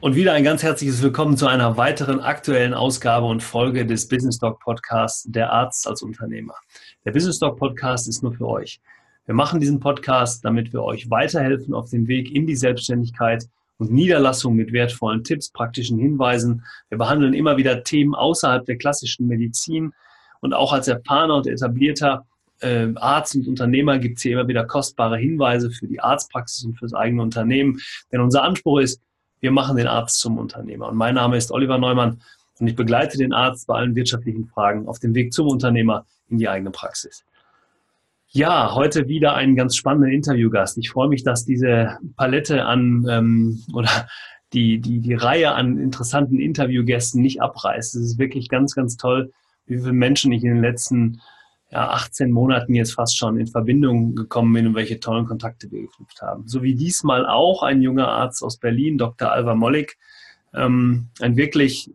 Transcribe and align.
Und 0.00 0.14
wieder 0.14 0.32
ein 0.32 0.44
ganz 0.44 0.62
herzliches 0.62 1.02
Willkommen 1.02 1.36
zu 1.36 1.48
einer 1.48 1.76
weiteren 1.76 2.20
aktuellen 2.20 2.72
Ausgabe 2.72 3.26
und 3.26 3.42
Folge 3.42 3.84
des 3.84 4.06
Business 4.06 4.38
Doc 4.38 4.60
Podcasts 4.60 5.24
Der 5.28 5.52
Arzt 5.52 5.88
als 5.88 6.02
Unternehmer. 6.02 6.54
Der 7.04 7.10
Business 7.10 7.40
Doc 7.40 7.58
Podcast 7.58 8.06
ist 8.06 8.22
nur 8.22 8.32
für 8.32 8.46
euch. 8.46 8.80
Wir 9.26 9.34
machen 9.34 9.58
diesen 9.58 9.80
Podcast, 9.80 10.44
damit 10.44 10.72
wir 10.72 10.84
euch 10.84 11.10
weiterhelfen 11.10 11.74
auf 11.74 11.90
dem 11.90 12.06
Weg 12.06 12.32
in 12.32 12.46
die 12.46 12.54
Selbstständigkeit 12.54 13.48
und 13.78 13.90
Niederlassung 13.90 14.54
mit 14.54 14.72
wertvollen 14.72 15.24
Tipps, 15.24 15.50
praktischen 15.50 15.98
Hinweisen. 15.98 16.64
Wir 16.90 16.98
behandeln 16.98 17.34
immer 17.34 17.56
wieder 17.56 17.82
Themen 17.82 18.14
außerhalb 18.14 18.64
der 18.66 18.78
klassischen 18.78 19.26
Medizin 19.26 19.92
und 20.40 20.54
auch 20.54 20.72
als 20.72 20.86
erfahrener 20.86 21.34
und 21.38 21.48
etablierter 21.48 22.24
äh, 22.60 22.86
Arzt 22.94 23.34
und 23.34 23.48
Unternehmer 23.48 23.98
gibt 23.98 24.18
es 24.18 24.22
hier 24.22 24.34
immer 24.34 24.46
wieder 24.46 24.64
kostbare 24.64 25.18
Hinweise 25.18 25.72
für 25.72 25.88
die 25.88 26.00
Arztpraxis 26.00 26.64
und 26.64 26.78
fürs 26.78 26.94
eigene 26.94 27.22
Unternehmen. 27.22 27.80
Denn 28.12 28.20
unser 28.20 28.44
Anspruch 28.44 28.78
ist, 28.78 29.00
wir 29.40 29.50
machen 29.50 29.76
den 29.76 29.86
Arzt 29.86 30.18
zum 30.18 30.38
Unternehmer. 30.38 30.88
Und 30.88 30.96
mein 30.96 31.14
Name 31.14 31.36
ist 31.36 31.52
Oliver 31.52 31.78
Neumann 31.78 32.20
und 32.58 32.66
ich 32.66 32.76
begleite 32.76 33.18
den 33.18 33.32
Arzt 33.32 33.66
bei 33.66 33.76
allen 33.76 33.94
wirtschaftlichen 33.94 34.46
Fragen 34.46 34.88
auf 34.88 34.98
dem 34.98 35.14
Weg 35.14 35.32
zum 35.32 35.48
Unternehmer 35.48 36.06
in 36.28 36.38
die 36.38 36.48
eigene 36.48 36.70
Praxis. 36.70 37.24
Ja, 38.30 38.74
heute 38.74 39.08
wieder 39.08 39.34
einen 39.34 39.56
ganz 39.56 39.74
spannenden 39.76 40.12
Interviewgast. 40.12 40.76
Ich 40.76 40.90
freue 40.90 41.08
mich, 41.08 41.24
dass 41.24 41.44
diese 41.44 41.98
Palette 42.16 42.66
an 42.66 43.06
ähm, 43.08 43.64
oder 43.72 44.06
die, 44.52 44.80
die, 44.80 45.00
die 45.00 45.14
Reihe 45.14 45.52
an 45.52 45.78
interessanten 45.78 46.38
Interviewgästen 46.38 47.22
nicht 47.22 47.40
abreißt. 47.40 47.96
Es 47.96 48.02
ist 48.02 48.18
wirklich 48.18 48.48
ganz, 48.48 48.74
ganz 48.74 48.96
toll, 48.96 49.32
wie 49.66 49.78
viele 49.78 49.92
Menschen 49.92 50.32
ich 50.32 50.42
in 50.42 50.54
den 50.54 50.62
letzten 50.62 51.20
ja, 51.70 51.90
18 51.90 52.30
Monaten 52.30 52.74
jetzt 52.74 52.94
fast 52.94 53.16
schon 53.16 53.38
in 53.38 53.46
Verbindung 53.46 54.14
gekommen 54.14 54.52
bin 54.52 54.66
und 54.68 54.74
welche 54.74 55.00
tollen 55.00 55.26
Kontakte 55.26 55.70
wir 55.70 55.82
geknüpft 55.82 56.22
haben. 56.22 56.48
So 56.48 56.62
wie 56.62 56.74
diesmal 56.74 57.26
auch 57.26 57.62
ein 57.62 57.82
junger 57.82 58.08
Arzt 58.08 58.42
aus 58.42 58.58
Berlin, 58.58 58.96
Dr. 58.96 59.30
Alva 59.30 59.54
Mollig, 59.54 59.98
ähm, 60.54 61.08
ein 61.20 61.36
wirklich 61.36 61.90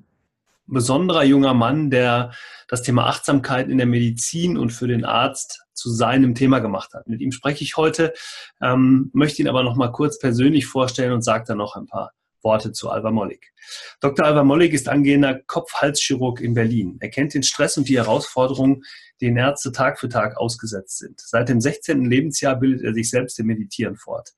besonderer 0.68 1.24
junger 1.24 1.54
Mann, 1.54 1.90
der 1.90 2.32
das 2.68 2.84
Thema 2.84 3.08
Achtsamkeit 3.08 3.68
in 3.68 3.78
der 3.78 3.88
Medizin 3.88 4.58
und 4.58 4.72
für 4.72 4.88
den 4.88 5.06
Arzt 5.06 5.64
zu 5.74 5.90
seinem 5.90 6.36
Thema 6.36 6.60
gemacht 6.60 6.94
hat. 6.94 7.08
Mit 7.08 7.20
ihm 7.20 7.32
spreche 7.32 7.64
ich 7.64 7.76
heute, 7.76 8.14
ähm, 8.62 9.10
möchte 9.14 9.42
ihn 9.42 9.50
aber 9.50 9.64
noch 9.64 9.76
mal 9.76 9.92
kurz 9.92 10.20
persönlich 10.20 10.68
vorstellen 10.68 11.12
und 11.12 11.24
sage 11.24 11.46
dann 11.48 11.58
noch 11.58 11.76
ein 11.76 11.88
paar 11.88 12.12
Worte 12.44 12.72
zu 12.72 12.90
Alva 12.90 13.12
Mollig. 13.12 13.54
Dr. 14.02 14.26
Alva 14.26 14.44
Mollig 14.44 14.74
ist 14.74 14.90
angehender 14.90 15.40
Kopf-Hals-Chirurg 15.48 16.42
in 16.42 16.54
Berlin. 16.54 16.98
Er 17.00 17.10
kennt 17.10 17.34
den 17.34 17.44
Stress 17.44 17.78
und 17.78 17.88
die 17.88 17.98
Herausforderungen, 17.98 18.84
denen 19.22 19.38
Ärzte 19.38 19.72
Tag 19.72 20.00
für 20.00 20.10
Tag 20.10 20.38
ausgesetzt 20.38 20.98
sind. 21.00 21.20
Seit 21.20 21.50
dem 21.50 21.62
16. 21.62 22.06
Lebensjahr 22.06 22.58
bildet 22.58 22.84
er 22.84 22.94
sich 22.94 23.10
selbst 23.10 23.40
im 23.40 23.48
Meditieren 23.48 23.96
fort. 23.96 24.34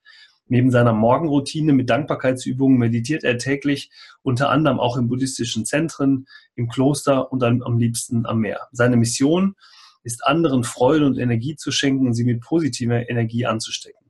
Neben 0.47 0.69
seiner 0.69 0.93
Morgenroutine 0.93 1.73
mit 1.73 1.89
Dankbarkeitsübungen 1.89 2.77
meditiert 2.77 3.23
er 3.23 3.39
täglich, 3.39 3.89
unter 4.21 4.49
anderem 4.49 4.79
auch 4.79 4.95
in 4.95 5.07
buddhistischen 5.07 5.65
Zentren, 5.65 6.27
im 6.53 6.69
Kloster 6.69 7.31
und 7.31 7.43
am 7.43 7.79
liebsten 7.79 8.27
am 8.27 8.39
Meer. 8.39 8.67
Seine 8.71 8.95
Mission 8.95 9.55
ist, 10.03 10.23
anderen 10.23 10.63
Freude 10.63 11.07
und 11.07 11.17
Energie 11.17 11.55
zu 11.55 11.71
schenken 11.71 12.05
und 12.05 12.13
sie 12.13 12.25
mit 12.25 12.41
positiver 12.41 13.09
Energie 13.09 13.47
anzustecken 13.47 14.04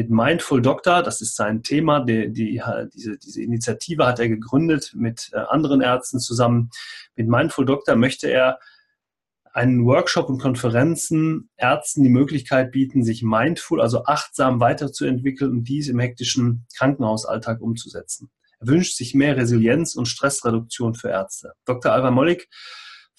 mit 0.00 0.08
Mindful 0.08 0.62
Doctor, 0.62 1.02
das 1.02 1.20
ist 1.20 1.36
sein 1.36 1.62
Thema, 1.62 2.00
die, 2.00 2.32
die, 2.32 2.62
diese, 2.94 3.18
diese 3.18 3.42
Initiative 3.42 4.06
hat 4.06 4.18
er 4.18 4.30
gegründet 4.30 4.92
mit 4.94 5.28
äh, 5.34 5.40
anderen 5.40 5.82
Ärzten 5.82 6.20
zusammen. 6.20 6.70
Mit 7.16 7.28
Mindful 7.28 7.66
Doctor 7.66 7.96
möchte 7.96 8.30
er 8.30 8.58
einen 9.52 9.84
Workshop 9.84 10.30
und 10.30 10.38
Konferenzen 10.38 11.50
Ärzten 11.58 12.02
die 12.02 12.08
Möglichkeit 12.08 12.72
bieten, 12.72 13.04
sich 13.04 13.22
mindful, 13.22 13.82
also 13.82 14.04
achtsam 14.06 14.58
weiterzuentwickeln 14.58 15.50
und 15.50 15.64
dies 15.64 15.88
im 15.88 15.98
hektischen 15.98 16.64
Krankenhausalltag 16.78 17.60
umzusetzen. 17.60 18.30
Er 18.58 18.68
wünscht 18.68 18.96
sich 18.96 19.14
mehr 19.14 19.36
Resilienz 19.36 19.96
und 19.96 20.06
Stressreduktion 20.06 20.94
für 20.94 21.10
Ärzte. 21.10 21.52
Dr. 21.66 21.92
Alva 21.92 22.10
Mollig 22.10 22.48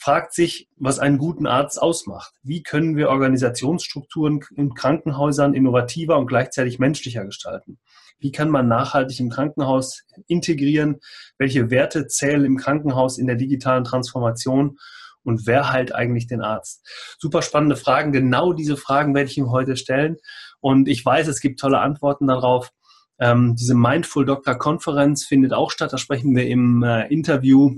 fragt 0.02 0.34
sich, 0.34 0.68
was 0.78 0.98
einen 0.98 1.20
guten 1.20 1.46
Arzt 1.46 1.80
ausmacht. 1.80 2.34
Wie 2.42 2.64
können 2.64 2.96
wir 2.96 3.10
Organisationsstrukturen 3.10 4.40
in 4.56 4.74
Krankenhäusern 4.74 5.54
innovativer 5.54 6.18
und 6.18 6.26
gleichzeitig 6.26 6.80
menschlicher 6.80 7.24
gestalten? 7.24 7.78
Wie 8.18 8.32
kann 8.32 8.50
man 8.50 8.68
nachhaltig 8.68 9.20
im 9.20 9.30
Krankenhaus 9.30 10.02
integrieren? 10.26 11.02
Welche 11.38 11.70
Werte 11.70 12.08
zählen 12.08 12.46
im 12.46 12.58
Krankenhaus 12.58 13.20
in 13.20 13.28
der 13.28 13.36
digitalen 13.36 13.84
Transformation? 13.84 14.80
Und 15.24 15.46
wer 15.46 15.72
heilt 15.72 15.94
eigentlich 15.94 16.26
den 16.26 16.42
Arzt? 16.42 16.84
Super 17.20 17.44
spannende 17.44 17.76
Fragen. 17.76 18.12
Genau 18.12 18.54
diese 18.54 18.78
Fragen 18.78 19.14
werde 19.14 19.30
ich 19.30 19.38
ihm 19.38 19.52
heute 19.52 19.78
stellen. 19.78 20.18
Und 20.62 20.88
ich 20.88 21.06
weiß, 21.06 21.28
es 21.28 21.42
gibt 21.42 21.60
tolle 21.60 21.78
Antworten 21.78 22.26
darauf. 22.26 22.72
Ähm, 23.20 23.56
diese 23.56 23.76
Mindful 23.76 24.26
Doctor 24.26 24.56
Konferenz 24.56 25.26
findet 25.26 25.54
auch 25.54 25.70
statt. 25.70 25.94
Da 25.94 26.00
sprechen 26.00 26.36
wir 26.36 26.48
im 26.48 26.82
äh, 26.82 27.06
Interview 27.14 27.76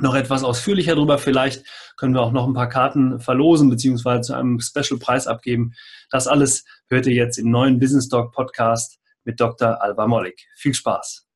noch 0.00 0.14
etwas 0.14 0.42
ausführlicher 0.42 0.94
darüber. 0.94 1.18
Vielleicht 1.18 1.64
können 1.96 2.14
wir 2.14 2.22
auch 2.22 2.32
noch 2.32 2.46
ein 2.46 2.54
paar 2.54 2.68
Karten 2.68 3.20
verlosen 3.20 3.70
beziehungsweise 3.70 4.22
zu 4.22 4.34
einem 4.34 4.60
Special-Preis 4.60 5.26
abgeben. 5.26 5.74
Das 6.10 6.26
alles 6.26 6.64
hört 6.88 7.06
ihr 7.06 7.14
jetzt 7.14 7.38
im 7.38 7.50
neuen 7.50 7.78
Business 7.78 8.08
Talk 8.08 8.32
Podcast 8.32 8.98
mit 9.24 9.40
Dr. 9.40 9.80
Alba 9.82 10.06
Mollig. 10.06 10.48
Viel 10.56 10.74
Spaß! 10.74 11.26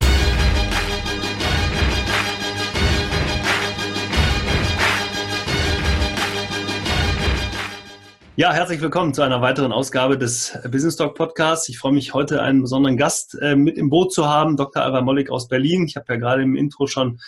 Ja, 8.36 8.52
herzlich 8.52 8.80
willkommen 8.80 9.14
zu 9.14 9.22
einer 9.22 9.40
weiteren 9.42 9.72
Ausgabe 9.72 10.16
des 10.16 10.56
Business 10.70 10.94
Talk 10.94 11.16
Podcasts. 11.16 11.68
Ich 11.68 11.78
freue 11.78 11.92
mich, 11.92 12.14
heute 12.14 12.40
einen 12.40 12.62
besonderen 12.62 12.96
Gast 12.96 13.36
äh, 13.40 13.56
mit 13.56 13.76
im 13.76 13.90
Boot 13.90 14.12
zu 14.12 14.28
haben, 14.28 14.56
Dr. 14.56 14.82
Alba 14.84 15.00
Mollig 15.00 15.28
aus 15.28 15.48
Berlin. 15.48 15.86
Ich 15.86 15.96
habe 15.96 16.12
ja 16.12 16.20
gerade 16.20 16.42
im 16.42 16.54
Intro 16.54 16.86
schon 16.86 17.18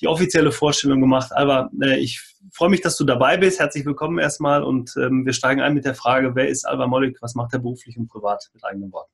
die 0.00 0.08
offizielle 0.08 0.52
Vorstellung 0.52 1.00
gemacht. 1.00 1.32
Aber 1.32 1.70
äh, 1.82 1.98
ich 1.98 2.20
freue 2.52 2.70
mich, 2.70 2.80
dass 2.80 2.96
du 2.96 3.04
dabei 3.04 3.36
bist. 3.36 3.60
Herzlich 3.60 3.84
willkommen 3.84 4.18
erstmal 4.18 4.62
und 4.62 4.94
ähm, 4.96 5.24
wir 5.24 5.32
steigen 5.32 5.60
ein 5.60 5.74
mit 5.74 5.84
der 5.84 5.94
Frage, 5.94 6.34
wer 6.34 6.48
ist 6.48 6.64
Alba 6.64 6.86
Mollig, 6.86 7.18
was 7.20 7.34
macht 7.34 7.52
er 7.52 7.60
beruflich 7.60 7.96
und 7.96 8.08
privat 8.08 8.50
mit 8.52 8.64
eigenen 8.64 8.92
Worten? 8.92 9.12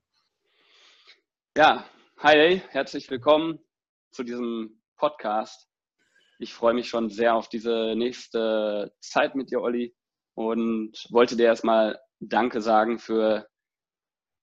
Ja, 1.56 1.84
hi, 2.18 2.62
herzlich 2.70 3.10
willkommen 3.10 3.58
zu 4.10 4.22
diesem 4.22 4.80
Podcast. 4.96 5.68
Ich 6.38 6.54
freue 6.54 6.74
mich 6.74 6.88
schon 6.88 7.10
sehr 7.10 7.34
auf 7.34 7.48
diese 7.48 7.94
nächste 7.96 8.94
Zeit 9.00 9.34
mit 9.34 9.50
dir, 9.50 9.60
Olli, 9.60 9.94
und 10.34 11.06
wollte 11.10 11.36
dir 11.36 11.46
erstmal 11.46 11.98
Danke 12.20 12.62
sagen 12.62 12.98
für 12.98 13.49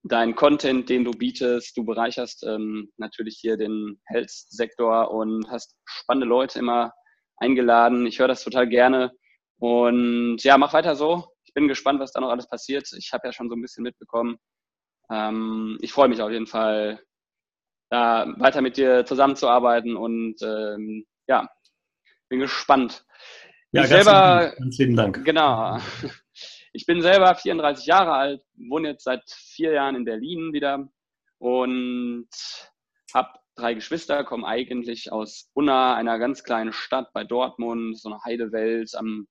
dein 0.07 0.35
Content, 0.35 0.89
den 0.89 1.03
du 1.03 1.11
bietest. 1.11 1.77
Du 1.77 1.83
bereicherst 1.83 2.43
ähm, 2.43 2.91
natürlich 2.97 3.37
hier 3.39 3.57
den 3.57 3.99
Health-Sektor 4.05 5.11
und 5.11 5.49
hast 5.49 5.75
spannende 5.85 6.27
Leute 6.27 6.59
immer 6.59 6.93
eingeladen. 7.37 8.05
Ich 8.05 8.19
höre 8.19 8.27
das 8.27 8.43
total 8.43 8.67
gerne. 8.67 9.11
Und 9.59 10.43
ja, 10.43 10.57
mach 10.57 10.73
weiter 10.73 10.95
so. 10.95 11.25
Ich 11.45 11.53
bin 11.53 11.67
gespannt, 11.67 11.99
was 11.99 12.11
da 12.11 12.21
noch 12.21 12.29
alles 12.29 12.47
passiert. 12.47 12.91
Ich 12.97 13.11
habe 13.13 13.27
ja 13.27 13.33
schon 13.33 13.49
so 13.49 13.55
ein 13.55 13.61
bisschen 13.61 13.83
mitbekommen. 13.83 14.37
Ähm, 15.09 15.77
ich 15.81 15.91
freue 15.91 16.09
mich 16.09 16.21
auf 16.21 16.31
jeden 16.31 16.47
Fall, 16.47 16.99
da 17.89 18.27
weiter 18.37 18.61
mit 18.61 18.77
dir 18.77 19.05
zusammenzuarbeiten 19.05 19.95
und 19.95 20.35
ähm, 20.41 21.05
ja, 21.27 21.47
bin 22.29 22.39
gespannt. 22.39 23.05
Ja, 23.71 23.83
ich 23.83 23.89
ganz, 23.89 24.05
selber, 24.05 24.53
ganz 24.57 24.77
lieben 24.77 24.95
Dank. 24.95 25.23
Genau. 25.23 25.79
Ich 26.73 26.85
bin 26.85 27.01
selber 27.01 27.33
34 27.35 27.85
Jahre 27.85 28.13
alt, 28.13 28.41
wohne 28.55 28.89
jetzt 28.89 29.03
seit 29.03 29.23
vier 29.29 29.73
Jahren 29.73 29.95
in 29.95 30.05
Berlin 30.05 30.53
wieder 30.53 30.87
und 31.39 32.27
habe 33.13 33.39
drei 33.55 33.73
Geschwister, 33.73 34.23
komme 34.23 34.47
eigentlich 34.47 35.11
aus 35.11 35.49
Unna, 35.53 35.95
einer 35.95 36.19
ganz 36.19 36.43
kleinen 36.43 36.73
Stadt 36.73 37.11
bei 37.13 37.23
Dortmund, 37.23 37.99
so 37.99 38.09
eine 38.09 38.23
Heidewelt 38.23 38.93
am 38.95 39.27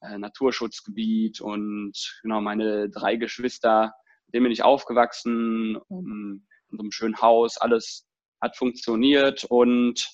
äh, 0.00 0.18
Naturschutzgebiet 0.18 1.40
und 1.40 1.92
genau 2.22 2.40
meine 2.40 2.90
drei 2.90 3.16
Geschwister, 3.16 3.94
mit 4.26 4.34
denen 4.34 4.44
bin 4.44 4.52
ich 4.52 4.64
aufgewachsen, 4.64 5.76
um, 5.88 6.46
in 6.70 6.76
so 6.76 6.82
einem 6.82 6.92
schönen 6.92 7.20
Haus, 7.20 7.56
alles 7.58 8.06
hat 8.40 8.56
funktioniert 8.56 9.44
und 9.44 10.08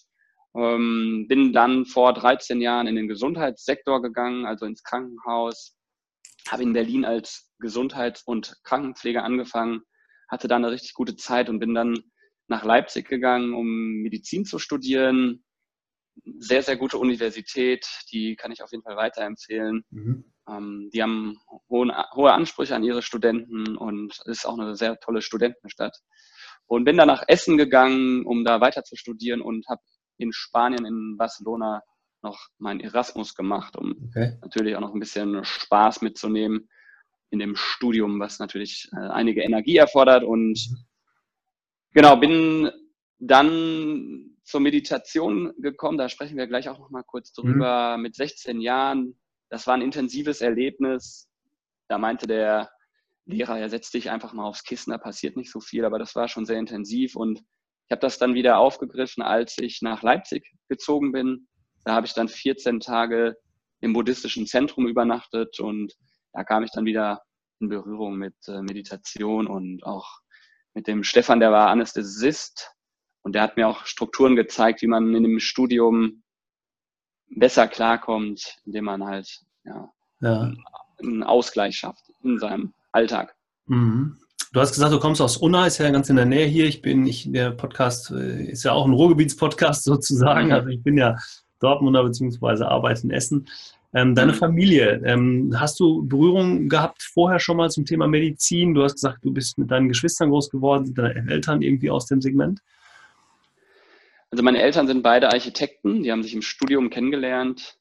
ähm, 0.55 1.27
bin 1.29 1.53
dann 1.53 1.87
vor 1.87 2.13
13 2.13 2.61
Jahren 2.61 2.87
in 2.87 2.97
den 2.97 3.09
Gesundheitssektor 3.09 4.03
gegangen, 4.03 4.45
also 4.45 4.67
ins 4.67 4.83
Krankenhaus, 4.83 5.78
habe 6.53 6.63
in 6.63 6.73
Berlin 6.73 7.05
als 7.05 7.51
Gesundheits- 7.59 8.23
und 8.23 8.57
Krankenpfleger 8.65 9.25
angefangen, 9.25 9.83
hatte 10.29 10.49
da 10.49 10.57
eine 10.57 10.71
richtig 10.71 10.95
gute 10.95 11.17
Zeit 11.17 11.49
und 11.49 11.59
bin 11.59 11.75
dann 11.75 11.99
nach 12.49 12.65
Leipzig 12.65 13.09
gegangen, 13.09 13.55
um 13.55 14.03
Medizin 14.03 14.45
zu 14.45 14.59
studieren. 14.59 15.45
Sehr, 16.39 16.63
sehr 16.63 16.77
gute 16.77 16.99
Universität, 16.99 17.87
die 18.11 18.35
kann 18.37 18.51
ich 18.51 18.63
auf 18.63 18.73
jeden 18.73 18.83
Fall 18.83 18.97
weiterempfehlen. 18.97 19.85
Mhm. 19.91 20.33
Ähm, 20.49 20.91
die 20.93 21.03
haben 21.03 21.39
hohen, 21.69 21.93
hohe 22.15 22.33
Ansprüche 22.33 22.75
an 22.75 22.83
ihre 22.83 23.03
Studenten 23.03 23.77
und 23.77 24.19
ist 24.25 24.47
auch 24.47 24.59
eine 24.59 24.75
sehr 24.75 24.99
tolle 24.99 25.23
Studentenstadt. 25.23 25.97
Und 26.67 26.85
bin 26.85 26.97
dann 26.97 27.09
nach 27.09 27.25
Essen 27.29 27.57
gegangen, 27.57 28.27
um 28.27 28.45
da 28.45 28.61
weiter 28.61 28.83
zu 28.83 28.97
studieren 28.97 29.41
und 29.41 29.67
habe 29.69 29.81
in 30.19 30.33
Spanien, 30.33 30.85
in 30.85 31.17
Barcelona, 31.17 31.83
noch 32.23 32.49
meinen 32.59 32.81
Erasmus 32.81 33.35
gemacht, 33.35 33.77
um 33.77 33.95
okay. 34.09 34.37
natürlich 34.43 34.77
auch 34.77 34.81
noch 34.81 34.95
ein 34.95 35.01
bisschen 35.01 35.45
Spaß 35.45 36.03
mitzunehmen 36.03 36.69
in 37.31 37.39
dem 37.39 37.57
Studium, 37.57 38.21
was 38.21 38.39
natürlich 38.39 38.89
äh, 38.93 38.97
einige 38.97 39.43
Energie 39.43 39.77
erfordert. 39.77 40.25
Und 40.25 40.59
mhm. 40.71 40.77
genau, 41.93 42.17
bin 42.17 42.71
dann 43.19 44.37
zur 44.45 44.61
Meditation 44.61 45.53
gekommen, 45.59 45.99
da 45.99 46.09
sprechen 46.09 46.39
wir 46.39 46.47
gleich 46.47 46.69
auch 46.69 46.79
noch 46.79 46.91
mal 46.91 47.03
kurz 47.03 47.33
drüber, 47.33 47.97
mhm. 47.97 48.03
mit 48.03 48.15
16 48.15 48.61
Jahren. 48.61 49.19
Das 49.51 49.67
war 49.67 49.75
ein 49.75 49.83
intensives 49.83 50.41
Erlebnis. 50.41 51.29
Da 51.89 51.99
meinte 51.99 52.27
der 52.27 52.71
Lehrer, 53.27 53.59
ja, 53.59 53.69
setz 53.69 53.91
dich 53.91 54.11
einfach 54.11 54.33
mal 54.33 54.45
aufs 54.45 54.65
Kissen, 54.65 54.91
da 54.91 54.99
passiert 54.99 55.37
nicht 55.37 55.51
so 55.51 55.61
viel, 55.61 55.85
aber 55.85 55.99
das 55.99 56.15
war 56.15 56.29
schon 56.29 56.47
sehr 56.47 56.59
intensiv 56.59 57.15
und 57.15 57.41
ich 57.41 57.93
habe 57.93 58.01
das 58.01 58.19
dann 58.19 58.35
wieder 58.35 58.59
aufgegriffen, 58.59 59.23
als 59.23 59.57
ich 59.59 59.81
nach 59.81 60.03
Leipzig 60.03 60.47
gezogen 60.69 61.13
bin. 61.13 61.48
Da 61.89 61.95
habe 61.95 62.07
ich 62.07 62.13
dann 62.13 62.29
14 62.29 62.81
Tage 62.81 63.39
im 63.81 63.95
buddhistischen 63.95 64.47
Zentrum 64.47 64.87
übernachtet 64.87 65.59
und 65.59 65.95
da 66.35 66.45
kam 66.45 66.63
ich 66.63 66.71
dann 66.71 66.85
wieder 66.85 67.23
in 67.61 67.71
Berührung 67.71 68.17
mit 68.17 68.35
äh, 68.47 68.61
Meditation 68.61 69.47
und 69.47 69.83
auch 69.85 70.19
mit 70.75 70.87
dem 70.87 71.03
Stefan, 71.03 71.41
der 71.41 71.51
war 71.51 71.71
Anästhesist 71.71 72.73
und 73.23 73.35
der 73.35 73.41
hat 73.41 73.57
mir 73.57 73.67
auch 73.67 73.87
Strukturen 73.87 74.37
gezeigt, 74.37 74.83
wie 74.83 74.87
man 74.87 75.15
in 75.15 75.23
dem 75.23 75.41
Studium 75.41 76.23
besser 77.31 77.67
klarkommt, 77.67 78.59
indem 78.67 78.85
man 78.85 79.07
halt 79.07 79.41
ja, 79.65 79.91
ja. 80.21 80.53
einen 80.99 81.23
Ausgleich 81.23 81.77
schafft 81.77 82.05
in 82.23 82.39
seinem 82.39 82.75
Alltag. 82.93 83.35
Mhm. 83.65 84.19
Du 84.53 84.61
hast 84.61 84.75
gesagt, 84.75 84.93
du 84.93 85.01
kommst 85.01 85.23
aus 85.23 85.39
Unna, 85.39 85.67
ist 85.67 85.79
ja 85.79 85.89
ganz 85.89 86.11
in 86.11 86.17
der 86.17 86.27
Nähe 86.27 86.47
hier. 86.47 86.67
Ich 86.67 86.83
bin, 86.83 87.07
ich, 87.07 87.33
der 87.33 87.53
Podcast 87.53 88.11
äh, 88.11 88.45
ist 88.45 88.65
ja 88.65 88.73
auch 88.73 88.85
ein 88.85 88.93
Ruhrgebietspodcast 88.93 89.85
sozusagen. 89.85 90.49
Mhm. 90.49 90.53
Also 90.53 90.69
ich 90.69 90.83
bin 90.83 90.99
ja 90.99 91.17
Dortmunder 91.61 92.03
beziehungsweise 92.05 92.69
arbeite 92.69 93.03
in 93.05 93.11
Essen. 93.11 93.49
Ähm, 93.95 94.15
deine 94.15 94.33
mhm. 94.33 94.37
Familie, 94.37 95.03
ähm, 95.05 95.55
hast 95.59 95.81
du 95.81 96.07
Berührung 96.07 96.69
gehabt 96.69 97.03
vorher 97.03 97.41
schon 97.41 97.57
mal 97.57 97.71
zum 97.71 97.87
Thema 97.87 98.07
Medizin? 98.07 98.75
Du 98.75 98.83
hast 98.83 98.95
gesagt, 98.95 99.25
du 99.25 99.33
bist 99.33 99.57
mit 99.57 99.71
deinen 99.71 99.89
Geschwistern 99.89 100.29
groß 100.29 100.51
geworden, 100.51 100.85
sind 100.85 100.99
deine 100.99 101.31
Eltern 101.31 101.63
irgendwie 101.63 101.91
aus 101.91 102.07
dem 102.07 102.21
Segment? 102.21 102.61
Also 104.31 104.45
meine 104.45 104.61
Eltern 104.61 104.87
sind 104.87 105.03
beide 105.03 105.31
Architekten, 105.31 106.03
die 106.03 106.13
haben 106.13 106.23
sich 106.23 106.35
im 106.35 106.43
Studium 106.43 106.91
kennengelernt. 106.91 107.79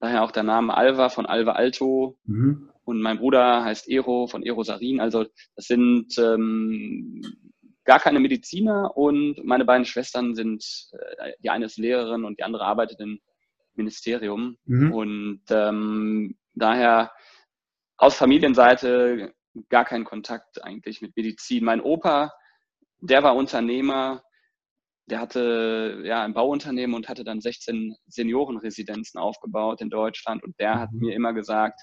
Daher 0.00 0.22
auch 0.22 0.30
der 0.30 0.42
Name 0.42 0.76
Alva 0.76 1.08
von 1.08 1.24
Alva 1.24 1.52
Alto. 1.52 2.18
Mhm. 2.26 2.68
Und 2.84 3.00
mein 3.00 3.18
Bruder 3.18 3.64
heißt 3.64 3.88
Ero 3.88 4.26
von 4.26 4.42
Ero 4.42 4.62
Sarin. 4.62 5.00
Also 5.00 5.24
das 5.56 5.66
sind 5.66 6.16
ähm, 6.18 7.22
gar 7.88 8.00
keine 8.00 8.20
Mediziner 8.20 8.94
und 8.98 9.42
meine 9.46 9.64
beiden 9.64 9.86
Schwestern 9.86 10.34
sind, 10.34 10.62
äh, 10.92 11.32
die 11.42 11.48
eine 11.48 11.64
ist 11.64 11.78
Lehrerin 11.78 12.26
und 12.26 12.38
die 12.38 12.42
andere 12.42 12.66
arbeitet 12.66 13.00
im 13.00 13.18
Ministerium. 13.76 14.58
Mhm. 14.66 14.92
Und 14.92 15.42
ähm, 15.48 16.36
daher 16.52 17.10
aus 17.96 18.14
Familienseite 18.14 19.32
gar 19.70 19.86
keinen 19.86 20.04
Kontakt 20.04 20.62
eigentlich 20.62 21.00
mit 21.00 21.16
Medizin. 21.16 21.64
Mein 21.64 21.80
Opa, 21.80 22.30
der 23.00 23.22
war 23.22 23.34
Unternehmer, 23.34 24.22
der 25.06 25.20
hatte 25.20 26.02
ja 26.04 26.22
ein 26.22 26.34
Bauunternehmen 26.34 26.94
und 26.94 27.08
hatte 27.08 27.24
dann 27.24 27.40
16 27.40 27.96
Seniorenresidenzen 28.06 29.18
aufgebaut 29.18 29.80
in 29.80 29.88
Deutschland. 29.88 30.44
Und 30.44 30.60
der 30.60 30.78
hat 30.78 30.92
mhm. 30.92 31.06
mir 31.06 31.14
immer 31.14 31.32
gesagt, 31.32 31.80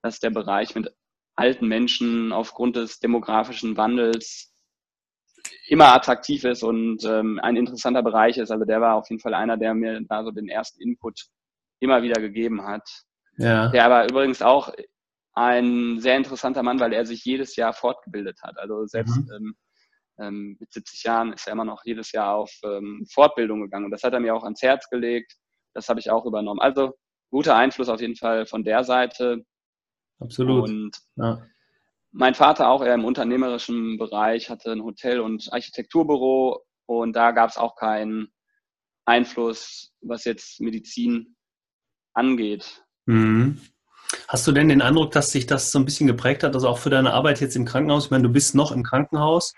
dass 0.00 0.20
der 0.20 0.30
Bereich 0.30 0.74
mit 0.74 0.90
alten 1.36 1.68
Menschen 1.68 2.32
aufgrund 2.32 2.76
des 2.76 2.98
demografischen 2.98 3.76
Wandels 3.76 4.53
immer 5.66 5.94
attraktiv 5.94 6.44
ist 6.44 6.62
und 6.62 7.04
ähm, 7.04 7.38
ein 7.42 7.56
interessanter 7.56 8.02
Bereich 8.02 8.38
ist. 8.38 8.50
Also 8.50 8.64
der 8.64 8.80
war 8.80 8.94
auf 8.96 9.08
jeden 9.10 9.20
Fall 9.20 9.34
einer, 9.34 9.56
der 9.56 9.74
mir 9.74 10.00
da 10.08 10.24
so 10.24 10.30
den 10.30 10.48
ersten 10.48 10.80
Input 10.80 11.26
immer 11.80 12.02
wieder 12.02 12.20
gegeben 12.20 12.66
hat. 12.66 12.88
Ja. 13.36 13.68
Der 13.68 13.90
war 13.90 14.08
übrigens 14.08 14.42
auch 14.42 14.72
ein 15.34 15.98
sehr 16.00 16.16
interessanter 16.16 16.62
Mann, 16.62 16.80
weil 16.80 16.92
er 16.92 17.04
sich 17.06 17.24
jedes 17.24 17.56
Jahr 17.56 17.72
fortgebildet 17.72 18.40
hat. 18.42 18.56
Also 18.58 18.86
selbst 18.86 19.16
mhm. 19.16 19.32
ähm, 19.32 19.54
ähm, 20.18 20.56
mit 20.60 20.72
70 20.72 21.02
Jahren 21.02 21.32
ist 21.32 21.46
er 21.46 21.54
immer 21.54 21.64
noch 21.64 21.84
jedes 21.84 22.12
Jahr 22.12 22.34
auf 22.36 22.52
ähm, 22.64 23.04
Fortbildung 23.12 23.62
gegangen. 23.62 23.86
Und 23.86 23.90
das 23.90 24.04
hat 24.04 24.12
er 24.12 24.20
mir 24.20 24.34
auch 24.34 24.44
ans 24.44 24.62
Herz 24.62 24.88
gelegt. 24.88 25.34
Das 25.74 25.88
habe 25.88 25.98
ich 25.98 26.10
auch 26.10 26.24
übernommen. 26.24 26.60
Also 26.60 26.94
guter 27.30 27.56
Einfluss 27.56 27.88
auf 27.88 28.00
jeden 28.00 28.16
Fall 28.16 28.46
von 28.46 28.62
der 28.62 28.84
Seite. 28.84 29.44
Absolut. 30.20 30.68
Und 30.68 30.96
ja. 31.16 31.42
Mein 32.14 32.34
Vater 32.34 32.68
auch 32.68 32.82
eher 32.82 32.94
im 32.94 33.04
unternehmerischen 33.04 33.98
Bereich, 33.98 34.48
hatte 34.48 34.72
ein 34.72 34.82
Hotel- 34.82 35.20
und 35.20 35.52
Architekturbüro 35.52 36.60
und 36.86 37.14
da 37.14 37.32
gab 37.32 37.50
es 37.50 37.56
auch 37.56 37.76
keinen 37.76 38.28
Einfluss, 39.04 39.92
was 40.00 40.24
jetzt 40.24 40.60
Medizin 40.60 41.36
angeht. 42.14 42.84
Mhm. 43.06 43.60
Hast 44.28 44.46
du 44.46 44.52
denn 44.52 44.68
den 44.68 44.80
Eindruck, 44.80 45.10
dass 45.10 45.32
sich 45.32 45.46
das 45.46 45.72
so 45.72 45.78
ein 45.78 45.84
bisschen 45.84 46.06
geprägt 46.06 46.44
hat, 46.44 46.54
also 46.54 46.68
auch 46.68 46.78
für 46.78 46.90
deine 46.90 47.12
Arbeit 47.12 47.40
jetzt 47.40 47.56
im 47.56 47.64
Krankenhaus? 47.64 48.06
Ich 48.06 48.10
meine, 48.10 48.22
du 48.22 48.32
bist 48.32 48.54
noch 48.54 48.70
im 48.70 48.84
Krankenhaus, 48.84 49.54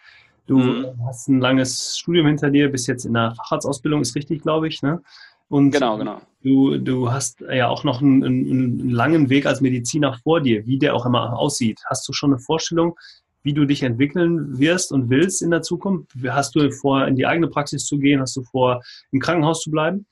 Du 0.47 0.59
mhm. 0.59 1.07
hast 1.07 1.29
ein 1.29 1.41
langes 1.41 1.99
Studium 1.99 2.27
hinter 2.29 2.51
dir, 2.51 2.71
bist 2.71 2.87
jetzt 2.87 3.05
in 3.05 3.15
der 3.15 3.35
Facharztausbildung, 3.35 4.01
ist 4.01 4.15
richtig, 4.15 4.43
glaube 4.43 4.69
ich. 4.69 4.81
Ne? 4.83 5.03
Und 5.49 5.71
genau, 5.71 5.97
genau. 5.97 6.21
Du, 6.43 6.79
du 6.79 7.11
hast 7.11 7.41
ja 7.41 7.69
auch 7.69 7.85
noch 7.85 8.01
einen, 8.01 8.25
einen, 8.25 8.91
langen 8.91 9.31
Weg 9.31 9.47
als 9.47 9.61
Mediziner 9.61 10.15
vor 10.15 10.41
dir, 10.41 10.67
wie 10.67 10.79
der 10.79 10.95
auch 10.95 11.07
immer 11.07 11.39
aussieht. 11.39 11.81
Hast 11.87 12.07
du 12.09 12.13
schon 12.13 12.33
eine 12.33 12.41
Vorstellung, 12.41 12.97
wie 13.43 13.53
du 13.53 13.65
dich 13.65 13.83
entwickeln 13.83 14.59
wirst 14.59 14.93
und 14.93 15.09
willst 15.09 15.43
in 15.43 15.51
der 15.51 15.63
Zukunft? 15.63 16.13
Hast 16.29 16.55
du 16.55 16.71
vor, 16.71 17.07
in 17.07 17.17
die 17.17 17.27
eigene 17.27 17.49
Praxis 17.49 17.87
zu 17.87 17.99
gehen? 17.99 18.21
Hast 18.21 18.37
du 18.37 18.43
vor, 18.43 18.83
im 19.13 19.21
Krankenhaus 19.21 19.61
zu 19.61 19.71
bleiben? 19.71 20.07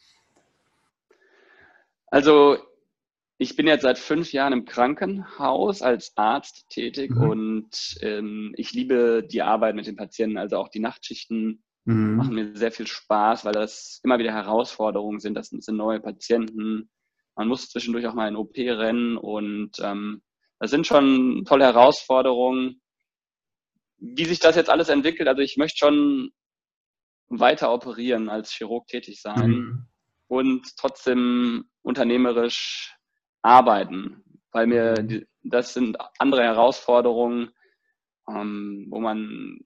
Also 2.07 2.59
ich 3.39 3.57
bin 3.57 3.67
jetzt 3.67 3.83
seit 3.83 3.99
fünf 3.99 4.33
Jahren 4.33 4.53
im 4.53 4.65
Krankenhaus 4.65 5.83
als 5.83 6.17
Arzt 6.17 6.69
tätig 6.71 7.11
mhm. 7.11 7.31
und 7.31 7.97
ähm, 8.01 8.55
ich 8.57 8.73
liebe 8.73 9.27
die 9.29 9.43
Arbeit 9.43 9.75
mit 9.75 9.87
den 9.89 9.97
Patienten, 9.97 10.39
also 10.39 10.57
auch 10.59 10.69
die 10.69 10.79
Nachtschichten 10.79 11.65
mhm. 11.85 12.17
machen 12.17 12.35
mir 12.35 12.57
sehr 12.57 12.73
viel 12.73 12.87
Spaß, 12.87 13.45
weil 13.45 13.53
das 13.53 14.01
immer 14.03 14.19
wieder 14.19 14.33
Herausforderungen 14.33 15.21
sind. 15.21 15.35
Das 15.35 15.49
sind 15.49 15.77
neue 15.77 16.01
Patienten. 16.01 16.91
Man 17.37 17.49
muss 17.49 17.69
zwischendurch 17.69 18.07
auch 18.07 18.15
mal 18.15 18.29
in 18.29 18.37
OP 18.37 18.57
rennen 18.57 19.17
und 19.17 19.73
ähm, 19.81 20.23
das 20.61 20.71
sind 20.71 20.87
schon 20.87 21.45
tolle 21.45 21.65
Herausforderungen. 21.65 22.81
Wie 23.99 24.25
sich 24.25 24.39
das 24.39 24.57
jetzt 24.57 24.71
alles 24.71 24.89
entwickelt, 24.89 25.29
also 25.29 25.43
ich 25.43 25.57
möchte 25.57 25.79
schon 25.79 26.31
weiter 27.29 27.73
operieren, 27.73 28.29
als 28.29 28.53
Chirurg 28.53 28.87
tätig 28.87 29.21
sein 29.21 29.51
mhm. 29.51 29.87
und 30.29 30.77
trotzdem 30.77 31.69
unternehmerisch 31.83 32.97
arbeiten, 33.43 34.23
weil 34.53 34.67
mir 34.67 34.95
mhm. 35.01 35.27
das 35.43 35.75
sind 35.75 35.97
andere 36.19 36.43
Herausforderungen, 36.43 37.51
ähm, 38.29 38.87
wo 38.91 39.01
man 39.01 39.61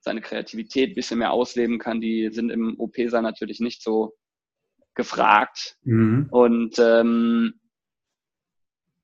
seine 0.00 0.20
Kreativität 0.20 0.90
ein 0.90 0.94
bisschen 0.94 1.18
mehr 1.18 1.32
ausleben 1.32 1.78
kann. 1.78 2.00
Die 2.00 2.30
sind 2.32 2.50
im 2.50 2.78
OP-Saal 2.78 3.22
natürlich 3.22 3.60
nicht 3.60 3.82
so 3.82 4.14
gefragt. 4.94 5.76
Mhm. 5.82 6.28
Und 6.30 6.78
ähm, 6.78 7.60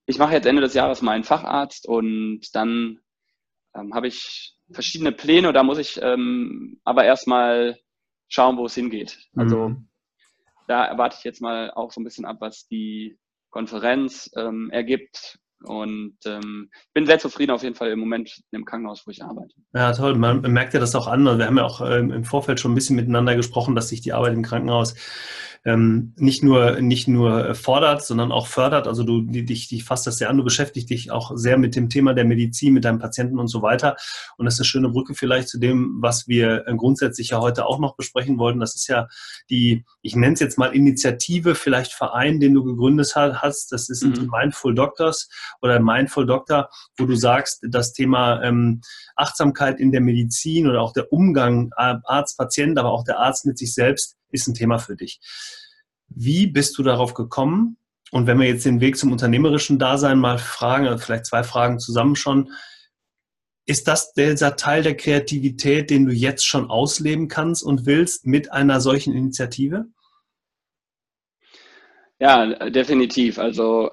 ich 0.06 0.18
mache 0.18 0.32
jetzt 0.32 0.46
Ende 0.46 0.62
des 0.62 0.74
Jahres 0.74 1.02
meinen 1.02 1.24
Facharzt 1.24 1.86
und 1.86 2.54
dann 2.54 3.00
ähm, 3.74 3.94
habe 3.94 4.06
ich 4.06 4.54
verschiedene 4.70 5.12
Pläne. 5.12 5.52
Da 5.52 5.62
muss 5.62 5.78
ich 5.78 6.00
ähm, 6.00 6.80
aber 6.84 7.04
erstmal 7.04 7.78
schauen, 8.28 8.56
wo 8.56 8.66
es 8.66 8.74
hingeht. 8.74 9.18
Also 9.36 9.70
mhm. 9.70 9.88
da 10.66 10.84
erwarte 10.84 11.16
ich 11.18 11.24
jetzt 11.24 11.40
mal 11.40 11.70
auch 11.72 11.92
so 11.92 12.00
ein 12.00 12.04
bisschen 12.04 12.24
ab, 12.24 12.38
was 12.40 12.66
die 12.66 13.18
Konferenz 13.50 14.30
ähm, 14.36 14.70
ergibt. 14.70 15.38
Und 15.64 16.16
ähm, 16.26 16.70
bin 16.92 17.06
sehr 17.06 17.18
zufrieden 17.18 17.52
auf 17.52 17.62
jeden 17.62 17.74
Fall 17.74 17.90
im 17.90 17.98
Moment 17.98 18.42
im 18.50 18.64
Krankenhaus, 18.64 19.06
wo 19.06 19.10
ich 19.10 19.24
arbeite. 19.24 19.54
Ja, 19.74 19.92
toll. 19.92 20.14
Man 20.14 20.40
merkt 20.42 20.74
ja 20.74 20.80
das 20.80 20.94
auch 20.94 21.06
an. 21.06 21.24
Wir 21.24 21.46
haben 21.46 21.56
ja 21.56 21.64
auch 21.64 21.80
ähm, 21.80 22.10
im 22.10 22.24
Vorfeld 22.24 22.60
schon 22.60 22.72
ein 22.72 22.74
bisschen 22.74 22.96
miteinander 22.96 23.36
gesprochen, 23.36 23.74
dass 23.74 23.88
sich 23.88 24.00
die 24.02 24.12
Arbeit 24.12 24.34
im 24.34 24.42
Krankenhaus 24.42 24.94
ähm, 25.66 26.14
nicht 26.16 26.44
nur 26.44 26.80
nicht 26.80 27.08
nur 27.08 27.56
fordert, 27.56 28.04
sondern 28.04 28.30
auch 28.30 28.46
fördert. 28.46 28.86
Also 28.86 29.02
du 29.02 29.22
dich, 29.22 29.66
dich 29.66 29.82
fasst 29.82 30.06
das 30.06 30.16
sehr 30.16 30.30
an, 30.30 30.36
du 30.36 30.44
beschäftigst 30.44 30.88
dich 30.88 31.10
auch 31.10 31.32
sehr 31.34 31.58
mit 31.58 31.74
dem 31.74 31.90
Thema 31.90 32.14
der 32.14 32.24
Medizin, 32.24 32.72
mit 32.72 32.84
deinem 32.84 33.00
Patienten 33.00 33.40
und 33.40 33.48
so 33.48 33.62
weiter. 33.62 33.96
Und 34.38 34.44
das 34.44 34.54
ist 34.54 34.60
eine 34.60 34.66
schöne 34.66 34.88
Brücke 34.90 35.14
vielleicht 35.14 35.48
zu 35.48 35.58
dem, 35.58 35.96
was 36.00 36.28
wir 36.28 36.68
äh, 36.68 36.76
grundsätzlich 36.76 37.30
ja 37.30 37.40
heute 37.40 37.66
auch 37.66 37.80
noch 37.80 37.96
besprechen 37.96 38.38
wollten. 38.38 38.60
Das 38.60 38.76
ist 38.76 38.86
ja 38.86 39.08
die, 39.50 39.84
ich 40.02 40.14
nenne 40.14 40.34
es 40.34 40.40
jetzt 40.40 40.56
mal 40.56 40.72
Initiative, 40.72 41.56
vielleicht 41.56 41.92
Verein, 41.92 42.38
den 42.38 42.54
du 42.54 42.62
gegründet 42.62 43.16
hast. 43.16 43.72
Das 43.72 43.88
ist 43.88 44.04
mhm. 44.04 44.30
Mindful 44.30 44.72
Doctors 44.72 45.28
oder 45.62 45.80
Mindful 45.80 46.26
Doctor, 46.26 46.70
wo 46.96 47.06
du 47.06 47.16
sagst, 47.16 47.66
das 47.68 47.92
Thema 47.92 48.40
ähm, 48.44 48.82
Achtsamkeit 49.16 49.80
in 49.80 49.90
der 49.90 50.00
Medizin 50.00 50.68
oder 50.68 50.80
auch 50.80 50.92
der 50.92 51.12
Umgang 51.12 51.72
äh, 51.76 51.96
Arzt-Patient, 52.04 52.78
aber 52.78 52.92
auch 52.92 53.02
der 53.02 53.18
Arzt 53.18 53.46
mit 53.46 53.58
sich 53.58 53.74
selbst 53.74 54.16
ist 54.30 54.46
ein 54.46 54.54
Thema 54.54 54.78
für 54.78 54.96
dich. 54.96 55.20
Wie 56.08 56.46
bist 56.46 56.78
du 56.78 56.82
darauf 56.82 57.14
gekommen? 57.14 57.76
Und 58.12 58.26
wenn 58.26 58.38
wir 58.38 58.46
jetzt 58.46 58.64
den 58.64 58.80
Weg 58.80 58.96
zum 58.96 59.12
unternehmerischen 59.12 59.78
Dasein 59.78 60.18
mal 60.18 60.38
fragen, 60.38 60.86
oder 60.86 60.98
vielleicht 60.98 61.26
zwei 61.26 61.42
Fragen 61.42 61.78
zusammen 61.78 62.14
schon, 62.14 62.52
ist 63.66 63.88
das 63.88 64.12
dieser 64.12 64.54
Teil 64.54 64.84
der 64.84 64.96
Kreativität, 64.96 65.90
den 65.90 66.06
du 66.06 66.12
jetzt 66.12 66.46
schon 66.46 66.70
ausleben 66.70 67.26
kannst 67.26 67.64
und 67.64 67.84
willst 67.84 68.24
mit 68.24 68.52
einer 68.52 68.80
solchen 68.80 69.12
Initiative? 69.12 69.86
Ja, 72.20 72.70
definitiv. 72.70 73.38
Also 73.38 73.90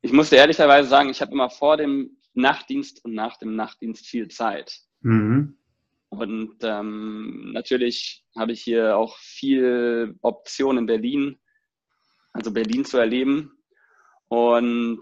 ich 0.00 0.12
musste 0.12 0.36
ehrlicherweise 0.36 0.88
sagen, 0.88 1.10
ich 1.10 1.20
habe 1.20 1.32
immer 1.32 1.50
vor 1.50 1.76
dem 1.76 2.16
Nachtdienst 2.34 3.04
und 3.04 3.12
nach 3.14 3.36
dem 3.36 3.54
Nachtdienst 3.54 4.06
viel 4.06 4.28
Zeit. 4.28 4.80
Mhm. 5.00 5.58
Und 6.12 6.56
ähm, 6.60 7.52
natürlich 7.54 8.22
habe 8.36 8.52
ich 8.52 8.60
hier 8.60 8.98
auch 8.98 9.16
viel 9.16 10.14
Option 10.20 10.76
in 10.76 10.84
Berlin, 10.84 11.40
also 12.34 12.52
Berlin 12.52 12.84
zu 12.84 12.98
erleben. 12.98 13.52
Und 14.28 15.00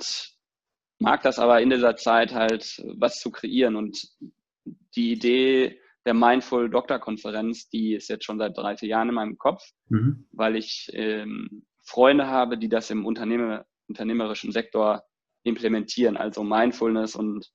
mag 1.00 1.22
das 1.22 1.40
aber 1.40 1.60
in 1.60 1.70
dieser 1.70 1.96
Zeit 1.96 2.32
halt 2.32 2.80
was 2.96 3.18
zu 3.18 3.32
kreieren. 3.32 3.74
Und 3.74 4.06
die 4.94 5.10
Idee 5.10 5.80
der 6.06 6.14
Mindful 6.14 6.70
Doctor 6.70 7.00
Konferenz, 7.00 7.68
die 7.68 7.94
ist 7.94 8.08
jetzt 8.08 8.24
schon 8.24 8.38
seit 8.38 8.56
drei, 8.56 8.76
vier 8.76 8.90
Jahren 8.90 9.08
in 9.08 9.16
meinem 9.16 9.36
Kopf, 9.36 9.64
mhm. 9.88 10.28
weil 10.30 10.54
ich 10.54 10.90
ähm, 10.92 11.66
Freunde 11.82 12.28
habe, 12.28 12.56
die 12.56 12.68
das 12.68 12.88
im 12.90 13.04
Unternehmer, 13.04 13.66
unternehmerischen 13.88 14.52
Sektor 14.52 15.02
implementieren, 15.42 16.16
also 16.16 16.44
Mindfulness 16.44 17.16
und 17.16 17.50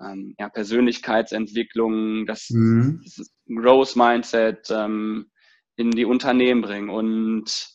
ähm, 0.00 0.34
ja, 0.38 0.48
Persönlichkeitsentwicklung, 0.48 2.26
das, 2.26 2.50
mhm. 2.50 3.02
das 3.04 3.30
Growth 3.46 3.96
Mindset 3.96 4.68
ähm, 4.70 5.30
in 5.76 5.90
die 5.90 6.04
Unternehmen 6.04 6.62
bringen. 6.62 6.90
Und 6.90 7.70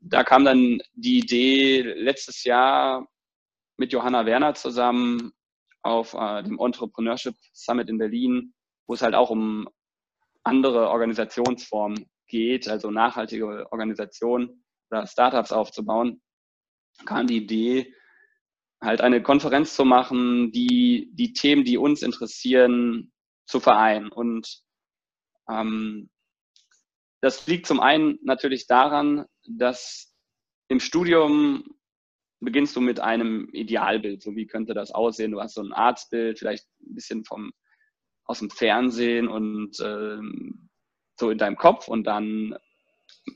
da 0.00 0.24
kam 0.24 0.44
dann 0.44 0.80
die 0.94 1.18
Idee 1.18 1.82
letztes 1.82 2.44
Jahr 2.44 3.06
mit 3.76 3.92
Johanna 3.92 4.26
Werner 4.26 4.54
zusammen 4.54 5.32
auf 5.82 6.14
äh, 6.14 6.42
dem 6.42 6.58
Entrepreneurship 6.58 7.34
Summit 7.52 7.88
in 7.88 7.98
Berlin, 7.98 8.54
wo 8.86 8.94
es 8.94 9.02
halt 9.02 9.14
auch 9.14 9.30
um 9.30 9.68
andere 10.42 10.88
Organisationsformen 10.88 12.06
geht, 12.26 12.68
also 12.68 12.90
nachhaltige 12.90 13.70
Organisationen 13.70 14.64
oder 14.90 15.06
Startups 15.06 15.52
aufzubauen, 15.52 16.20
kam 17.04 17.26
die 17.26 17.36
Idee, 17.36 17.94
halt 18.80 19.00
eine 19.00 19.22
Konferenz 19.22 19.76
zu 19.76 19.84
machen, 19.84 20.52
die 20.52 21.10
die 21.12 21.32
Themen, 21.32 21.64
die 21.64 21.76
uns 21.76 22.02
interessieren, 22.02 23.12
zu 23.46 23.60
vereinen. 23.60 24.10
Und 24.10 24.62
ähm, 25.50 26.08
das 27.20 27.46
liegt 27.46 27.66
zum 27.66 27.80
einen 27.80 28.18
natürlich 28.22 28.66
daran, 28.66 29.26
dass 29.46 30.14
im 30.68 30.80
Studium 30.80 31.64
beginnst 32.40 32.74
du 32.74 32.80
mit 32.80 33.00
einem 33.00 33.48
Idealbild. 33.52 34.22
So 34.22 34.34
wie 34.34 34.46
könnte 34.46 34.72
das 34.72 34.92
aussehen? 34.92 35.32
Du 35.32 35.40
hast 35.40 35.54
so 35.54 35.62
ein 35.62 35.72
Arztbild, 35.72 36.38
vielleicht 36.38 36.66
ein 36.80 36.94
bisschen 36.94 37.24
vom 37.24 37.52
aus 38.24 38.38
dem 38.38 38.50
Fernsehen 38.50 39.26
und 39.26 39.76
ähm, 39.80 40.68
so 41.18 41.30
in 41.30 41.38
deinem 41.38 41.56
Kopf 41.56 41.88
und 41.88 42.04
dann, 42.04 42.56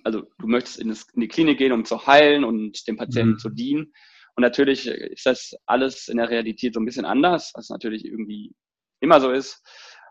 also 0.04 0.22
du 0.38 0.46
möchtest 0.46 0.78
in, 0.78 0.88
das, 0.88 1.08
in 1.12 1.20
die 1.20 1.28
Klinik 1.28 1.58
gehen, 1.58 1.72
um 1.72 1.84
zu 1.84 2.06
heilen 2.06 2.44
und 2.44 2.86
dem 2.86 2.96
Patienten 2.96 3.32
mhm. 3.32 3.38
zu 3.38 3.50
dienen. 3.50 3.92
Und 4.36 4.42
natürlich 4.42 4.86
ist 4.88 5.26
das 5.26 5.54
alles 5.66 6.08
in 6.08 6.16
der 6.16 6.28
Realität 6.28 6.74
so 6.74 6.80
ein 6.80 6.84
bisschen 6.84 7.04
anders, 7.04 7.52
was 7.54 7.68
natürlich 7.68 8.04
irgendwie 8.04 8.52
immer 9.00 9.20
so 9.20 9.30
ist. 9.30 9.62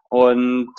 Und 0.10 0.74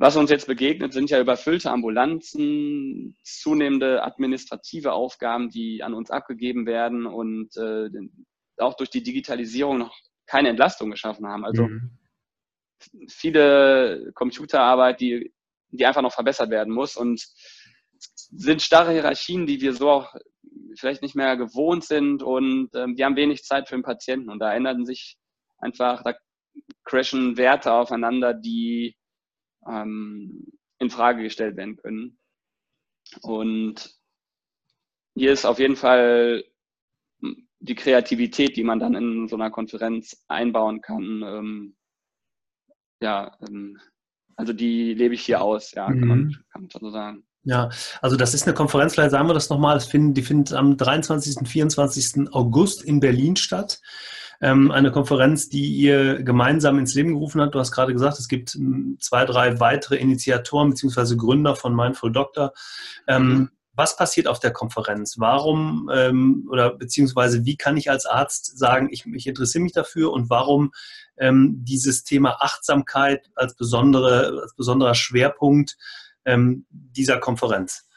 was 0.00 0.16
uns 0.16 0.30
jetzt 0.30 0.46
begegnet, 0.46 0.92
sind 0.92 1.10
ja 1.10 1.20
überfüllte 1.20 1.70
Ambulanzen, 1.70 3.16
zunehmende 3.24 4.02
administrative 4.04 4.92
Aufgaben, 4.92 5.50
die 5.50 5.82
an 5.82 5.94
uns 5.94 6.10
abgegeben 6.10 6.66
werden 6.66 7.06
und 7.06 7.56
äh, 7.56 7.88
auch 8.58 8.74
durch 8.74 8.90
die 8.90 9.02
Digitalisierung 9.02 9.78
noch 9.78 9.96
keine 10.26 10.50
Entlastung 10.50 10.90
geschaffen 10.90 11.26
haben. 11.26 11.44
Also 11.44 11.66
mhm. 11.66 11.98
viele 13.08 14.12
Computerarbeit, 14.14 15.00
die, 15.00 15.32
die 15.70 15.86
einfach 15.86 16.02
noch 16.02 16.12
verbessert 16.12 16.50
werden 16.50 16.72
muss 16.72 16.96
und 16.96 17.26
sind 18.04 18.62
starre 18.62 18.92
Hierarchien, 18.92 19.46
die 19.46 19.60
wir 19.60 19.72
so 19.74 19.90
auch 19.90 20.14
vielleicht 20.76 21.02
nicht 21.02 21.14
mehr 21.14 21.36
gewohnt 21.36 21.84
sind 21.84 22.22
und 22.22 22.70
ähm, 22.74 22.94
die 22.96 23.04
haben 23.04 23.16
wenig 23.16 23.42
Zeit 23.44 23.68
für 23.68 23.76
den 23.76 23.82
Patienten 23.82 24.30
und 24.30 24.38
da 24.38 24.52
ändern 24.52 24.84
sich 24.84 25.18
einfach, 25.58 26.02
da 26.02 26.14
crashen 26.84 27.36
Werte 27.36 27.72
aufeinander, 27.72 28.34
die 28.34 28.96
ähm, 29.66 30.46
in 30.78 30.90
Frage 30.90 31.22
gestellt 31.22 31.56
werden 31.56 31.76
können. 31.76 32.18
Und 33.22 33.94
hier 35.14 35.32
ist 35.32 35.44
auf 35.44 35.58
jeden 35.58 35.76
Fall 35.76 36.44
die 37.60 37.74
Kreativität, 37.74 38.56
die 38.56 38.64
man 38.64 38.78
dann 38.78 38.94
in 38.94 39.28
so 39.28 39.36
einer 39.36 39.50
Konferenz 39.50 40.24
einbauen 40.28 40.80
kann. 40.80 41.22
Ähm, 41.26 41.76
ja, 43.00 43.36
ähm, 43.48 43.80
also 44.36 44.52
die 44.52 44.94
lebe 44.94 45.14
ich 45.14 45.24
hier 45.24 45.42
aus, 45.42 45.72
ja, 45.72 45.86
kann, 45.86 46.06
man, 46.06 46.18
mhm. 46.20 46.44
kann 46.52 46.62
man 46.62 46.70
so 46.70 46.90
sagen. 46.90 47.27
Ja, 47.48 47.70
also 48.02 48.16
das 48.16 48.34
ist 48.34 48.46
eine 48.46 48.52
Konferenz, 48.52 48.92
vielleicht 48.92 49.12
sagen 49.12 49.26
wir 49.26 49.32
das 49.32 49.48
nochmal, 49.48 49.78
die 49.90 50.22
findet 50.22 50.52
am 50.52 50.76
23. 50.76 51.38
und 51.38 51.48
24. 51.48 52.30
August 52.30 52.82
in 52.82 53.00
Berlin 53.00 53.36
statt. 53.36 53.80
Ähm, 54.42 54.70
eine 54.70 54.92
Konferenz, 54.92 55.48
die 55.48 55.66
ihr 55.66 56.22
gemeinsam 56.22 56.78
ins 56.78 56.94
Leben 56.94 57.14
gerufen 57.14 57.40
habt. 57.40 57.54
Du 57.54 57.58
hast 57.58 57.72
gerade 57.72 57.94
gesagt, 57.94 58.18
es 58.18 58.28
gibt 58.28 58.50
hm, 58.50 58.98
zwei, 59.00 59.24
drei 59.24 59.60
weitere 59.60 59.96
Initiatoren 59.96 60.68
bzw. 60.68 61.16
Gründer 61.16 61.56
von 61.56 61.74
Mindful 61.74 62.12
Doctor. 62.12 62.52
Ähm, 63.06 63.28
mhm. 63.28 63.50
was 63.72 63.96
passiert 63.96 64.26
auf 64.26 64.40
der 64.40 64.52
Konferenz? 64.52 65.14
Warum 65.18 65.90
ähm, 65.90 66.46
oder 66.50 66.76
beziehungsweise 66.76 67.46
wie 67.46 67.56
kann 67.56 67.78
ich 67.78 67.90
als 67.90 68.04
Arzt 68.04 68.58
sagen, 68.58 68.90
ich, 68.92 69.06
ich 69.06 69.26
interessiere 69.26 69.64
mich 69.64 69.72
dafür 69.72 70.12
und 70.12 70.28
warum 70.28 70.72
dieses 71.20 72.04
Thema 72.04 72.36
Achtsamkeit 72.38 73.28
als, 73.34 73.56
besondere, 73.56 74.40
als 74.40 74.54
besonderer 74.54 74.94
Schwerpunkt 74.94 75.76
ähm, 76.28 76.66
dieser 76.70 77.18
Konferenz? 77.18 77.88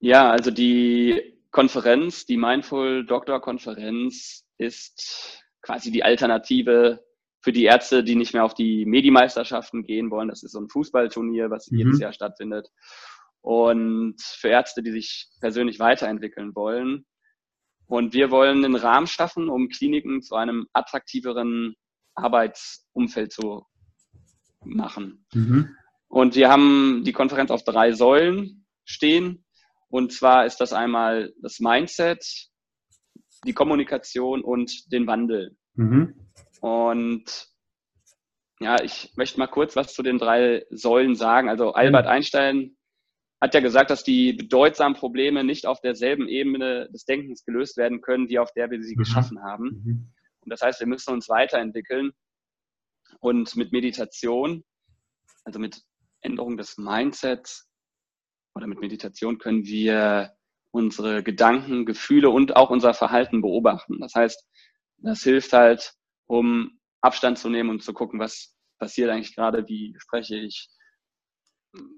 Ja, 0.00 0.30
also 0.30 0.50
die 0.50 1.38
Konferenz, 1.50 2.26
die 2.26 2.36
Mindful 2.36 3.06
Doctor 3.06 3.40
Konferenz 3.40 4.44
ist 4.58 5.42
quasi 5.62 5.90
die 5.90 6.04
Alternative 6.04 7.04
für 7.40 7.52
die 7.52 7.64
Ärzte, 7.64 8.02
die 8.02 8.14
nicht 8.14 8.34
mehr 8.34 8.44
auf 8.44 8.54
die 8.54 8.86
Medimeisterschaften 8.86 9.84
gehen 9.84 10.10
wollen. 10.10 10.28
Das 10.28 10.42
ist 10.42 10.52
so 10.52 10.60
ein 10.60 10.68
Fußballturnier, 10.68 11.50
was 11.50 11.70
mhm. 11.70 11.78
jedes 11.78 12.00
Jahr 12.00 12.12
stattfindet. 12.12 12.68
Und 13.40 14.20
für 14.20 14.48
Ärzte, 14.48 14.82
die 14.82 14.90
sich 14.90 15.28
persönlich 15.40 15.78
weiterentwickeln 15.78 16.54
wollen. 16.54 17.06
Und 17.86 18.14
wir 18.14 18.30
wollen 18.30 18.64
einen 18.64 18.74
Rahmen 18.74 19.06
schaffen, 19.06 19.48
um 19.48 19.68
Kliniken 19.68 20.22
zu 20.22 20.34
einem 20.34 20.66
attraktiveren 20.72 21.76
Arbeitsumfeld 22.16 23.32
zu 23.32 23.64
machen. 24.74 25.26
Mhm. 25.32 25.76
Und 26.08 26.36
wir 26.36 26.48
haben 26.48 27.02
die 27.04 27.12
Konferenz 27.12 27.50
auf 27.50 27.64
drei 27.64 27.92
Säulen 27.92 28.66
stehen. 28.84 29.44
Und 29.88 30.12
zwar 30.12 30.46
ist 30.46 30.58
das 30.58 30.72
einmal 30.72 31.32
das 31.42 31.60
Mindset, 31.60 32.24
die 33.46 33.54
Kommunikation 33.54 34.42
und 34.42 34.92
den 34.92 35.06
Wandel. 35.06 35.56
Mhm. 35.74 36.14
Und 36.60 37.48
ja, 38.60 38.82
ich 38.82 39.12
möchte 39.16 39.38
mal 39.38 39.46
kurz 39.46 39.76
was 39.76 39.92
zu 39.92 40.02
den 40.02 40.18
drei 40.18 40.64
Säulen 40.70 41.14
sagen. 41.14 41.48
Also 41.48 41.72
Albert 41.72 42.06
Einstein 42.06 42.76
hat 43.40 43.54
ja 43.54 43.60
gesagt, 43.60 43.90
dass 43.90 44.02
die 44.02 44.32
bedeutsamen 44.32 44.96
Probleme 44.96 45.44
nicht 45.44 45.66
auf 45.66 45.80
derselben 45.80 46.26
Ebene 46.28 46.88
des 46.90 47.04
Denkens 47.04 47.44
gelöst 47.44 47.76
werden 47.76 48.00
können, 48.00 48.28
wie 48.28 48.38
auf 48.38 48.52
der 48.52 48.70
wir 48.70 48.82
sie 48.82 48.94
mhm. 48.94 49.00
geschaffen 49.00 49.42
haben. 49.42 49.82
Mhm. 49.84 50.12
Und 50.40 50.50
das 50.50 50.62
heißt, 50.62 50.80
wir 50.80 50.86
müssen 50.86 51.12
uns 51.12 51.28
weiterentwickeln. 51.28 52.12
Und 53.20 53.56
mit 53.56 53.72
Meditation, 53.72 54.64
also 55.44 55.58
mit 55.58 55.82
Änderung 56.20 56.56
des 56.56 56.76
Mindsets 56.76 57.68
oder 58.54 58.66
mit 58.66 58.80
Meditation 58.80 59.38
können 59.38 59.64
wir 59.64 60.32
unsere 60.70 61.22
Gedanken, 61.22 61.86
Gefühle 61.86 62.30
und 62.30 62.56
auch 62.56 62.70
unser 62.70 62.94
Verhalten 62.94 63.40
beobachten. 63.40 63.98
Das 64.00 64.14
heißt, 64.14 64.46
das 64.98 65.22
hilft 65.22 65.52
halt, 65.52 65.94
um 66.26 66.78
Abstand 67.00 67.38
zu 67.38 67.48
nehmen 67.48 67.70
und 67.70 67.82
zu 67.82 67.92
gucken, 67.92 68.18
was 68.18 68.54
passiert 68.78 69.10
eigentlich 69.10 69.34
gerade, 69.34 69.66
wie 69.68 69.94
spreche 69.98 70.36
ich 70.36 70.68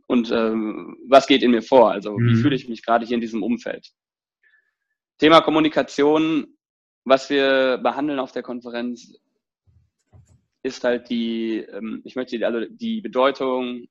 und 0.07 0.31
ähm, 0.31 0.97
was 1.09 1.27
geht 1.27 1.43
in 1.43 1.51
mir 1.51 1.63
vor, 1.63 1.91
also 1.91 2.17
wie 2.17 2.35
mhm. 2.35 2.37
fühle 2.37 2.57
ich 2.57 2.69
mich 2.69 2.85
gerade 2.85 3.07
hier 3.07 3.15
in 3.15 3.21
diesem 3.21 3.43
Umfeld. 3.43 3.91
Thema 5.19 5.41
Kommunikation, 5.41 6.57
was 7.05 7.31
wir 7.31 7.79
behandeln 7.79 8.19
auf 8.19 8.33
der 8.33 8.43
Konferenz, 8.43 9.19
ist 10.63 10.85
halt 10.85 11.09
die, 11.09 11.59
ähm, 11.59 12.03
ich 12.05 12.17
möchte 12.17 12.45
also 12.47 12.65
die 12.69 13.01
Bedeutung, 13.01 13.87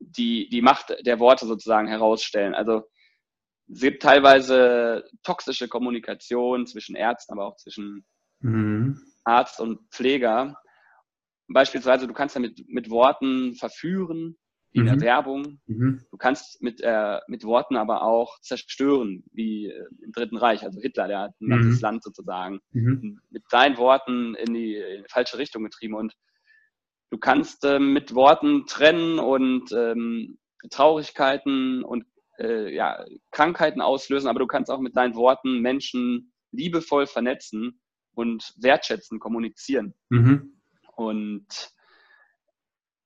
die, 0.00 0.48
die 0.48 0.62
Macht 0.62 0.94
der 1.04 1.18
Worte 1.20 1.46
sozusagen 1.46 1.88
herausstellen. 1.88 2.54
Also 2.54 2.82
es 3.68 3.80
gibt 3.80 4.02
teilweise 4.02 5.04
toxische 5.22 5.68
Kommunikation 5.68 6.66
zwischen 6.66 6.96
Ärzten, 6.96 7.32
aber 7.32 7.46
auch 7.46 7.56
zwischen 7.56 8.04
mhm. 8.40 9.00
Arzt 9.24 9.60
und 9.60 9.80
Pfleger. 9.90 10.58
Beispielsweise, 11.48 12.06
du 12.06 12.14
kannst 12.14 12.34
ja 12.34 12.40
mit, 12.40 12.66
mit 12.68 12.90
Worten 12.90 13.54
verführen, 13.54 14.36
in 14.72 14.86
der 14.86 14.96
mhm. 14.96 15.00
Werbung. 15.02 15.60
Mhm. 15.66 16.04
Du 16.10 16.16
kannst 16.16 16.62
mit, 16.62 16.80
äh, 16.82 17.20
mit 17.28 17.44
Worten 17.44 17.76
aber 17.76 18.02
auch 18.02 18.40
zerstören, 18.40 19.22
wie 19.32 19.66
äh, 19.66 19.84
im 20.02 20.12
Dritten 20.12 20.36
Reich, 20.36 20.62
also 20.62 20.80
Hitler, 20.80 21.08
der 21.08 21.20
hat 21.20 21.40
ein 21.40 21.50
ganzes 21.50 21.76
mhm. 21.76 21.82
Land 21.82 22.02
sozusagen 22.02 22.60
mhm. 22.72 23.20
mit 23.30 23.48
seinen 23.50 23.76
Worten 23.76 24.34
in 24.34 24.54
die, 24.54 24.76
in 24.76 25.02
die, 25.02 25.08
falsche 25.10 25.38
Richtung 25.38 25.64
getrieben. 25.64 25.94
Und 25.94 26.14
du 27.10 27.18
kannst 27.18 27.64
äh, 27.64 27.78
mit 27.78 28.14
Worten 28.14 28.66
trennen 28.66 29.18
und 29.18 29.72
ähm, 29.72 30.38
Traurigkeiten 30.70 31.84
und 31.84 32.04
äh, 32.38 32.74
ja, 32.74 33.04
Krankheiten 33.30 33.82
auslösen, 33.82 34.28
aber 34.28 34.38
du 34.38 34.46
kannst 34.46 34.70
auch 34.70 34.80
mit 34.80 34.96
deinen 34.96 35.14
Worten 35.14 35.60
Menschen 35.60 36.32
liebevoll 36.50 37.06
vernetzen 37.06 37.80
und 38.14 38.54
wertschätzen 38.58 39.18
kommunizieren. 39.18 39.94
Mhm. 40.08 40.60
Und 40.96 41.46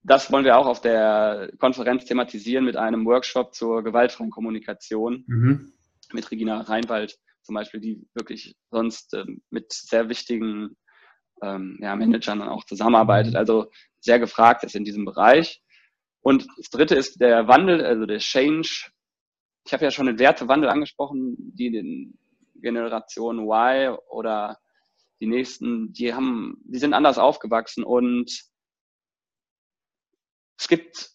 das 0.07 0.31
wollen 0.31 0.45
wir 0.45 0.57
auch 0.57 0.67
auf 0.67 0.79
der 0.79 1.51
Konferenz 1.59 2.05
thematisieren 2.05 2.63
mit 2.63 2.77
einem 2.77 3.05
Workshop 3.05 3.53
zur 3.53 3.83
gewaltfreien 3.83 4.29
Kommunikation 4.31 5.25
mhm. 5.27 5.73
mit 6.13 6.31
Regina 6.31 6.61
Reinwald 6.61 7.19
zum 7.41 7.55
Beispiel, 7.55 7.81
die 7.81 8.07
wirklich 8.13 8.55
sonst 8.71 9.13
ähm, 9.13 9.41
mit 9.49 9.73
sehr 9.73 10.07
wichtigen 10.07 10.77
ähm, 11.41 11.77
ja, 11.81 11.93
Managern 11.95 12.41
auch 12.41 12.63
zusammenarbeitet, 12.63 13.33
mhm. 13.33 13.37
also 13.37 13.69
sehr 13.99 14.17
gefragt 14.17 14.63
ist 14.63 14.75
in 14.75 14.85
diesem 14.85 15.03
Bereich. 15.03 15.61
Und 16.21 16.47
das 16.57 16.69
dritte 16.69 16.95
ist 16.95 17.19
der 17.19 17.49
Wandel, 17.49 17.83
also 17.83 18.05
der 18.05 18.19
Change. 18.19 18.89
Ich 19.65 19.73
habe 19.73 19.83
ja 19.83 19.91
schon 19.91 20.05
den 20.07 20.19
Wertewandel 20.19 20.69
angesprochen, 20.69 21.35
die 21.37 21.69
den 21.69 22.17
Generation 22.55 23.39
Y 23.39 23.97
oder 24.09 24.57
die 25.19 25.27
nächsten, 25.27 25.91
die 25.91 26.13
haben, 26.13 26.61
die 26.63 26.79
sind 26.79 26.93
anders 26.93 27.17
aufgewachsen 27.17 27.83
und 27.83 28.31
es 30.67 30.69
gibt 30.69 31.11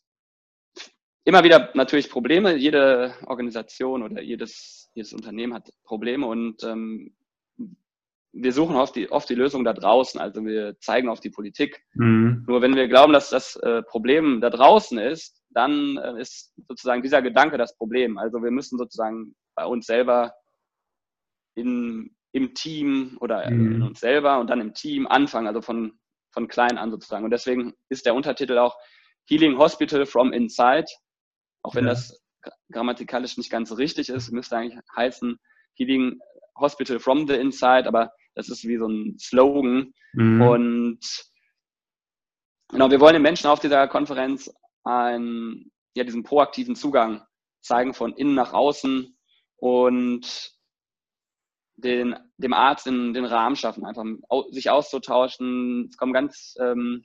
immer 1.25 1.45
wieder 1.45 1.71
natürlich 1.75 2.09
Probleme. 2.09 2.57
Jede 2.57 3.15
Organisation 3.27 4.03
oder 4.03 4.23
jedes, 4.23 4.91
jedes 4.95 5.13
Unternehmen 5.13 5.53
hat 5.53 5.71
Probleme 5.85 6.27
und 6.27 6.65
ähm, 6.65 7.15
wir 8.33 8.53
suchen 8.55 8.77
oft 8.77 8.97
die, 8.97 9.13
oft 9.13 9.29
die 9.29 9.35
Lösung 9.35 9.63
da 9.63 9.75
draußen. 9.75 10.19
Also 10.19 10.43
wir 10.47 10.81
zeigen 10.81 11.11
auf 11.11 11.21
die 11.21 11.29
Politik. 11.29 11.83
Mhm. 11.93 12.45
Nur 12.49 12.63
wenn 12.63 12.75
wir 12.75 12.89
glauben, 12.89 13.13
dass 13.13 13.29
das 13.29 13.57
äh, 13.57 13.83
Problem 13.83 14.41
da 14.41 14.49
draußen 14.49 14.97
ist, 14.97 15.45
dann 15.51 15.99
äh, 15.99 16.19
ist 16.19 16.55
sozusagen 16.67 17.03
dieser 17.03 17.21
Gedanke 17.21 17.59
das 17.59 17.77
Problem. 17.77 18.17
Also 18.17 18.43
wir 18.43 18.51
müssen 18.51 18.79
sozusagen 18.79 19.35
bei 19.55 19.67
uns 19.67 19.85
selber 19.85 20.33
in, 21.57 22.17
im 22.33 22.55
Team 22.55 23.19
oder 23.21 23.51
mhm. 23.51 23.75
in 23.75 23.83
uns 23.83 24.01
selber 24.01 24.41
und 24.41 24.49
dann 24.49 24.63
im 24.63 24.73
Team 24.73 25.07
anfangen, 25.07 25.47
also 25.47 25.61
von, 25.61 26.01
von 26.31 26.49
klein 26.49 26.79
an 26.79 26.91
sozusagen. 26.91 27.27
Und 27.27 27.33
deswegen 27.33 27.75
ist 27.91 28.07
der 28.07 28.15
Untertitel 28.15 28.57
auch 28.57 28.79
Healing 29.27 29.59
Hospital 29.59 30.07
from 30.07 30.33
Inside, 30.33 30.87
auch 31.63 31.75
wenn 31.75 31.85
ja. 31.85 31.91
das 31.91 32.21
grammatikalisch 32.73 33.37
nicht 33.37 33.51
ganz 33.51 33.69
so 33.69 33.77
richtig 33.77 34.09
ist, 34.09 34.31
müsste 34.33 34.57
eigentlich 34.57 34.79
heißen 34.97 35.39
Healing 35.75 36.19
Hospital 36.59 36.99
from 36.99 37.27
the 37.27 37.35
Inside, 37.35 37.87
aber 37.87 38.13
das 38.35 38.49
ist 38.49 38.65
wie 38.65 38.79
so 38.79 38.87
ein 38.87 39.19
Slogan. 39.19 39.93
Mhm. 40.13 40.43
Und 40.43 41.01
genau, 42.69 42.91
wir 42.91 43.01
wollen 43.01 43.15
den 43.15 43.23
Menschen 43.23 43.47
auf 43.47 43.61
dieser 43.61 43.89
Konferenz 43.89 44.53
einen, 44.85 45.71
ja, 45.95 46.05
diesen 46.05 46.23
proaktiven 46.23 46.75
Zugang 46.75 47.23
zeigen 47.61 47.95
von 47.95 48.15
innen 48.15 48.35
nach 48.35 48.53
außen 48.53 49.17
und 49.57 50.53
den, 51.77 52.17
dem 52.37 52.53
Arzt 52.53 52.87
in 52.87 53.15
den 53.15 53.25
Rahmen 53.25 53.57
schaffen, 53.57 53.85
einfach 53.85 54.05
sich 54.51 54.71
auszutauschen. 54.71 55.89
Es 55.89 55.97
kommen 55.97 56.13
ganz 56.13 56.55
ähm, 56.61 57.05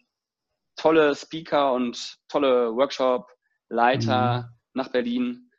tolle 0.77 1.15
Speaker 1.15 1.73
und 1.73 2.17
tolle 2.29 2.73
Workshop-Leiter 2.75 4.43
mhm. 4.43 4.55
nach 4.73 4.89
Berlin 4.89 5.51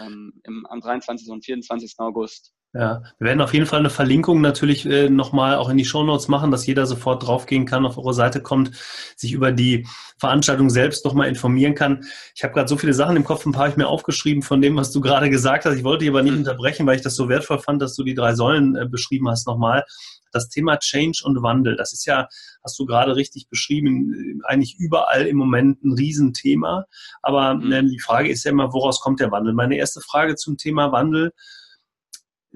ähm, 0.00 0.40
im, 0.44 0.66
am 0.66 0.80
23. 0.80 1.30
und 1.30 1.44
24. 1.44 1.94
August. 1.98 2.52
Ja, 2.76 3.04
wir 3.20 3.28
werden 3.28 3.40
auf 3.40 3.54
jeden 3.54 3.66
Fall 3.66 3.78
eine 3.78 3.90
Verlinkung 3.90 4.40
natürlich 4.40 4.84
äh, 4.84 5.08
nochmal 5.08 5.54
auch 5.54 5.68
in 5.68 5.76
die 5.76 5.84
Shownotes 5.84 6.26
machen, 6.26 6.50
dass 6.50 6.66
jeder 6.66 6.86
sofort 6.86 7.24
draufgehen 7.24 7.66
kann, 7.66 7.86
auf 7.86 7.98
eure 7.98 8.14
Seite 8.14 8.42
kommt, 8.42 8.72
sich 9.14 9.32
über 9.32 9.52
die 9.52 9.86
Veranstaltung 10.18 10.70
selbst 10.70 11.04
nochmal 11.04 11.28
informieren 11.28 11.76
kann. 11.76 12.04
Ich 12.34 12.42
habe 12.42 12.52
gerade 12.52 12.68
so 12.68 12.76
viele 12.76 12.92
Sachen 12.92 13.14
im 13.14 13.22
Kopf, 13.22 13.46
ein 13.46 13.52
paar 13.52 13.62
habe 13.62 13.70
ich 13.70 13.76
mir 13.76 13.86
aufgeschrieben 13.86 14.42
von 14.42 14.60
dem, 14.60 14.74
was 14.74 14.90
du 14.90 15.00
gerade 15.00 15.30
gesagt 15.30 15.66
hast. 15.66 15.76
Ich 15.76 15.84
wollte 15.84 16.00
dich 16.00 16.08
aber 16.08 16.24
nicht 16.24 16.32
mhm. 16.32 16.40
unterbrechen, 16.40 16.84
weil 16.84 16.96
ich 16.96 17.02
das 17.02 17.14
so 17.14 17.28
wertvoll 17.28 17.60
fand, 17.60 17.80
dass 17.80 17.94
du 17.94 18.02
die 18.02 18.14
drei 18.14 18.34
Säulen 18.34 18.74
äh, 18.74 18.86
beschrieben 18.86 19.28
hast 19.28 19.46
nochmal. 19.46 19.84
Das 20.32 20.48
Thema 20.48 20.76
Change 20.78 21.20
und 21.22 21.40
Wandel, 21.44 21.76
das 21.76 21.92
ist 21.92 22.06
ja, 22.06 22.26
hast 22.64 22.76
du 22.76 22.86
gerade 22.86 23.14
richtig 23.14 23.48
beschrieben, 23.48 24.40
eigentlich 24.46 24.74
überall 24.80 25.28
im 25.28 25.36
Moment 25.36 25.84
ein 25.84 25.92
Riesenthema. 25.92 26.86
Aber 27.22 27.52
äh, 27.70 27.84
die 27.84 28.00
Frage 28.00 28.30
ist 28.30 28.42
ja 28.42 28.50
immer, 28.50 28.72
woraus 28.72 28.98
kommt 28.98 29.20
der 29.20 29.30
Wandel? 29.30 29.52
Meine 29.52 29.76
erste 29.76 30.00
Frage 30.00 30.34
zum 30.34 30.56
Thema 30.56 30.90
Wandel 30.90 31.32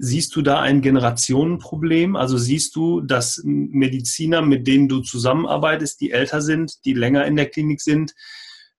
Siehst 0.01 0.33
du 0.33 0.41
da 0.41 0.61
ein 0.61 0.81
Generationenproblem? 0.81 2.15
Also 2.15 2.37
siehst 2.37 2.77
du, 2.77 3.01
dass 3.01 3.41
Mediziner, 3.43 4.41
mit 4.41 4.65
denen 4.65 4.87
du 4.87 5.01
zusammenarbeitest, 5.01 5.99
die 5.99 6.11
älter 6.11 6.41
sind, 6.41 6.85
die 6.85 6.93
länger 6.93 7.25
in 7.25 7.35
der 7.35 7.49
Klinik 7.49 7.81
sind, 7.81 8.13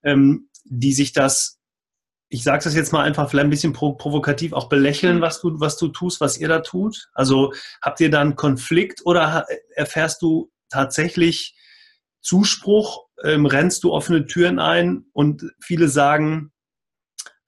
ähm, 0.01 0.49
die 0.63 0.93
sich 0.93 1.13
das, 1.13 1.59
ich 2.29 2.43
sage 2.43 2.63
das 2.63 2.73
jetzt 2.73 2.91
mal 2.91 3.03
einfach 3.03 3.29
vielleicht 3.29 3.45
ein 3.45 3.51
bisschen 3.51 3.73
provokativ, 3.73 4.53
auch 4.53 4.67
belächeln, 4.67 5.17
mhm. 5.17 5.21
was 5.21 5.41
du, 5.41 5.59
was 5.59 5.77
du 5.77 5.89
tust, 5.89 6.21
was 6.21 6.39
ihr 6.39 6.47
da 6.47 6.61
tut? 6.61 7.09
Also 7.13 7.53
habt 7.83 7.99
ihr 7.99 8.09
da 8.09 8.21
einen 8.21 8.35
Konflikt 8.35 9.05
oder 9.05 9.45
erfährst 9.75 10.23
du 10.23 10.51
tatsächlich 10.69 11.55
Zuspruch, 12.21 13.05
ähm, 13.23 13.45
rennst 13.45 13.83
du 13.83 13.93
offene 13.93 14.25
Türen 14.25 14.57
ein 14.57 15.05
und 15.13 15.45
viele 15.59 15.87
sagen, 15.87 16.51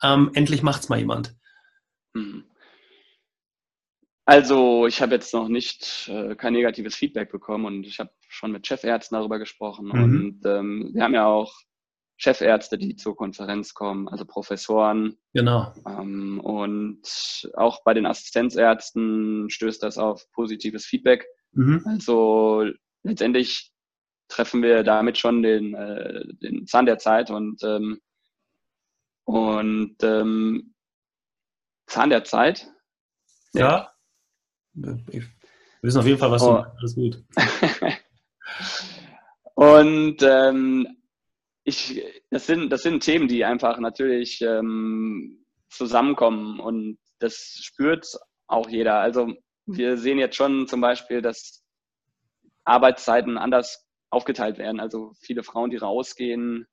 ähm, 0.03 0.29
endlich 0.35 0.61
macht's 0.61 0.89
mal 0.89 0.99
jemand? 0.99 1.35
Mhm. 2.13 2.43
Also 4.25 4.87
ich 4.87 5.01
habe 5.01 5.15
jetzt 5.15 5.33
noch 5.33 5.49
nicht 5.49 6.09
äh, 6.09 6.35
kein 6.35 6.53
negatives 6.53 6.95
Feedback 6.95 7.31
bekommen 7.31 7.65
und 7.65 7.85
ich 7.85 7.99
habe 7.99 8.11
schon 8.29 8.51
mit 8.51 8.65
Chefärzten 8.65 9.17
darüber 9.17 9.37
gesprochen 9.37 9.87
mhm. 9.87 9.91
und 9.91 10.45
ähm, 10.45 10.91
wir 10.93 11.03
haben 11.03 11.13
ja 11.13 11.25
auch 11.25 11.53
Chefärzte, 12.15 12.77
die 12.77 12.95
zur 12.95 13.17
Konferenz 13.17 13.73
kommen, 13.73 14.07
also 14.07 14.25
Professoren. 14.25 15.17
Genau. 15.33 15.73
Ähm, 15.85 16.39
und 16.39 17.01
auch 17.55 17.83
bei 17.83 17.93
den 17.93 18.05
Assistenzärzten 18.05 19.49
stößt 19.49 19.83
das 19.83 19.97
auf 19.97 20.29
positives 20.31 20.85
Feedback. 20.85 21.25
Mhm. 21.51 21.81
Also 21.85 22.65
letztendlich 23.03 23.71
treffen 24.29 24.61
wir 24.63 24.83
damit 24.83 25.17
schon 25.17 25.43
den, 25.43 25.73
äh, 25.73 26.23
den 26.41 26.65
Zahn 26.65 26.85
der 26.85 26.97
Zeit 26.97 27.29
und, 27.29 27.61
ähm, 27.63 27.99
und 29.25 29.95
ähm, 30.01 30.73
Zahn 31.87 32.09
der 32.09 32.23
Zeit. 32.23 32.67
Ja. 33.53 33.92
Wir 34.73 35.23
wissen 35.81 35.99
auf 35.99 36.05
jeden 36.05 36.19
Fall, 36.19 36.31
was 36.31 36.43
oh. 36.43 36.47
du 36.47 36.53
meinst. 36.53 36.77
Alles 36.77 36.95
gut. 36.95 37.23
Und 39.55 40.17
ähm, 40.23 40.87
ich, 41.63 42.03
das, 42.29 42.47
sind, 42.47 42.69
das 42.71 42.81
sind 42.81 43.03
Themen, 43.03 43.27
die 43.27 43.45
einfach 43.45 43.79
natürlich 43.79 44.41
ähm, 44.41 45.45
zusammenkommen 45.69 46.59
und 46.59 46.97
das 47.19 47.59
spürt 47.61 48.07
auch 48.47 48.67
jeder. 48.69 48.99
Also 48.99 49.33
wir 49.65 49.97
sehen 49.97 50.17
jetzt 50.17 50.35
schon 50.35 50.67
zum 50.67 50.81
Beispiel, 50.81 51.21
dass 51.21 51.63
Arbeitszeiten 52.65 53.37
anders 53.37 53.85
aufgeteilt 54.09 54.57
werden. 54.57 54.79
Also 54.79 55.13
viele 55.21 55.43
Frauen, 55.43 55.69
die 55.69 55.77
rausgehen, 55.77 56.67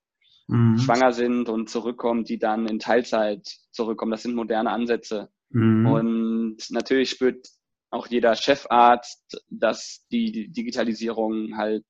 mhm. 0.48 0.78
schwanger 0.78 1.12
sind 1.12 1.48
und 1.48 1.70
zurückkommen, 1.70 2.24
die 2.24 2.38
dann 2.38 2.66
in 2.66 2.78
Teilzeit 2.78 3.46
zurückkommen. 3.70 4.10
Das 4.10 4.22
sind 4.22 4.34
moderne 4.34 4.70
Ansätze. 4.70 5.30
Mhm. 5.50 5.86
Und 5.86 6.56
natürlich 6.70 7.10
spürt 7.10 7.46
auch 7.90 8.07
jeder 8.07 8.35
Chefarzt, 8.37 9.44
dass 9.48 10.07
die 10.11 10.50
Digitalisierung 10.50 11.57
halt 11.57 11.85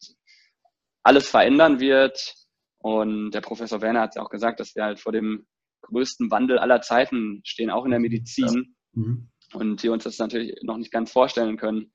alles 1.03 1.29
verändern 1.29 1.81
wird. 1.81 2.35
Und 2.79 3.33
der 3.33 3.43
Professor 3.43 3.83
Werner 3.83 4.03
hat 4.03 4.17
ja 4.17 4.23
auch 4.23 4.31
gesagt, 4.31 4.61
dass 4.61 4.75
wir 4.75 4.85
halt 4.85 5.01
vor 5.01 5.13
dem 5.13 5.47
größten 5.83 6.31
Wandel 6.31 6.59
aller 6.59 6.81
Zeiten 6.81 7.41
stehen, 7.45 7.71
auch 7.71 7.85
in 7.85 7.91
der 7.91 8.01
Medizin. 8.01 8.75
Ja. 8.95 9.03
Mhm. 9.03 9.31
Und 9.53 9.83
wir 9.83 9.93
uns 9.93 10.05
das 10.05 10.19
natürlich 10.19 10.55
noch 10.63 10.77
nicht 10.77 10.93
ganz 10.93 11.13
vorstellen 11.13 11.57
können. 11.57 11.93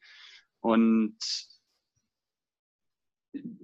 Und 0.59 1.17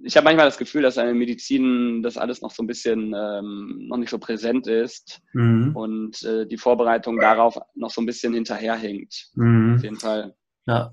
ich 0.04 0.16
habe 0.16 0.24
manchmal 0.24 0.46
das 0.46 0.58
Gefühl, 0.58 0.82
dass 0.82 0.96
in 0.96 1.04
der 1.04 1.14
Medizin 1.14 2.02
das 2.02 2.16
alles 2.16 2.42
noch 2.42 2.50
so 2.50 2.62
ein 2.62 2.66
bisschen 2.66 3.14
ähm, 3.16 3.86
noch 3.88 3.96
nicht 3.96 4.10
so 4.10 4.18
präsent 4.18 4.66
ist 4.66 5.20
mhm. 5.32 5.74
und 5.76 6.22
äh, 6.22 6.46
die 6.46 6.58
Vorbereitung 6.58 7.18
darauf 7.18 7.58
noch 7.74 7.90
so 7.90 8.00
ein 8.00 8.06
bisschen 8.06 8.34
hinterherhinkt. 8.34 9.30
Mhm. 9.34 9.76
Auf 9.76 9.82
jeden 9.82 9.96
Fall. 9.96 10.34
Ja. 10.66 10.92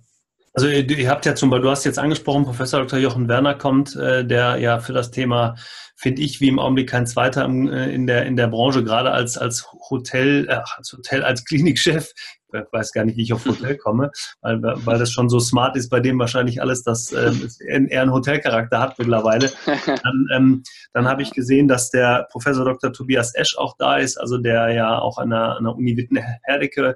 Also 0.54 0.68
ihr, 0.68 0.90
ihr, 0.90 1.10
habt 1.10 1.26
ja 1.26 1.36
zum 1.36 1.50
Beispiel, 1.50 1.64
du 1.64 1.70
hast 1.70 1.86
jetzt 1.86 2.00
angesprochen, 2.00 2.44
Professor 2.44 2.80
Dr. 2.82 3.00
Jochen 3.00 3.28
Werner 3.28 3.56
kommt, 3.56 3.96
äh, 3.96 4.26
der 4.26 4.58
ja 4.58 4.80
für 4.80 4.94
das 4.94 5.12
Thema, 5.12 5.56
finde 5.96 6.22
ich, 6.22 6.42
wie 6.42 6.48
im 6.48 6.60
Augenblick 6.60 6.90
kein 6.90 7.06
zweiter 7.06 7.46
im, 7.46 7.72
äh, 7.72 7.92
in, 7.92 8.08
der, 8.08 8.26
in 8.26 8.36
der 8.36 8.48
Branche, 8.48 8.84
gerade 8.84 9.12
als, 9.12 9.38
als 9.38 9.72
Hotel, 9.90 10.48
äh, 10.50 10.60
als 10.76 10.92
Hotel, 10.94 11.24
als 11.24 11.46
Klinikchef 11.46 12.12
weiß 12.52 12.92
gar 12.92 13.06
nicht, 13.06 13.18
wie 13.18 13.24
ich 13.24 13.34
auf 13.34 13.46
Hotel 13.46 13.78
komme, 13.78 14.12
weil, 14.42 14.62
weil 14.62 15.00
das 15.00 15.12
schon 15.12 15.30
so 15.30 15.40
smart 15.40 15.76
ist 15.76 15.90
bei 15.90 16.00
dem 16.00 16.20
wahrscheinlich 16.20 16.62
alles, 16.62 16.84
dass 16.84 17.12
äh, 17.12 17.32
er 17.68 18.02
einen 18.02 18.14
Hotelcharakter 18.14 18.80
hat 18.80 19.00
mittlerweile. 19.00 19.52
Dann, 19.86 20.28
ähm, 20.34 20.64
dann 20.94 21.08
habe 21.08 21.22
ich 21.22 21.32
gesehen, 21.32 21.68
dass 21.68 21.90
der 21.90 22.28
Professor 22.32 22.66
Dr. 22.66 22.94
Tobias 22.94 23.34
Esch 23.36 23.58
auch 23.58 23.76
da 23.78 23.98
ist, 23.98 24.18
also 24.18 24.38
der 24.38 24.72
ja 24.72 25.00
auch 25.00 25.18
an 25.18 25.30
der, 25.30 25.58
an 25.58 25.64
der 25.64 25.76
Uni 25.76 25.98
Witten-Herdecke 25.98 26.96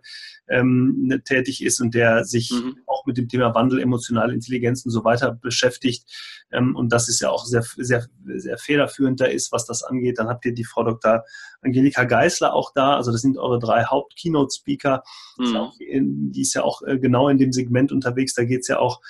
ähm, 0.50 1.08
ne, 1.08 1.24
tätig 1.24 1.64
ist 1.64 1.80
und 1.80 1.94
der 1.94 2.24
sich 2.26 2.52
mhm. 2.52 2.78
auch 2.86 3.06
mit 3.06 3.18
dem 3.18 3.28
Thema 3.28 3.54
Wandel, 3.56 3.80
emotionale 3.80 4.34
Intelligenz 4.34 4.86
und 4.86 4.92
so 4.92 5.04
weiter 5.04 5.32
beschäftigt. 5.34 6.06
Ähm, 6.52 6.76
und 6.76 6.92
das 6.92 7.10
ist 7.10 7.22
ja 7.22 7.30
auch 7.30 7.46
sehr, 7.46 7.64
sehr, 7.78 8.06
sehr 8.26 8.58
federführend 8.58 9.20
da 9.22 9.26
ist, 9.26 9.52
was 9.52 9.66
das 9.66 9.84
angeht. 9.84 10.20
Dann 10.20 10.28
habt 10.28 10.46
ihr 10.46 10.54
die 10.54 10.66
Frau 10.66 10.84
Dr. 10.84 11.24
Angelika 11.62 12.04
Geisler 12.04 12.54
auch 12.54 12.72
da. 12.74 12.96
Also 12.96 13.12
das 13.12 13.22
sind 13.22 13.38
eure 13.38 13.60
drei 13.60 13.84
Haupt-Keynote-Speaker. 13.86 15.04
Mhm. 15.44 16.32
Die 16.32 16.42
ist 16.42 16.54
ja 16.54 16.64
auch 16.64 16.82
äh, 16.84 16.98
genau 16.98 17.30
in 17.30 17.38
dem 17.38 17.52
Segment 17.52 17.92
unterwegs. 17.92 18.34
Da 18.34 18.44
geht 18.44 18.62
es 18.62 18.68
ja 18.68 18.80
auch 18.80 19.02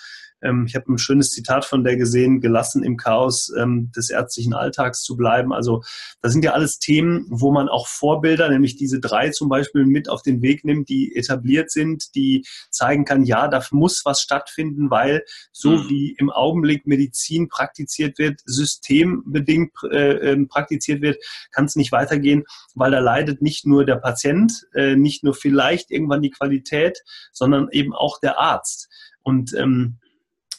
Ähm, 0.44 0.66
ich 0.68 0.76
habe 0.76 0.92
ein 0.92 0.98
schönes 0.98 1.30
Zitat 1.32 1.66
von 1.66 1.84
der 1.84 1.96
gesehen, 1.96 2.42
gelassen 2.42 2.84
im 2.84 2.98
Chaos 2.98 3.52
ähm, 3.58 3.92
des 3.96 4.10
ärztlichen 4.10 4.54
Alltags 4.54 5.02
zu 5.02 5.16
bleiben. 5.16 5.54
Also 5.54 5.82
das 6.22 6.34
sind 6.34 6.44
ja 6.44 6.52
alles 6.52 6.80
Themen, 6.80 7.26
wo 7.30 7.52
man 7.52 7.70
auch 7.70 7.88
Vorbilder, 7.88 8.50
nämlich 8.50 8.76
diese 8.76 9.00
drei 9.00 9.30
zum 9.30 9.50
Beispiel 9.50 9.86
mit 9.86 10.10
auf 10.10 10.22
den 10.22 10.42
Weg 10.42 10.66
nimmt, 10.66 10.90
die 10.90 11.16
etabliert 11.16 11.72
sind, 11.72 12.14
die 12.16 12.46
zeigen 12.70 13.06
kann, 13.06 13.24
ja, 13.24 13.48
da 13.48 13.64
muss 13.72 14.04
was 14.06 14.22
stattfinden, 14.22 14.90
weil 14.90 15.24
so 15.52 15.72
mhm. 15.72 15.90
wie 15.90 16.16
im 16.18 16.30
Augenblick 16.30 16.86
Medizin 16.86 17.48
praktiziert 17.48 18.20
wird, 18.20 18.42
systembedingt 18.46 19.72
äh, 19.90 20.32
ähm, 20.32 20.48
praktiziert 20.48 21.02
wird, 21.02 21.18
kann 21.52 21.66
es 21.66 21.76
nicht 21.76 21.92
weitergehen, 21.92 22.44
weil 22.76 22.92
da 22.92 23.00
leidet 23.00 23.42
nicht 23.42 23.66
nur 23.66 23.86
der 23.86 23.96
Patient, 23.96 24.68
äh, 24.74 24.96
nicht 24.96 25.24
nur 25.24 25.34
vielleicht 25.34 25.92
irgendwann 25.92 26.22
die 26.22 26.32
Qualität, 26.32 27.04
sondern 27.32 27.70
eben 27.72 27.94
auch 27.94 28.20
der 28.20 28.40
Arzt. 28.40 28.90
Und 29.22 29.54
ähm, 29.54 29.98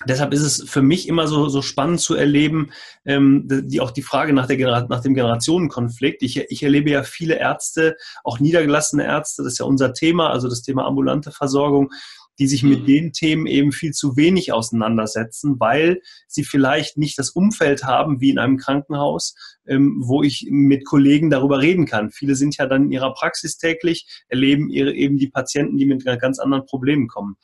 deshalb 0.07 0.33
ist 0.33 0.42
es 0.42 0.68
für 0.68 0.83
mich 0.83 1.09
immer 1.09 1.26
so, 1.26 1.48
so 1.48 1.62
spannend 1.62 2.00
zu 2.00 2.14
erleben, 2.14 2.70
ähm, 3.04 3.46
die, 3.46 3.80
auch 3.80 3.90
die 3.90 4.02
Frage 4.02 4.33
nach, 4.33 4.46
der, 4.46 4.87
nach 4.88 5.00
dem 5.00 5.14
Generationenkonflikt. 5.14 6.22
Ich, 6.22 6.38
ich 6.38 6.62
erlebe 6.62 6.90
ja 6.90 7.02
viele 7.02 7.38
Ärzte, 7.38 7.96
auch 8.22 8.40
niedergelassene 8.40 9.04
Ärzte, 9.04 9.42
das 9.42 9.54
ist 9.54 9.59
ja 9.59 9.66
unser 9.66 9.92
Thema, 9.92 10.30
also 10.30 10.48
das 10.48 10.62
Thema 10.62 10.87
ambulante 10.87 11.30
Versorgung, 11.30 11.90
die 12.38 12.48
sich 12.48 12.62
mit 12.62 12.80
mhm. 12.80 12.87
den 12.87 13.12
Themen 13.12 13.46
eben 13.46 13.72
viel 13.72 13.92
zu 13.92 14.16
wenig 14.16 14.52
auseinandersetzen, 14.52 15.61
weil 15.61 16.00
sie 16.26 16.44
vielleicht 16.44 16.96
nicht 16.96 17.18
das 17.18 17.30
Umfeld 17.30 17.85
haben 17.85 18.20
wie 18.20 18.30
in 18.30 18.38
einem 18.38 18.57
Krankenhaus, 18.57 19.37
ähm, 19.66 20.02
wo 20.04 20.22
ich 20.22 20.48
mit 20.50 20.85
Kollegen 20.85 21.30
darüber 21.30 21.61
reden 21.61 21.87
kann. 21.87 22.11
Viele 22.11 22.35
sind 22.35 22.57
ja 22.57 22.66
dann 22.66 22.85
in 22.85 22.92
ihrer 22.92 23.14
Praxis 23.14 23.57
täglich, 23.57 24.24
erleben 24.28 24.68
ihre, 24.68 24.92
eben 24.92 25.16
die 25.16 25.28
Patienten, 25.28 25.76
die 25.76 25.87
mit 25.87 26.04
ganz 26.20 26.38
anderen 26.38 26.66
Problemen 26.66 27.07
kommen. 27.07 27.37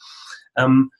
Ähm, 0.57 0.91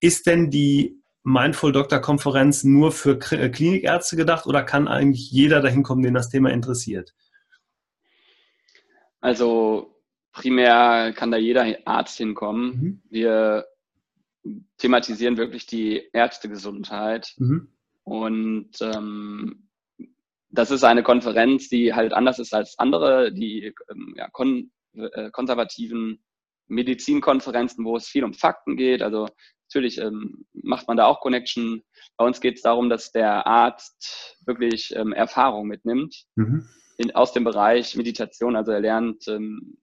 ist 0.00 0.26
denn 0.26 0.50
die 0.50 1.02
Mindful 1.22 1.72
Doctor 1.72 2.00
Konferenz 2.00 2.62
nur 2.62 2.92
für 2.92 3.18
äh, 3.32 3.48
Klinikärzte 3.48 4.16
gedacht 4.16 4.46
oder 4.46 4.62
kann 4.62 4.86
eigentlich 4.86 5.30
jeder 5.30 5.60
dahin 5.60 5.82
kommen, 5.82 6.02
den 6.02 6.14
das 6.14 6.28
Thema 6.28 6.50
interessiert? 6.50 7.14
Also 9.20 9.96
primär 10.32 11.12
kann 11.14 11.32
da 11.32 11.36
jeder 11.36 11.64
Arzt 11.84 12.18
hinkommen. 12.18 12.66
Mhm. 12.68 13.02
Wir 13.10 13.66
thematisieren 14.78 15.36
wirklich 15.36 15.66
die 15.66 16.08
Ärztegesundheit. 16.12 17.34
Mhm. 17.38 17.72
Und 18.04 18.70
ähm, 18.80 19.68
das 20.50 20.70
ist 20.70 20.84
eine 20.84 21.02
Konferenz, 21.02 21.68
die 21.68 21.92
halt 21.92 22.12
anders 22.12 22.38
ist 22.38 22.54
als 22.54 22.78
andere, 22.78 23.32
die 23.32 23.74
ähm, 23.90 24.14
ja, 24.16 24.28
kon 24.28 24.70
äh, 24.94 25.30
konservativen 25.32 26.22
Medizinkonferenzen, 26.68 27.84
wo 27.84 27.96
es 27.96 28.06
viel 28.06 28.24
um 28.24 28.32
Fakten 28.32 28.76
geht. 28.76 29.02
Also 29.02 29.28
natürlich 29.68 29.98
ähm, 29.98 30.46
macht 30.52 30.88
man 30.88 30.96
da 30.96 31.06
auch 31.06 31.20
Connection. 31.20 31.82
Bei 32.16 32.24
uns 32.24 32.40
geht 32.40 32.56
es 32.56 32.62
darum, 32.62 32.88
dass 32.88 33.12
der 33.12 33.46
Arzt 33.46 34.38
wirklich 34.44 34.94
ähm, 34.96 35.12
Erfahrung 35.12 35.66
mitnimmt 35.66 36.24
mhm. 36.36 36.68
in, 36.98 37.14
aus 37.14 37.32
dem 37.32 37.44
Bereich 37.44 37.96
Meditation. 37.96 38.56
Also 38.56 38.72
er 38.72 38.80
lernt 38.80 39.26
ähm, 39.28 39.78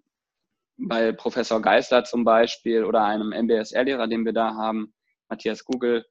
bei 0.78 1.12
Professor 1.12 1.62
Geisler 1.62 2.04
zum 2.04 2.24
Beispiel 2.24 2.84
oder 2.84 3.04
einem 3.04 3.32
MBSR-Lehrer, 3.32 4.08
den 4.08 4.26
wir 4.26 4.34
da 4.34 4.56
haben, 4.56 4.94
Matthias 5.30 5.64
Google, 5.66 6.06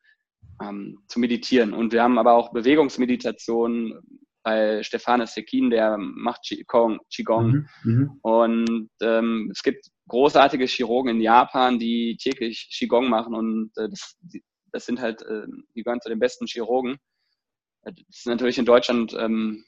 ähm, 0.61 0.99
zu 1.09 1.19
meditieren. 1.19 1.73
Und 1.73 1.93
wir 1.93 2.03
haben 2.03 2.19
aber 2.19 2.35
auch 2.35 2.53
Bewegungsmeditation 2.53 4.01
bei 4.43 4.83
Stefanes 4.83 5.35
Sekin, 5.35 5.71
der 5.71 5.97
macht 5.99 6.43
Qigong. 6.43 7.01
Qigong. 7.15 7.47
Mhm, 7.47 7.69
mhm. 7.85 8.19
Und 8.23 8.91
ähm, 9.01 9.51
es 9.53 9.63
gibt 9.63 9.87
großartige 10.09 10.67
Chirurgen 10.67 11.17
in 11.17 11.21
Japan, 11.21 11.79
die 11.79 12.17
täglich 12.21 12.71
Qigong 12.77 13.09
machen 13.09 13.35
und 13.35 13.71
äh, 13.77 13.89
das, 13.89 14.17
das, 14.73 14.87
sind 14.87 15.01
halt, 15.01 15.23
äh, 15.23 15.47
die 15.75 15.83
gehören 15.83 16.01
zu 16.01 16.09
den 16.09 16.19
besten 16.19 16.47
Chirurgen. 16.47 16.99
Das 17.83 17.95
ist 18.09 18.27
natürlich 18.27 18.59
in 18.59 18.65
Deutschland 18.65 19.15
ähm, 19.19 19.65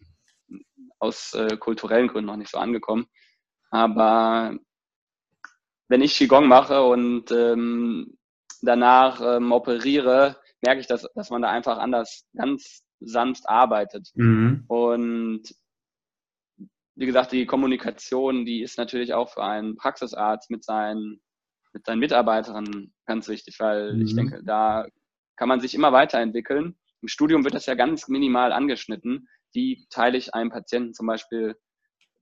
aus 0.98 1.34
äh, 1.34 1.56
kulturellen 1.56 2.08
Gründen 2.08 2.26
noch 2.26 2.36
nicht 2.36 2.50
so 2.50 2.58
angekommen. 2.58 3.06
Aber 3.70 4.56
wenn 5.88 6.02
ich 6.02 6.16
Qigong 6.16 6.48
mache 6.48 6.82
und 6.82 7.30
ähm, 7.30 8.16
danach 8.62 9.20
ähm, 9.20 9.52
operiere, 9.52 10.36
merke 10.62 10.80
ich, 10.80 10.86
dass, 10.86 11.06
dass 11.14 11.30
man 11.30 11.42
da 11.42 11.50
einfach 11.50 11.78
anders, 11.78 12.26
ganz 12.34 12.82
sanft 13.06 13.48
arbeitet. 13.48 14.10
Mhm. 14.14 14.64
Und 14.68 15.54
wie 16.96 17.06
gesagt, 17.06 17.32
die 17.32 17.46
Kommunikation, 17.46 18.44
die 18.44 18.62
ist 18.62 18.78
natürlich 18.78 19.14
auch 19.14 19.30
für 19.30 19.42
einen 19.42 19.76
Praxisarzt 19.76 20.50
mit 20.50 20.64
seinen, 20.64 21.20
mit 21.72 21.84
seinen 21.86 21.98
Mitarbeitern 21.98 22.92
ganz 23.06 23.28
wichtig, 23.28 23.58
weil 23.58 23.94
mhm. 23.94 24.02
ich 24.02 24.14
denke, 24.14 24.42
da 24.44 24.86
kann 25.36 25.48
man 25.48 25.60
sich 25.60 25.74
immer 25.74 25.92
weiterentwickeln. 25.92 26.76
Im 27.02 27.08
Studium 27.08 27.44
wird 27.44 27.54
das 27.54 27.66
ja 27.66 27.74
ganz 27.74 28.08
minimal 28.08 28.52
angeschnitten. 28.52 29.28
Wie 29.52 29.86
teile 29.90 30.16
ich 30.16 30.34
einem 30.34 30.50
Patienten 30.50 30.94
zum 30.94 31.06
Beispiel 31.06 31.56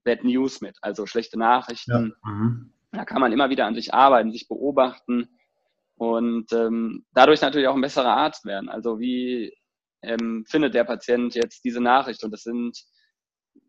Bad 0.03 0.23
News 0.23 0.61
mit, 0.61 0.77
also 0.81 1.05
schlechte 1.05 1.37
Nachrichten. 1.39 2.13
Ja. 2.25 2.31
Mhm. 2.31 2.73
Da 2.91 3.05
kann 3.05 3.21
man 3.21 3.31
immer 3.31 3.49
wieder 3.49 3.65
an 3.65 3.75
sich 3.75 3.93
arbeiten, 3.93 4.31
sich 4.31 4.47
beobachten 4.47 5.29
und 5.95 6.51
ähm, 6.53 7.05
dadurch 7.13 7.41
natürlich 7.41 7.67
auch 7.67 7.75
ein 7.75 7.81
besserer 7.81 8.15
Arzt 8.15 8.45
werden. 8.45 8.69
Also 8.69 8.99
wie 8.99 9.53
ähm, 10.03 10.45
findet 10.47 10.73
der 10.73 10.83
Patient 10.83 11.35
jetzt 11.35 11.63
diese 11.63 11.81
Nachricht? 11.81 12.23
Und 12.23 12.31
das 12.31 12.43
sind 12.43 12.77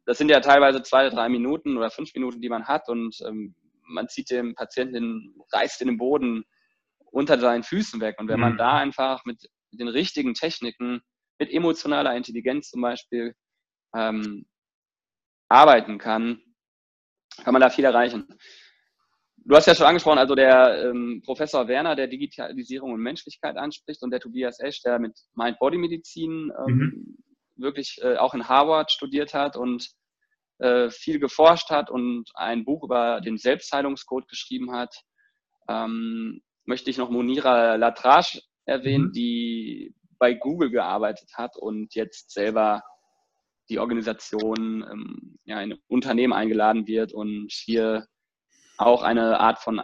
das 0.06 0.18
sind 0.18 0.28
ja 0.28 0.40
teilweise 0.40 0.82
zwei, 0.82 1.08
drei 1.08 1.28
Minuten 1.28 1.76
oder 1.76 1.90
fünf 1.90 2.12
Minuten, 2.14 2.40
die 2.40 2.48
man 2.48 2.66
hat 2.66 2.88
und 2.88 3.16
ähm, 3.26 3.54
man 3.86 4.08
zieht 4.08 4.30
dem 4.30 4.54
Patienten 4.54 4.94
den, 4.94 5.34
reißt 5.52 5.80
in 5.82 5.88
den 5.88 5.98
Boden 5.98 6.44
unter 7.10 7.38
seinen 7.38 7.62
Füßen 7.62 8.00
weg. 8.00 8.16
Und 8.18 8.28
wenn 8.28 8.40
man 8.40 8.54
mhm. 8.54 8.58
da 8.58 8.76
einfach 8.78 9.24
mit 9.24 9.46
den 9.72 9.88
richtigen 9.88 10.34
Techniken, 10.34 11.02
mit 11.38 11.50
emotionaler 11.50 12.16
Intelligenz 12.16 12.70
zum 12.70 12.80
Beispiel, 12.80 13.34
ähm, 13.94 14.46
arbeiten 15.48 15.98
kann, 15.98 16.40
kann 17.42 17.52
man 17.52 17.60
da 17.60 17.70
viel 17.70 17.84
erreichen. 17.84 18.26
Du 19.46 19.54
hast 19.54 19.66
ja 19.66 19.74
schon 19.74 19.86
angesprochen, 19.86 20.18
also 20.18 20.34
der 20.34 20.84
ähm, 20.84 21.22
Professor 21.24 21.68
Werner, 21.68 21.94
der 21.94 22.06
Digitalisierung 22.06 22.92
und 22.92 23.00
Menschlichkeit 23.00 23.56
anspricht 23.56 24.02
und 24.02 24.10
der 24.10 24.20
Tobias 24.20 24.58
Esch, 24.58 24.80
der 24.82 24.98
mit 24.98 25.12
Mind-Body-Medizin 25.34 26.50
ähm, 26.66 26.76
mhm 26.76 27.16
wirklich 27.56 27.98
äh, 28.02 28.16
auch 28.16 28.34
in 28.34 28.48
Harvard 28.48 28.90
studiert 28.90 29.34
hat 29.34 29.56
und 29.56 29.90
äh, 30.58 30.90
viel 30.90 31.18
geforscht 31.18 31.70
hat 31.70 31.90
und 31.90 32.30
ein 32.34 32.64
Buch 32.64 32.84
über 32.84 33.20
den 33.20 33.38
Selbstheilungscode 33.38 34.28
geschrieben 34.28 34.72
hat, 34.72 35.02
ähm, 35.68 36.42
möchte 36.64 36.90
ich 36.90 36.98
noch 36.98 37.10
Monira 37.10 37.76
Latrage 37.76 38.40
erwähnen, 38.64 39.06
mhm. 39.06 39.12
die 39.12 39.94
bei 40.18 40.34
Google 40.34 40.70
gearbeitet 40.70 41.30
hat 41.34 41.56
und 41.56 41.94
jetzt 41.94 42.30
selber 42.30 42.82
die 43.68 43.78
Organisation 43.78 44.84
ähm, 44.90 45.38
ja, 45.44 45.60
in 45.60 45.74
Unternehmen 45.88 46.32
eingeladen 46.32 46.86
wird 46.86 47.12
und 47.12 47.50
hier 47.50 48.06
auch 48.78 49.02
eine 49.02 49.40
Art 49.40 49.58
von 49.58 49.82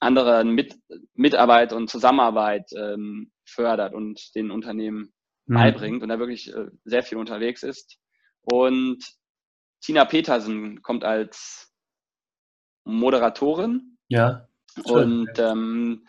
anderen 0.00 0.50
Mit 0.50 0.74
Mitarbeit 1.14 1.72
und 1.72 1.88
Zusammenarbeit 1.88 2.70
ähm, 2.76 3.30
fördert 3.44 3.94
und 3.94 4.34
den 4.34 4.50
Unternehmen 4.50 5.12
mhm. 5.46 5.54
beibringt 5.54 6.02
und 6.02 6.08
da 6.08 6.18
wirklich 6.18 6.52
äh, 6.52 6.66
sehr 6.84 7.02
viel 7.02 7.18
unterwegs 7.18 7.62
ist. 7.62 7.98
Und 8.42 9.04
Tina 9.80 10.04
Petersen 10.04 10.82
kommt 10.82 11.04
als 11.04 11.72
Moderatorin. 12.84 13.98
Ja. 14.08 14.48
Und 14.84 15.38
ähm, 15.38 16.06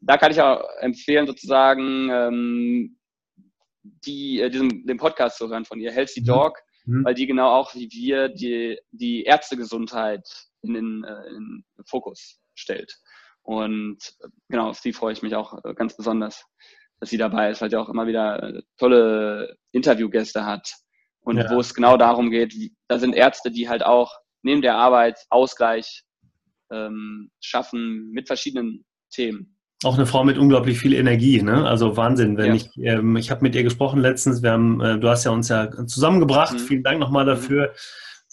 da 0.00 0.16
kann 0.16 0.30
ich 0.30 0.40
auch 0.40 0.64
empfehlen, 0.80 1.26
sozusagen 1.26 2.08
ähm, 2.10 2.98
die, 3.82 4.40
äh, 4.40 4.50
diesen, 4.50 4.86
den 4.86 4.96
Podcast 4.96 5.38
zu 5.38 5.48
hören 5.48 5.64
von 5.64 5.80
ihr, 5.80 5.92
Healthy 5.92 6.20
mhm. 6.20 6.26
Dog, 6.26 6.58
mhm. 6.86 7.04
weil 7.04 7.14
die 7.14 7.26
genau 7.26 7.50
auch 7.50 7.74
wie 7.74 7.90
wir 7.90 8.28
die, 8.28 8.78
die 8.92 9.24
Ärztegesundheit 9.24 10.26
in 10.64 10.74
den, 10.74 11.04
äh, 11.04 11.28
in 11.28 11.64
den 11.76 11.84
Fokus 11.86 12.40
stellt. 12.54 12.96
Und 13.42 13.98
äh, 14.20 14.28
genau, 14.48 14.70
auf 14.70 14.80
die 14.80 14.92
freue 14.92 15.12
ich 15.12 15.22
mich 15.22 15.34
auch 15.34 15.64
äh, 15.64 15.74
ganz 15.74 15.96
besonders 15.96 16.44
dass 17.00 17.10
sie 17.10 17.18
dabei 17.18 17.50
ist, 17.50 17.60
weil 17.60 17.70
sie 17.70 17.76
auch 17.76 17.88
immer 17.88 18.06
wieder 18.06 18.42
äh, 18.42 18.62
tolle 18.78 19.56
Interviewgäste 19.72 20.44
hat. 20.44 20.72
Und 21.20 21.38
ja. 21.38 21.50
wo 21.50 21.60
es 21.60 21.74
genau 21.74 21.96
darum 21.96 22.30
geht, 22.30 22.54
da 22.88 22.98
sind 22.98 23.14
Ärzte, 23.14 23.50
die 23.50 23.68
halt 23.68 23.84
auch 23.84 24.12
neben 24.42 24.60
der 24.60 24.76
Arbeit 24.76 25.18
Ausgleich 25.30 26.02
ähm, 26.70 27.30
schaffen 27.40 28.10
mit 28.10 28.26
verschiedenen 28.26 28.84
Themen. 29.10 29.56
Auch 29.84 29.94
eine 29.94 30.06
Frau 30.06 30.24
mit 30.24 30.38
unglaublich 30.38 30.78
viel 30.78 30.94
Energie, 30.94 31.42
ne? 31.42 31.66
Also 31.66 31.96
Wahnsinn. 31.96 32.36
Wenn 32.36 32.46
ja. 32.46 32.54
ich, 32.54 32.70
ähm, 32.78 33.16
ich 33.16 33.30
habe 33.30 33.42
mit 33.42 33.54
ihr 33.54 33.62
gesprochen 33.62 34.00
letztens, 34.00 34.42
wir 34.42 34.52
haben, 34.52 34.80
äh, 34.80 34.98
du 34.98 35.08
hast 35.08 35.24
ja 35.24 35.30
uns 35.30 35.48
ja 35.48 35.70
zusammengebracht. 35.86 36.54
Mhm. 36.54 36.58
Vielen 36.58 36.82
Dank 36.82 37.00
nochmal 37.00 37.26
dafür. 37.26 37.68
Mhm 37.68 37.74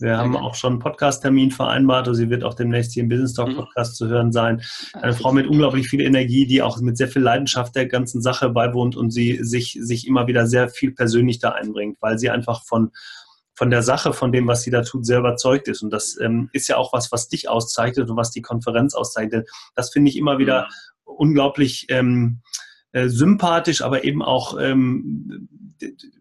wir 0.01 0.17
haben 0.17 0.35
auch 0.35 0.55
schon 0.55 0.73
einen 0.73 0.79
Podcast-Termin 0.79 1.51
vereinbart. 1.51 2.07
Also 2.07 2.19
sie 2.21 2.29
wird 2.29 2.43
auch 2.43 2.53
demnächst 2.53 2.93
hier 2.93 3.03
im 3.03 3.09
Business 3.09 3.33
Talk 3.33 3.49
mhm. 3.49 3.55
Podcast 3.55 3.93
mhm. 3.93 3.95
zu 3.95 4.07
hören 4.07 4.31
sein. 4.31 4.61
Eine 4.93 5.13
Frau 5.13 5.31
mit 5.31 5.47
unglaublich 5.47 5.87
viel 5.87 6.01
Energie, 6.01 6.45
die 6.47 6.61
auch 6.61 6.79
mit 6.79 6.97
sehr 6.97 7.07
viel 7.07 7.21
Leidenschaft 7.21 7.75
der 7.75 7.87
ganzen 7.87 8.21
Sache 8.21 8.49
beiwohnt 8.49 8.95
und 8.95 9.11
sie 9.11 9.39
sich, 9.43 9.77
sich 9.79 10.07
immer 10.07 10.27
wieder 10.27 10.47
sehr 10.47 10.69
viel 10.69 10.91
persönlich 10.91 11.39
da 11.39 11.49
einbringt, 11.49 11.97
weil 12.01 12.17
sie 12.17 12.29
einfach 12.29 12.63
von, 12.65 12.91
von 13.53 13.69
der 13.69 13.83
Sache, 13.83 14.13
von 14.13 14.31
dem, 14.31 14.47
was 14.47 14.63
sie 14.63 14.71
da 14.71 14.81
tut, 14.81 15.05
sehr 15.05 15.19
überzeugt 15.19 15.67
ist. 15.67 15.83
Und 15.83 15.91
das 15.91 16.17
ähm, 16.19 16.49
ist 16.51 16.67
ja 16.67 16.77
auch 16.77 16.93
was, 16.93 17.11
was 17.11 17.27
dich 17.27 17.47
auszeichnet 17.49 18.09
und 18.09 18.17
was 18.17 18.31
die 18.31 18.41
Konferenz 18.41 18.95
auszeichnet. 18.95 19.49
Das 19.75 19.91
finde 19.91 20.09
ich 20.09 20.17
immer 20.17 20.39
wieder 20.39 20.63
mhm. 20.63 21.13
unglaublich 21.17 21.85
ähm, 21.89 22.41
äh, 22.93 23.07
sympathisch, 23.07 23.81
aber 23.81 24.03
eben 24.03 24.21
auch, 24.21 24.59
ähm, 24.59 25.47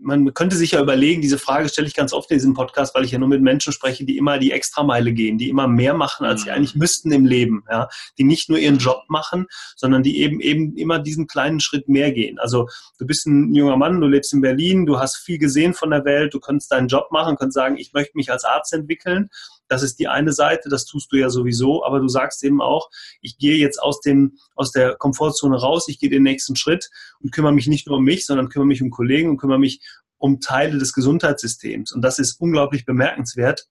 man 0.00 0.32
könnte 0.34 0.56
sich 0.56 0.70
ja 0.72 0.80
überlegen, 0.80 1.20
diese 1.20 1.38
Frage 1.38 1.68
stelle 1.68 1.86
ich 1.86 1.94
ganz 1.94 2.12
oft 2.12 2.30
in 2.30 2.36
diesem 2.36 2.54
Podcast, 2.54 2.94
weil 2.94 3.04
ich 3.04 3.10
ja 3.10 3.18
nur 3.18 3.28
mit 3.28 3.42
Menschen 3.42 3.72
spreche, 3.72 4.04
die 4.04 4.16
immer 4.16 4.38
die 4.38 4.52
Extrameile 4.52 5.12
gehen, 5.12 5.36
die 5.36 5.48
immer 5.48 5.68
mehr 5.68 5.94
machen, 5.94 6.24
als 6.24 6.42
sie 6.42 6.48
mhm. 6.48 6.56
eigentlich 6.56 6.76
müssten 6.76 7.12
im 7.12 7.26
Leben, 7.26 7.64
ja, 7.70 7.88
die 8.18 8.24
nicht 8.24 8.48
nur 8.48 8.58
ihren 8.58 8.78
Job 8.78 9.02
machen, 9.08 9.46
sondern 9.76 10.02
die 10.02 10.20
eben 10.20 10.40
eben 10.40 10.76
immer 10.76 10.98
diesen 10.98 11.26
kleinen 11.26 11.60
Schritt 11.60 11.88
mehr 11.88 12.12
gehen. 12.12 12.38
Also 12.38 12.68
du 12.98 13.06
bist 13.06 13.26
ein 13.26 13.54
junger 13.54 13.76
Mann, 13.76 14.00
du 14.00 14.06
lebst 14.06 14.32
in 14.32 14.40
Berlin, 14.40 14.86
du 14.86 14.98
hast 14.98 15.16
viel 15.16 15.38
gesehen 15.38 15.74
von 15.74 15.90
der 15.90 16.04
Welt, 16.04 16.32
du 16.32 16.40
kannst 16.40 16.72
deinen 16.72 16.88
Job 16.88 17.08
machen, 17.10 17.36
kannst 17.36 17.54
sagen, 17.54 17.76
ich 17.76 17.92
möchte 17.92 18.16
mich 18.16 18.30
als 18.30 18.44
Arzt 18.44 18.72
entwickeln 18.72 19.28
das 19.70 19.82
ist 19.82 20.00
die 20.00 20.08
eine 20.08 20.32
Seite, 20.32 20.68
das 20.68 20.84
tust 20.84 21.12
du 21.12 21.16
ja 21.16 21.30
sowieso, 21.30 21.84
aber 21.84 22.00
du 22.00 22.08
sagst 22.08 22.42
eben 22.42 22.60
auch, 22.60 22.90
ich 23.20 23.38
gehe 23.38 23.56
jetzt 23.56 23.80
aus, 23.80 24.00
dem, 24.00 24.36
aus 24.56 24.72
der 24.72 24.96
Komfortzone 24.96 25.56
raus, 25.56 25.88
ich 25.88 26.00
gehe 26.00 26.10
den 26.10 26.24
nächsten 26.24 26.56
Schritt 26.56 26.90
und 27.20 27.30
kümmere 27.30 27.52
mich 27.52 27.68
nicht 27.68 27.86
nur 27.86 27.98
um 27.98 28.04
mich, 28.04 28.26
sondern 28.26 28.48
kümmere 28.48 28.66
mich 28.66 28.82
um 28.82 28.90
Kollegen 28.90 29.30
und 29.30 29.36
kümmere 29.36 29.60
mich 29.60 29.80
um 30.18 30.40
Teile 30.40 30.78
des 30.78 30.92
Gesundheitssystems. 30.92 31.92
Und 31.92 32.02
das 32.02 32.18
ist 32.18 32.40
unglaublich 32.40 32.84
bemerkenswert. 32.84 33.68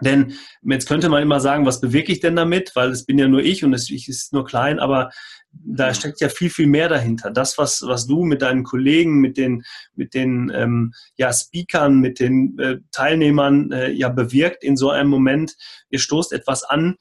Denn 0.00 0.34
jetzt 0.62 0.88
könnte 0.88 1.08
man 1.08 1.22
immer 1.22 1.40
sagen, 1.40 1.66
was 1.66 1.80
bewirke 1.80 2.12
ich 2.12 2.20
denn 2.20 2.36
damit? 2.36 2.72
Weil 2.74 2.90
es 2.90 3.04
bin 3.04 3.18
ja 3.18 3.28
nur 3.28 3.42
ich 3.42 3.64
und 3.64 3.74
es 3.74 3.90
ist 3.90 4.32
nur 4.32 4.44
klein, 4.44 4.78
aber 4.78 5.10
da 5.52 5.92
steckt 5.92 6.20
ja 6.20 6.28
viel, 6.28 6.50
viel 6.50 6.66
mehr 6.66 6.88
dahinter. 6.88 7.30
Das, 7.30 7.58
was, 7.58 7.82
was 7.86 8.06
du 8.06 8.24
mit 8.24 8.42
deinen 8.42 8.64
Kollegen, 8.64 9.20
mit 9.20 9.36
den, 9.36 9.62
mit 9.94 10.14
den 10.14 10.50
ähm, 10.54 10.94
ja, 11.16 11.32
Speakern, 11.32 12.00
mit 12.00 12.20
den 12.20 12.58
äh, 12.58 12.78
Teilnehmern 12.90 13.70
äh, 13.70 13.90
ja 13.90 14.08
bewirkt 14.08 14.64
in 14.64 14.76
so 14.76 14.90
einem 14.90 15.10
Moment, 15.10 15.54
ihr 15.90 15.98
stoßt 15.98 16.32
etwas 16.32 16.64
an, 16.64 16.96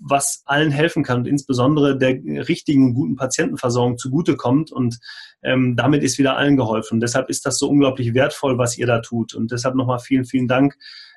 was 0.00 0.42
allen 0.46 0.70
helfen 0.70 1.02
kann 1.02 1.18
und 1.18 1.26
insbesondere 1.26 1.98
der 1.98 2.14
richtigen 2.48 2.86
und 2.86 2.94
guten 2.94 3.16
Patientenversorgung 3.16 3.98
zugutekommt. 3.98 4.72
Und 4.72 4.98
ähm, 5.42 5.76
damit 5.76 6.02
ist 6.02 6.18
wieder 6.18 6.36
allen 6.36 6.56
geholfen. 6.56 6.94
Und 6.94 7.00
deshalb 7.00 7.28
ist 7.28 7.46
das 7.46 7.58
so 7.58 7.68
unglaublich 7.68 8.14
wertvoll, 8.14 8.58
was 8.58 8.78
ihr 8.78 8.86
da 8.86 9.00
tut. 9.00 9.34
Und 9.34 9.50
deshalb 9.52 9.74
nochmal 9.74 9.98
vielen, 9.98 10.24
vielen 10.24 10.48
Dank. 10.48 10.76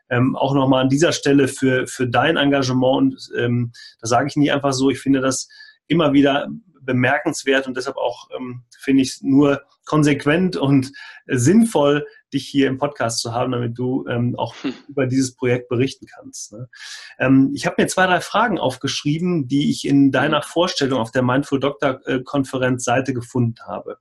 Ähm, 0.09 0.35
auch 0.35 0.53
nochmal 0.53 0.83
an 0.83 0.89
dieser 0.89 1.11
Stelle 1.11 1.47
für, 1.47 1.87
für 1.87 2.07
dein 2.07 2.37
Engagement. 2.37 2.97
Und 2.97 3.29
ähm, 3.37 3.71
das 3.99 4.09
sage 4.09 4.27
ich 4.27 4.35
nicht 4.35 4.51
einfach 4.51 4.73
so. 4.73 4.89
Ich 4.89 4.99
finde 4.99 5.21
das 5.21 5.47
immer 5.87 6.13
wieder 6.13 6.47
bemerkenswert 6.81 7.67
und 7.67 7.77
deshalb 7.77 7.97
auch 7.97 8.29
ähm, 8.35 8.63
finde 8.79 9.03
ich 9.03 9.09
es 9.09 9.21
nur 9.21 9.61
konsequent 9.85 10.55
und 10.55 10.91
äh, 11.25 11.37
sinnvoll, 11.37 12.05
dich 12.33 12.47
hier 12.47 12.67
im 12.67 12.77
Podcast 12.77 13.21
zu 13.21 13.33
haben, 13.33 13.51
damit 13.51 13.77
du 13.77 14.05
ähm, 14.07 14.35
auch 14.37 14.55
hm. 14.61 14.73
über 14.87 15.07
dieses 15.07 15.35
Projekt 15.35 15.69
berichten 15.69 16.05
kannst. 16.05 16.53
Ne? 16.53 16.69
Ähm, 17.17 17.51
ich 17.55 17.65
habe 17.65 17.75
mir 17.79 17.87
zwei, 17.87 18.05
drei 18.05 18.21
Fragen 18.21 18.59
aufgeschrieben, 18.59 19.47
die 19.47 19.69
ich 19.69 19.85
in 19.85 20.11
deiner 20.11 20.41
Vorstellung 20.41 20.99
auf 20.99 21.11
der 21.11 21.23
Mindful 21.23 21.59
Doctor 21.59 22.01
äh, 22.05 22.21
Konferenz 22.21 22.83
Seite 22.83 23.13
gefunden 23.13 23.55
habe. 23.65 23.97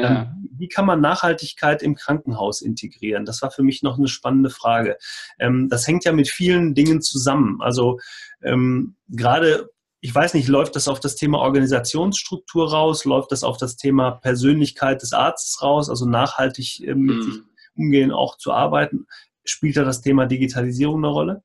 Ja. 0.00 0.22
Ähm, 0.22 0.48
wie 0.52 0.68
kann 0.68 0.86
man 0.86 1.00
Nachhaltigkeit 1.00 1.82
im 1.82 1.94
Krankenhaus 1.94 2.60
integrieren? 2.60 3.24
Das 3.24 3.40
war 3.42 3.50
für 3.50 3.62
mich 3.62 3.82
noch 3.82 3.98
eine 3.98 4.08
spannende 4.08 4.50
Frage. 4.50 4.96
Ähm, 5.38 5.68
das 5.68 5.86
hängt 5.86 6.04
ja 6.04 6.12
mit 6.12 6.28
vielen 6.28 6.74
Dingen 6.74 7.00
zusammen. 7.00 7.60
Also 7.60 7.98
ähm, 8.42 8.96
gerade 9.08 9.70
ich 10.02 10.14
weiß 10.14 10.34
nicht, 10.34 10.48
läuft 10.48 10.76
das 10.76 10.88
auf 10.88 10.98
das 10.98 11.14
Thema 11.14 11.38
Organisationsstruktur 11.38 12.70
raus? 12.70 13.04
Läuft 13.04 13.32
das 13.32 13.44
auf 13.44 13.58
das 13.58 13.76
Thema 13.76 14.12
Persönlichkeit 14.12 15.02
des 15.02 15.12
Arztes 15.12 15.62
raus? 15.62 15.90
Also 15.90 16.06
nachhaltig 16.06 16.80
äh, 16.80 16.94
mit 16.94 17.16
mhm. 17.16 17.22
sich 17.22 17.42
umgehen, 17.76 18.10
auch 18.10 18.38
zu 18.38 18.52
arbeiten? 18.52 19.06
Spielt 19.44 19.76
da 19.76 19.84
das 19.84 20.00
Thema 20.00 20.26
Digitalisierung 20.26 20.98
eine 20.98 21.08
Rolle? 21.08 21.42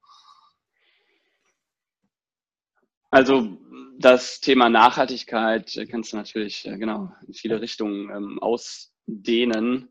Also 3.11 3.57
das 3.97 4.39
Thema 4.39 4.69
Nachhaltigkeit 4.69 5.75
äh, 5.77 5.85
kannst 5.85 6.13
du 6.13 6.17
natürlich 6.17 6.65
äh, 6.65 6.77
genau 6.77 7.11
in 7.27 7.33
viele 7.33 7.61
Richtungen 7.61 8.09
ähm, 8.09 8.39
ausdehnen. 8.39 9.89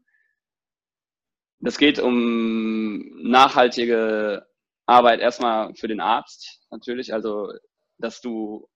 Das 1.61 1.79
geht 1.79 1.99
um 1.99 3.23
nachhaltige 3.23 4.47
Arbeit 4.87 5.21
erstmal 5.21 5.75
für 5.75 5.89
den 5.89 6.01
Arzt 6.01 6.61
natürlich, 6.71 7.15
also 7.15 7.53
dass 7.99 8.21
du 8.21 8.69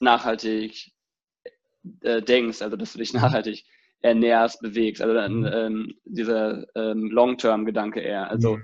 nachhaltig 0.00 0.92
äh, 2.02 2.20
denkst, 2.20 2.60
also 2.60 2.76
dass 2.76 2.92
du 2.92 2.98
dich 2.98 3.12
nachhaltig 3.14 3.64
ernährst, 4.00 4.60
bewegst. 4.60 5.00
Also 5.00 5.14
dann 5.14 5.40
mhm. 5.40 5.50
ähm, 5.52 5.94
dieser 6.04 6.66
ähm, 6.76 7.10
Long-Term-Gedanke 7.10 8.00
eher. 8.00 8.30
Also 8.30 8.56
mhm. 8.56 8.62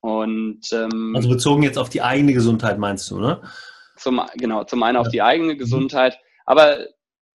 und 0.00 0.72
ähm, 0.72 1.14
also 1.14 1.28
bezogen 1.28 1.62
jetzt 1.62 1.78
auf 1.78 1.88
die 1.88 2.02
eigene 2.02 2.32
Gesundheit 2.32 2.78
meinst 2.78 3.10
du, 3.10 3.20
ne? 3.20 3.42
Zum, 3.96 4.20
genau, 4.34 4.64
zum 4.64 4.82
einen 4.82 4.98
auf 4.98 5.08
die 5.08 5.22
eigene 5.22 5.56
Gesundheit. 5.56 6.18
Aber 6.44 6.86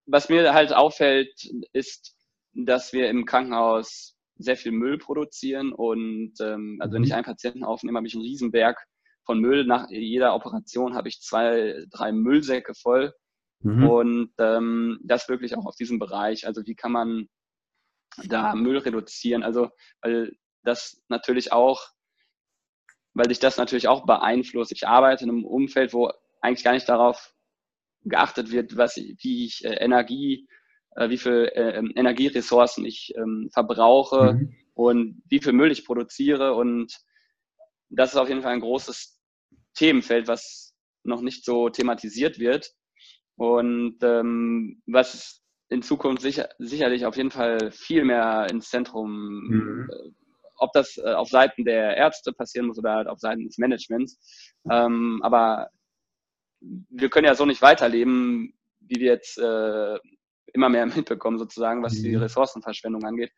was 0.06 0.30
mir 0.30 0.54
halt 0.54 0.74
auffällt, 0.74 1.50
ist, 1.74 2.16
dass 2.54 2.94
wir 2.94 3.10
im 3.10 3.26
Krankenhaus 3.26 4.16
sehr 4.38 4.58
viel 4.58 4.72
Müll 4.72 4.98
produzieren 4.98 5.72
und 5.72 6.34
ähm, 6.42 6.78
also 6.82 6.96
wenn 6.96 7.04
ich 7.04 7.14
einen 7.14 7.26
Patienten 7.26 7.64
aufnehme, 7.64 7.98
habe 7.98 8.08
ich 8.08 8.16
einen 8.16 8.24
Riesenberg 8.24 8.78
von 9.26 9.40
Müll. 9.40 9.66
Nach 9.66 9.90
jeder 9.90 10.34
Operation 10.34 10.96
habe 10.96 11.10
ich 11.10 11.22
zwei, 11.22 11.86
drei 11.92 12.12
Müllsäcke 12.12 12.74
voll. 12.74 13.14
Mhm. 13.60 13.88
Und 13.88 14.34
ähm, 14.40 15.00
das 15.04 15.30
wirklich 15.30 15.56
auch 15.56 15.66
auf 15.66 15.76
diesem 15.76 16.00
Bereich. 16.00 16.48
Also 16.48 16.66
wie 16.66 16.76
kann 16.76 16.92
man 16.92 17.28
da 18.26 18.56
Müll 18.56 18.78
reduzieren? 18.78 19.44
Also 19.44 19.70
weil 20.02 20.36
das 20.64 21.02
natürlich 21.08 21.52
auch, 21.52 21.88
weil 23.14 23.30
sich 23.30 23.40
das 23.40 23.58
natürlich 23.58 23.88
auch 23.88 24.06
beeinflusst. 24.06 24.72
Ich 24.72 24.88
arbeite 24.88 25.24
in 25.24 25.30
einem 25.30 25.46
Umfeld, 25.46 25.94
wo 25.94 26.12
eigentlich 26.42 26.64
gar 26.64 26.74
nicht 26.74 26.90
darauf 26.90 27.34
geachtet 28.04 28.52
wird, 28.52 28.76
was, 28.78 28.98
wie 28.98 29.46
ich 29.46 29.64
äh, 29.64 29.76
Energie, 29.76 30.48
äh, 30.96 31.10
wie 31.10 31.18
viel 31.18 31.52
äh, 31.54 31.78
ähm, 31.78 31.92
Energieressourcen 31.96 32.86
ich 32.86 33.14
ähm, 33.16 33.50
verbrauche 33.54 34.34
mhm. 34.34 34.56
und 34.74 35.22
wie 35.28 35.40
viel 35.40 35.54
Müll 35.54 35.72
ich 35.72 35.86
produziere 35.86 36.54
und 36.54 37.00
das 37.90 38.12
ist 38.12 38.18
auf 38.18 38.30
jeden 38.30 38.42
Fall 38.42 38.54
ein 38.54 38.62
großes 38.62 39.20
Themenfeld, 39.76 40.28
was 40.28 40.74
noch 41.04 41.22
nicht 41.22 41.46
so 41.46 41.70
thematisiert 41.70 42.40
wird 42.40 42.72
und 43.36 43.98
ähm, 44.02 44.82
was 44.86 45.42
in 45.70 45.82
Zukunft 45.82 46.22
sicher, 46.22 46.50
sicherlich 46.60 47.06
auf 47.06 47.16
jeden 47.16 47.32
Fall 47.32 47.72
viel 47.72 48.04
mehr 48.04 48.48
ins 48.52 48.70
Zentrum, 48.70 49.48
mhm. 49.48 49.90
äh, 49.90 50.12
ob 50.58 50.72
das 50.74 50.98
äh, 50.98 51.14
auf 51.14 51.30
Seiten 51.30 51.66
der 51.66 51.96
Ärzte 51.96 52.34
passieren 52.34 52.68
muss 52.68 52.78
oder 52.78 52.94
halt 52.94 53.08
auf 53.08 53.20
Seiten 53.20 53.46
des 53.46 53.58
Managements. 53.58 54.20
Ähm, 54.70 55.22
aber 55.24 55.70
wir 56.62 57.10
können 57.10 57.26
ja 57.28 57.36
so 57.36 57.46
nicht 57.46 57.62
weiterleben, 57.62 58.54
wie 58.80 59.00
wir 59.00 59.12
jetzt 59.12 59.38
äh, 59.38 59.98
immer 60.54 60.70
mehr 60.70 60.86
mitbekommen, 60.96 61.38
sozusagen, 61.38 61.84
was 61.84 61.94
mhm. 61.94 62.04
die 62.04 62.16
Ressourcenverschwendung 62.16 63.04
angeht. 63.04 63.32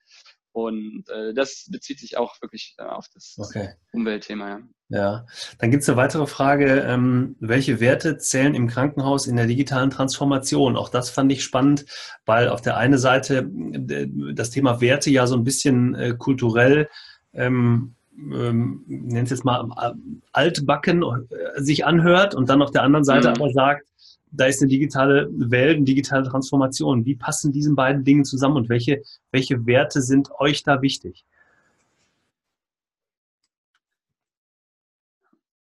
Und 0.53 1.05
äh, 1.09 1.33
das 1.33 1.67
bezieht 1.71 1.99
sich 1.99 2.15
auch 2.15 2.39
wirklich 2.39 2.75
äh, 2.77 2.83
auf 2.83 3.07
das 3.12 3.36
okay. 3.39 3.69
Umweltthema. 3.91 4.49
Ja, 4.49 4.59
ja. 4.89 5.25
dann 5.57 5.71
gibt 5.71 5.81
es 5.81 5.89
eine 5.89 5.97
weitere 5.97 6.27
Frage. 6.27 6.81
Ähm, 6.81 7.36
welche 7.39 7.79
Werte 7.79 8.19
zählen 8.19 8.53
im 8.53 8.67
Krankenhaus 8.67 9.25
in 9.25 9.36
der 9.36 9.47
digitalen 9.47 9.89
Transformation? 9.89 10.77
Auch 10.77 10.89
das 10.89 11.09
fand 11.09 11.31
ich 11.31 11.43
spannend, 11.43 11.86
weil 12.27 12.49
auf 12.49 12.62
der 12.62 12.77
einen 12.77 12.99
Seite 12.99 13.49
äh, 13.89 14.07
das 14.36 14.51
Thema 14.51 14.79
Werte 14.79 15.09
ja 15.09 15.25
so 15.25 15.36
ein 15.36 15.43
bisschen 15.43 15.95
äh, 15.95 16.13
kulturell 16.15 16.88
ähm, 17.33 17.95
ähm, 18.17 18.84
nennt 18.88 19.26
es 19.26 19.32
jetzt 19.32 19.45
mal 19.45 19.67
äh, 19.82 19.93
altbacken 20.32 21.04
äh, 21.04 21.62
sich 21.62 21.86
anhört 21.86 22.36
und 22.36 22.49
dann 22.49 22.62
auf 22.62 22.71
der 22.71 22.84
anderen 22.84 23.04
Seite 23.04 23.30
mhm. 23.30 23.36
aber 23.36 23.49
sagt, 23.52 23.88
da 24.32 24.45
ist 24.45 24.62
eine 24.62 24.69
digitale 24.69 25.30
Welt, 25.32 25.78
eine 25.78 25.86
digitale 25.86 26.28
Transformation. 26.28 27.06
Wie 27.06 27.15
passen 27.15 27.52
diese 27.52 27.73
beiden 27.73 28.04
Dinge 28.04 28.23
zusammen 28.23 28.58
und 28.58 28.69
welche, 28.69 29.04
welche 29.32 29.65
Werte 29.65 30.02
sind 30.02 30.30
euch 30.39 30.63
da 30.63 30.82
wichtig? 30.82 31.23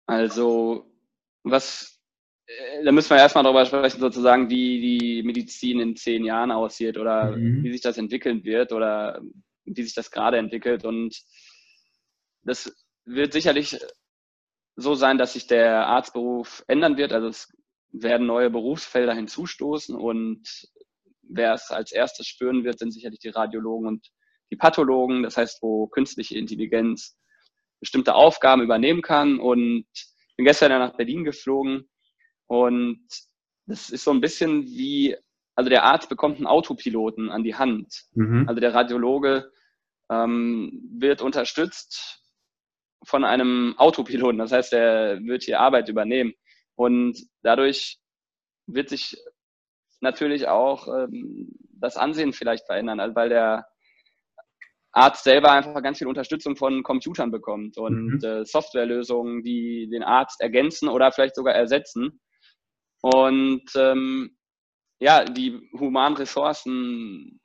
Also, 0.05 0.85
was, 1.43 1.99
äh, 2.45 2.83
da 2.83 2.91
müssen 2.91 3.11
wir 3.11 3.17
erstmal 3.17 3.43
darüber 3.43 3.65
sprechen, 3.65 3.99
sozusagen, 3.99 4.49
wie 4.49 4.81
die 4.81 5.23
Medizin 5.23 5.79
in 5.79 5.95
zehn 5.95 6.25
Jahren 6.25 6.51
aussieht 6.51 6.97
oder 6.97 7.37
mhm. 7.37 7.63
wie 7.63 7.71
sich 7.71 7.81
das 7.81 7.97
entwickeln 7.97 8.43
wird 8.43 8.73
oder 8.73 9.21
wie 9.65 9.83
sich 9.83 9.93
das 9.93 10.11
gerade 10.11 10.37
entwickelt. 10.37 10.83
Und 10.83 11.15
das 12.43 12.73
wird 13.05 13.33
sicherlich 13.33 13.79
so 14.75 14.95
sein, 14.95 15.17
dass 15.17 15.33
sich 15.33 15.47
der 15.47 15.87
Arztberuf 15.87 16.63
ändern 16.67 16.97
wird. 16.97 17.13
Also 17.13 17.27
es 17.27 17.53
werden 17.91 18.25
neue 18.27 18.49
Berufsfelder 18.49 19.13
hinzustoßen 19.13 19.95
und 19.95 20.47
wer 21.21 21.53
es 21.53 21.71
als 21.71 21.91
erstes 21.91 22.27
spüren 22.27 22.63
wird, 22.63 22.79
sind 22.79 22.91
sicherlich 22.91 23.19
die 23.19 23.29
Radiologen 23.29 23.87
und 23.87 24.09
die 24.51 24.55
Pathologen, 24.55 25.23
das 25.23 25.37
heißt, 25.37 25.61
wo 25.61 25.87
künstliche 25.87 26.37
Intelligenz 26.37 27.17
bestimmte 27.79 28.13
Aufgaben 28.15 28.61
übernehmen 28.61 29.01
kann. 29.01 29.39
Und 29.39 29.85
ich 29.93 30.35
bin 30.35 30.45
gestern 30.45 30.71
ja 30.71 30.79
nach 30.79 30.95
Berlin 30.95 31.23
geflogen 31.23 31.89
und 32.47 33.05
das 33.65 33.89
ist 33.89 34.03
so 34.03 34.11
ein 34.11 34.21
bisschen 34.21 34.63
wie, 34.63 35.15
also 35.55 35.69
der 35.69 35.83
Arzt 35.83 36.09
bekommt 36.09 36.37
einen 36.37 36.47
Autopiloten 36.47 37.29
an 37.29 37.43
die 37.43 37.55
Hand. 37.55 38.03
Mhm. 38.13 38.45
Also 38.47 38.59
der 38.59 38.73
Radiologe 38.73 39.51
ähm, 40.09 40.89
wird 40.97 41.21
unterstützt 41.21 42.22
von 43.05 43.23
einem 43.23 43.75
Autopiloten. 43.77 44.39
Das 44.39 44.51
heißt, 44.51 44.73
er 44.73 45.19
wird 45.23 45.43
hier 45.43 45.59
Arbeit 45.59 45.89
übernehmen. 45.89 46.33
Und 46.75 47.17
dadurch 47.41 47.97
wird 48.67 48.89
sich 48.89 49.17
natürlich 50.01 50.47
auch 50.47 50.87
ähm, 50.87 51.51
das 51.79 51.97
Ansehen 51.97 52.33
vielleicht 52.33 52.65
verändern, 52.65 52.99
also 52.99 53.15
weil 53.15 53.29
der 53.29 53.65
Arzt 54.91 55.23
selber 55.23 55.51
einfach 55.51 55.81
ganz 55.81 55.97
viel 55.97 56.07
Unterstützung 56.07 56.55
von 56.55 56.83
Computern 56.83 57.31
bekommt 57.31 57.77
und 57.77 58.19
mhm. 58.21 58.23
äh, 58.23 58.45
Softwarelösungen, 58.45 59.41
die 59.43 59.89
den 59.89 60.03
Arzt 60.03 60.39
ergänzen 60.39 60.87
oder 60.87 61.11
vielleicht 61.11 61.35
sogar 61.35 61.55
ersetzen. 61.55 62.21
Und 63.01 63.65
ähm, 63.75 64.37
ja, 64.99 65.25
die 65.25 65.59
humanen 65.77 66.15
Ressourcen 66.15 67.41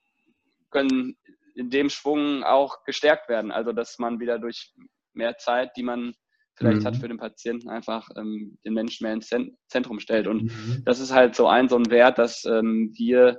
können 0.70 1.16
in 1.54 1.70
dem 1.70 1.88
Schwung 1.88 2.44
auch 2.44 2.84
gestärkt 2.84 3.28
werden. 3.28 3.50
Also 3.50 3.72
dass 3.72 3.98
man 3.98 4.20
wieder 4.20 4.38
durch 4.38 4.72
mehr 5.12 5.36
Zeit, 5.38 5.76
die 5.76 5.82
man 5.82 6.14
vielleicht 6.58 6.80
mhm. 6.80 6.84
hat 6.84 6.96
für 6.96 7.08
den 7.08 7.18
Patienten, 7.18 7.68
einfach 7.68 8.08
ähm, 8.16 8.58
den 8.64 8.74
Menschen 8.74 9.04
mehr 9.04 9.14
ins 9.14 9.30
Zentrum 9.68 10.00
stellt. 10.00 10.26
Und 10.26 10.44
mhm. 10.44 10.82
das 10.84 11.00
ist 11.00 11.12
halt 11.12 11.36
so 11.36 11.46
ein, 11.46 11.68
so 11.68 11.76
ein 11.76 11.90
Wert, 11.90 12.18
dass 12.18 12.44
ähm, 12.44 12.92
wir 12.96 13.38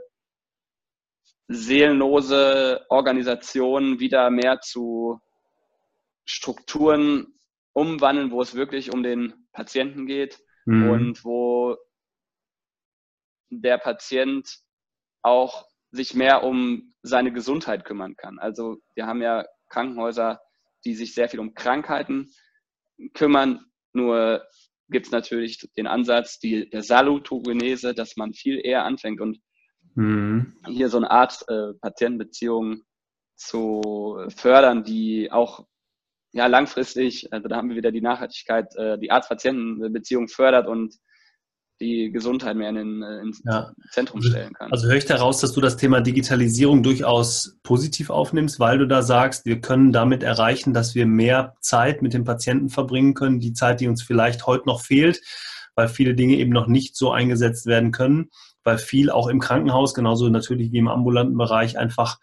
seelenlose 1.47 2.85
Organisationen 2.89 3.99
wieder 3.99 4.29
mehr 4.29 4.61
zu 4.61 5.19
Strukturen 6.25 7.33
umwandeln, 7.73 8.31
wo 8.31 8.41
es 8.41 8.55
wirklich 8.55 8.93
um 8.93 9.03
den 9.03 9.47
Patienten 9.51 10.05
geht 10.05 10.39
mhm. 10.65 10.89
und 10.89 11.25
wo 11.25 11.75
der 13.49 13.79
Patient 13.79 14.59
auch 15.23 15.65
sich 15.91 16.13
mehr 16.13 16.43
um 16.43 16.93
seine 17.01 17.33
Gesundheit 17.33 17.83
kümmern 17.83 18.15
kann. 18.15 18.37
Also 18.37 18.77
wir 18.93 19.07
haben 19.07 19.21
ja 19.21 19.45
Krankenhäuser, 19.69 20.39
die 20.85 20.95
sich 20.95 21.13
sehr 21.13 21.29
viel 21.29 21.39
um 21.39 21.53
Krankheiten 21.53 22.31
kümmern. 23.13 23.65
Nur 23.93 24.45
gibt 24.89 25.07
es 25.07 25.11
natürlich 25.11 25.69
den 25.77 25.87
Ansatz 25.87 26.39
die, 26.39 26.69
der 26.69 26.83
Salutogenese, 26.83 27.93
dass 27.93 28.15
man 28.17 28.33
viel 28.33 28.59
eher 28.63 28.85
anfängt 28.85 29.21
und 29.21 29.39
mhm. 29.95 30.57
hier 30.67 30.89
so 30.89 30.97
eine 30.97 31.11
Art 31.11 31.43
äh, 31.47 31.73
Patientenbeziehung 31.81 32.83
zu 33.35 34.19
fördern, 34.35 34.83
die 34.83 35.31
auch 35.31 35.65
ja, 36.31 36.47
langfristig, 36.47 37.31
also 37.31 37.47
da 37.47 37.55
haben 37.55 37.69
wir 37.69 37.75
wieder 37.75 37.91
die 37.91 38.01
Nachhaltigkeit, 38.01 38.75
äh, 38.75 38.99
die 38.99 39.11
Arzt-Patienten-Beziehung 39.11 40.27
fördert 40.27 40.67
und 40.67 40.95
die 41.79 42.11
Gesundheit 42.11 42.55
mehr 42.55 42.69
in 42.69 42.75
den, 42.75 43.03
äh, 43.03 43.19
ins 43.21 43.41
ja. 43.45 43.71
Zentrum 43.91 44.21
stellen 44.21 44.53
kann. 44.53 44.71
Also 44.71 44.87
höre 44.87 44.95
ich 44.95 45.05
daraus, 45.05 45.39
dass 45.39 45.53
du 45.53 45.61
das 45.61 45.77
Thema 45.77 46.01
Digitalisierung 46.01 46.83
durchaus 46.83 47.57
positiv 47.63 48.09
aufnimmst, 48.09 48.59
weil 48.59 48.77
du 48.77 48.87
da 48.87 49.01
sagst, 49.01 49.45
wir 49.45 49.61
können 49.61 49.91
damit 49.91 50.23
erreichen, 50.23 50.73
dass 50.73 50.95
wir 50.95 51.05
mehr 51.05 51.55
Zeit 51.61 52.01
mit 52.01 52.13
dem 52.13 52.23
Patienten 52.23 52.69
verbringen 52.69 53.13
können, 53.13 53.39
die 53.39 53.53
Zeit, 53.53 53.79
die 53.79 53.87
uns 53.87 54.03
vielleicht 54.03 54.47
heute 54.47 54.67
noch 54.67 54.81
fehlt, 54.81 55.21
weil 55.75 55.87
viele 55.87 56.15
Dinge 56.15 56.35
eben 56.35 56.51
noch 56.51 56.67
nicht 56.67 56.95
so 56.95 57.11
eingesetzt 57.11 57.65
werden 57.65 57.91
können 57.91 58.29
weil 58.63 58.77
viel 58.77 59.09
auch 59.09 59.27
im 59.27 59.39
Krankenhaus, 59.39 59.93
genauso 59.93 60.29
natürlich 60.29 60.71
wie 60.71 60.77
im 60.77 60.87
ambulanten 60.87 61.37
Bereich, 61.37 61.77
einfach 61.77 62.19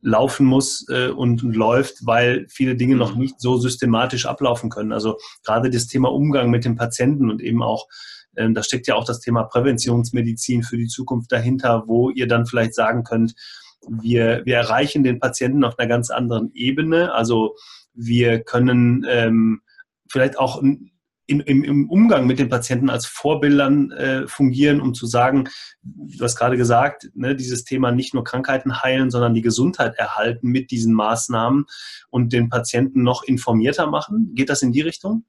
laufen 0.00 0.46
muss 0.46 0.86
äh, 0.88 1.08
und, 1.08 1.42
läuft, 1.42 2.06
weil 2.06 2.46
viele 2.48 2.76
Dinge 2.76 2.96
noch 2.96 3.14
mhm. 3.14 3.20
nicht 3.20 3.40
so 3.40 3.58
systematisch 3.58 4.26
ablaufen 4.26 4.70
können. 4.70 4.92
Also 4.92 5.18
gerade 5.44 5.70
das 5.70 5.88
Thema 5.88 6.12
Umgang 6.12 6.50
mit 6.50 6.64
dem 6.64 6.76
Patienten 6.76 7.30
und 7.30 7.42
eben 7.42 7.62
auch, 7.62 7.86
äh, 8.38 8.52
da 8.52 8.62
steckt 8.62 8.86
ja 8.86 8.94
auch 8.94 9.04
das 9.04 9.20
Thema 9.20 9.44
Präventionsmedizin 9.44 10.62
für 10.62 10.76
die 10.76 10.86
Zukunft 10.86 11.32
dahinter, 11.32 11.84
wo 11.86 12.10
ihr 12.10 12.28
dann 12.28 12.46
vielleicht 12.46 12.74
sagen 12.74 13.04
könnt, 13.04 13.34
wir, 13.88 14.42
wir 14.44 14.56
erreichen 14.56 15.04
den 15.04 15.20
Patienten 15.20 15.64
auf 15.64 15.78
einer 15.78 15.88
ganz 15.88 16.10
anderen 16.10 16.50
Ebene. 16.54 17.12
Also 17.12 17.56
wir 17.94 18.40
können 18.40 19.06
ähm, 19.08 19.62
vielleicht 20.10 20.38
auch 20.38 20.62
in, 21.28 21.40
im, 21.40 21.62
im, 21.62 21.90
Umgang 21.90 22.26
mit 22.26 22.38
den 22.38 22.48
Patienten 22.48 22.88
als 22.88 23.06
Vorbildern 23.06 23.90
äh, 23.92 24.26
fungieren, 24.26 24.80
um 24.80 24.94
zu 24.94 25.06
sagen, 25.06 25.48
du 25.82 26.24
hast 26.24 26.36
gerade 26.36 26.56
gesagt, 26.56 27.10
ne, 27.14 27.36
dieses 27.36 27.64
Thema 27.64 27.92
nicht 27.92 28.14
nur 28.14 28.24
Krankheiten 28.24 28.82
heilen, 28.82 29.10
sondern 29.10 29.34
die 29.34 29.42
Gesundheit 29.42 29.94
erhalten 29.96 30.48
mit 30.48 30.70
diesen 30.70 30.94
Maßnahmen 30.94 31.66
und 32.08 32.32
den 32.32 32.48
Patienten 32.48 33.02
noch 33.02 33.22
informierter 33.22 33.86
machen. 33.86 34.32
Geht 34.34 34.48
das 34.48 34.62
in 34.62 34.72
die 34.72 34.80
Richtung? 34.80 35.24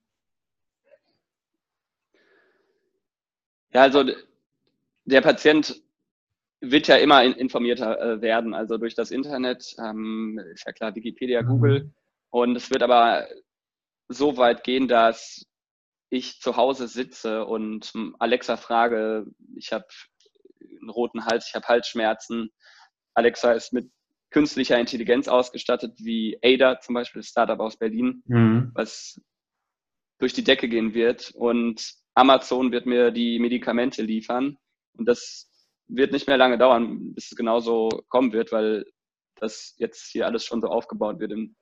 Ja, 3.74 3.82
also 3.82 4.04
der 5.06 5.22
Patient 5.22 5.82
wird 6.62 6.88
ja 6.88 6.98
immer 6.98 7.24
informierter 7.24 8.00
äh, 8.00 8.22
werden, 8.22 8.54
also 8.54 8.78
durch 8.78 8.96
das 8.96 9.12
Internet, 9.12 9.76
ähm, 9.80 10.40
ist 10.54 10.66
ja 10.66 10.74
klar, 10.74 10.96
Wikipedia, 10.96 11.42
Google. 11.42 11.84
Mhm. 11.86 11.94
Und 12.32 12.56
es 12.56 12.70
wird 12.70 12.84
aber 12.84 13.28
so 14.08 14.38
weit 14.38 14.64
gehen, 14.64 14.88
dass 14.88 15.46
ich 16.10 16.42
zu 16.42 16.58
Hause 16.58 16.88
sitze 16.88 17.46
und 17.46 17.94
Alexa 18.18 18.58
frage, 18.58 19.28
ich 19.56 19.72
habe 19.72 19.86
einen 20.82 20.90
roten 20.90 21.26
Hals, 21.26 21.48
ich 21.48 21.56
habe 21.56 21.68
Halsschmerzen. 21.68 22.52
Alexa 23.14 23.54
ist 23.54 23.74
mit 23.74 23.92
künstlicher 24.32 24.80
Intelligenz 24.80 25.28
ausgestattet, 25.28 25.94
wie 26.00 26.40
Ada 26.44 26.80
zum 26.80 26.96
Beispiel, 26.96 27.22
das 27.22 27.30
Startup 27.30 27.60
aus 27.60 27.78
Berlin, 27.78 28.24
mhm. 28.26 28.72
was 28.74 29.22
durch 30.18 30.34
die 30.34 30.44
Decke 30.44 30.68
gehen 30.68 30.94
wird. 30.94 31.32
Und 31.32 31.94
Amazon 32.20 32.72
wird 32.72 32.86
mir 32.86 33.12
die 33.12 33.40
Medikamente 33.40 34.02
liefern. 34.02 34.58
Und 34.98 35.08
das 35.08 35.50
wird 35.88 36.12
nicht 36.12 36.28
mehr 36.28 36.38
lange 36.38 36.58
dauern, 36.58 37.14
bis 37.14 37.32
es 37.32 37.38
genauso 37.38 37.90
kommen 38.10 38.34
wird, 38.34 38.52
weil 38.52 38.86
das 39.38 39.76
jetzt 39.78 40.12
hier 40.12 40.26
alles 40.26 40.44
schon 40.46 40.62
so 40.62 40.68
aufgebaut 40.68 41.20
wird 41.20 41.32
im 41.32 41.56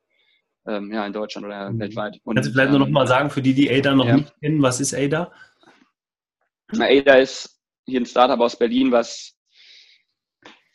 ähm, 0.68 0.92
ja, 0.92 1.06
in 1.06 1.14
Deutschland 1.14 1.48
oder 1.48 1.72
mhm. 1.72 1.80
weltweit. 1.80 2.20
Und, 2.24 2.36
Kannst 2.36 2.50
du 2.50 2.54
vielleicht 2.54 2.74
ähm, 2.74 2.78
nur 2.78 2.88
noch 2.88 2.90
mal 2.90 3.08
sagen, 3.08 3.30
für 3.30 3.42
die, 3.42 3.54
die 3.54 3.72
ADA 3.72 3.96
noch 3.96 4.06
ja. 4.06 4.18
nicht 4.18 4.34
kennen, 4.42 4.62
was 4.62 4.82
ist 4.82 4.94
ADA? 4.94 5.32
ADA 6.78 7.16
ist 7.16 7.62
hier 7.86 8.02
ein 8.02 8.06
Startup 8.06 8.40
aus 8.40 8.60
Berlin, 8.60 8.92
was 8.92 9.38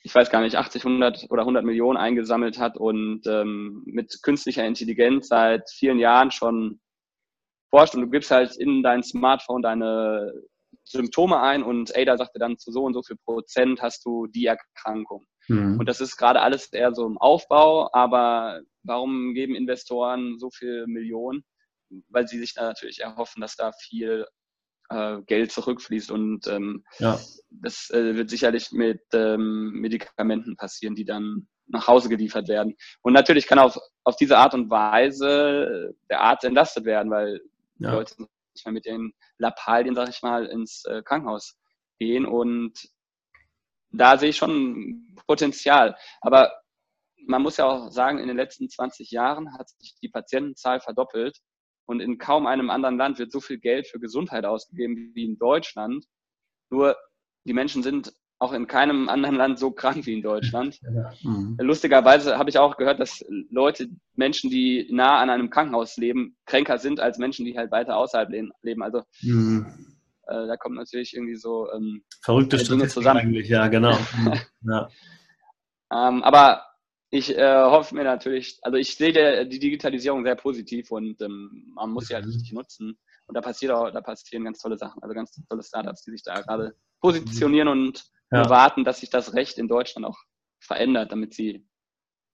ich 0.05 0.14
weiß 0.14 0.31
gar 0.31 0.40
nicht, 0.40 0.57
80, 0.57 0.85
100 0.85 1.27
oder 1.31 1.42
100 1.42 1.64
Millionen 1.64 1.97
eingesammelt 1.97 2.59
hat 2.59 2.77
und 2.77 3.23
ähm, 3.27 3.83
mit 3.87 4.21
künstlicher 4.23 4.64
Intelligenz 4.66 5.29
seit 5.29 5.71
vielen 5.71 5.99
Jahren 5.99 6.31
schon 6.31 6.81
forscht 7.73 7.95
und 7.95 8.03
du 8.03 8.11
gibst 8.11 8.31
halt 8.31 8.57
in 8.57 8.83
dein 8.83 9.03
Smartphone 9.03 9.63
deine 9.63 10.33
Symptome 10.85 11.41
ein 11.41 11.63
und 11.63 11.97
ADA 11.97 12.17
sagte 12.17 12.39
dann 12.39 12.59
zu 12.59 12.71
so 12.71 12.85
und 12.85 12.95
so 12.95 13.03
viel 13.03 13.17
Prozent 13.25 13.81
hast 13.81 14.05
du 14.05 14.27
die 14.27 14.47
Erkrankung. 14.47 15.25
Mhm. 15.49 15.79
Und 15.79 15.89
das 15.89 16.01
ist 16.01 16.17
gerade 16.17 16.41
alles 16.41 16.73
eher 16.73 16.95
so 16.95 17.07
im 17.07 17.19
Aufbau, 17.19 17.89
aber 17.93 18.61
warum 18.83 19.35
geben 19.35 19.55
Investoren 19.55 20.39
so 20.39 20.51
viel 20.51 20.87
Millionen? 20.87 21.45
Weil 22.09 22.27
sie 22.27 22.39
sich 22.39 22.55
da 22.55 22.63
natürlich 22.63 23.01
erhoffen, 23.01 23.41
dass 23.41 23.57
da 23.57 23.73
viel 23.73 24.27
äh, 24.91 25.19
Geld 25.27 25.53
zurückfließt 25.53 26.11
und 26.11 26.47
ähm, 26.49 26.85
ja. 26.99 27.19
das 27.51 27.91
äh, 27.91 28.17
wird 28.17 28.31
sicherlich 28.31 28.73
mit 28.73 29.03
ähm, 29.15 29.73
Medikamenten 29.73 30.57
passieren, 30.57 30.95
die 30.95 31.05
dann 31.05 31.49
nach 31.67 31.87
Hause 31.87 32.09
geliefert 32.09 32.49
werden. 32.49 32.75
Und 33.03 33.13
natürlich 33.13 33.47
kann 33.47 33.59
auf, 33.59 33.79
auf 34.05 34.17
diese 34.17 34.37
Art 34.37 34.55
und 34.55 34.69
Weise 34.71 35.95
der 36.11 36.21
Arzt 36.21 36.45
entlastet 36.45 36.85
werden, 36.85 37.11
weil 37.11 37.41
ja. 37.85 37.92
Leute 37.92 38.14
nicht 38.55 38.66
mehr 38.66 38.73
mit 38.73 38.85
den 38.85 39.12
Lappalien, 39.38 39.95
sag 39.95 40.09
ich 40.09 40.23
mal, 40.23 40.47
ins 40.47 40.85
äh, 40.85 41.03
Krankenhaus 41.03 41.59
gehen 41.99 42.27
und 42.27 42.79
da 43.90 44.16
sehe 44.18 44.31
ich 44.31 44.37
schon 44.37 45.14
Potenzial. 45.27 45.97
Aber 46.21 46.53
man 47.27 47.42
muss 47.42 47.59
ja 47.59 47.66
auch 47.66 47.90
sagen, 47.90 48.18
in 48.18 48.29
den 48.29 48.37
letzten 48.37 48.68
20 48.68 49.11
Jahren 49.11 49.57
hat 49.57 49.68
sich 49.68 49.95
die 50.03 50.09
Patientenzahl 50.09 50.81
verdoppelt 50.81 51.38
und 51.87 52.01
in 52.01 52.18
kaum 52.18 52.47
einem 52.47 52.71
anderen 52.71 52.97
Land 52.97 53.18
wird 53.18 53.33
so 53.33 53.40
viel 53.40 53.59
Geld 53.59 53.87
für 53.87 54.01
Gesundheit 54.01 54.45
ausgegeben 54.45 55.12
wie 55.14 55.25
in 55.25 55.38
Deutschland. 55.38 56.07
Nur 56.71 56.97
die 57.45 57.53
Menschen 57.53 57.83
sind 57.83 58.12
auch 58.42 58.52
in 58.52 58.66
keinem 58.66 59.09
anderen 59.09 59.37
Land 59.37 59.59
so 59.59 59.70
krank 59.70 60.05
wie 60.07 60.14
in 60.14 60.22
Deutschland. 60.22 60.81
Ja. 60.92 61.12
Mhm. 61.22 61.57
Lustigerweise 61.61 62.37
habe 62.37 62.50
ich 62.50 62.59
auch 62.59 62.76
gehört, 62.76 63.00
dass 63.00 63.24
Leute, 63.50 63.88
Menschen, 64.14 64.51
die 64.51 64.88
nah 64.90 65.20
an 65.20 65.30
einem 65.30 65.49
Krankenhaus 65.49 65.97
leben, 65.97 66.36
kränker 66.45 66.76
sind 66.76 67.01
als 67.01 67.16
Menschen, 67.18 67.47
die 67.47 67.57
halt 67.57 67.70
weiter 67.70 67.97
außerhalb 67.97 68.30
leben. 68.62 68.82
Also 68.82 69.03
mhm. 69.22 69.66
Äh, 70.26 70.47
da 70.47 70.57
kommt 70.57 70.76
natürlich 70.76 71.14
irgendwie 71.14 71.36
so 71.36 71.70
ähm, 71.72 72.03
verrückte 72.22 72.57
Dinge 72.57 72.88
zusammen. 72.88 73.20
Eigentlich, 73.20 73.49
ja, 73.49 73.68
genau. 73.68 73.97
ja. 74.62 74.88
ähm, 75.93 76.22
aber 76.22 76.64
ich 77.11 77.36
äh, 77.36 77.62
hoffe 77.64 77.95
mir 77.95 78.05
natürlich, 78.05 78.59
also 78.62 78.78
ich 78.78 78.97
sehe 78.97 79.12
der, 79.12 79.45
die 79.45 79.59
Digitalisierung 79.59 80.24
sehr 80.24 80.36
positiv 80.36 80.90
und 80.90 81.20
ähm, 81.20 81.72
man 81.74 81.90
muss 81.90 82.07
sie 82.07 82.14
halt 82.14 82.26
richtig 82.26 82.53
nutzen. 82.53 82.99
Und 83.26 83.34
da 83.36 83.40
passiert 83.40 83.72
auch, 83.72 83.90
da 83.90 84.01
passieren 84.01 84.45
ganz 84.45 84.59
tolle 84.59 84.78
Sachen, 84.78 85.03
also 85.03 85.14
ganz 85.14 85.32
tolle 85.49 85.62
Startups, 85.62 86.05
die 86.05 86.12
sich 86.12 86.22
da 86.22 86.40
gerade 86.40 86.74
positionieren 87.01 87.68
und 87.68 88.05
ja. 88.33 88.51
warten, 88.51 88.85
dass 88.85 89.01
sich 89.01 89.11
das 89.11 89.35
Recht 89.35 89.59
in 89.59 89.68
Deutschland 89.68 90.07
auch 90.07 90.18
verändert, 90.61 91.12
damit 91.12 91.35
sie 91.35 91.66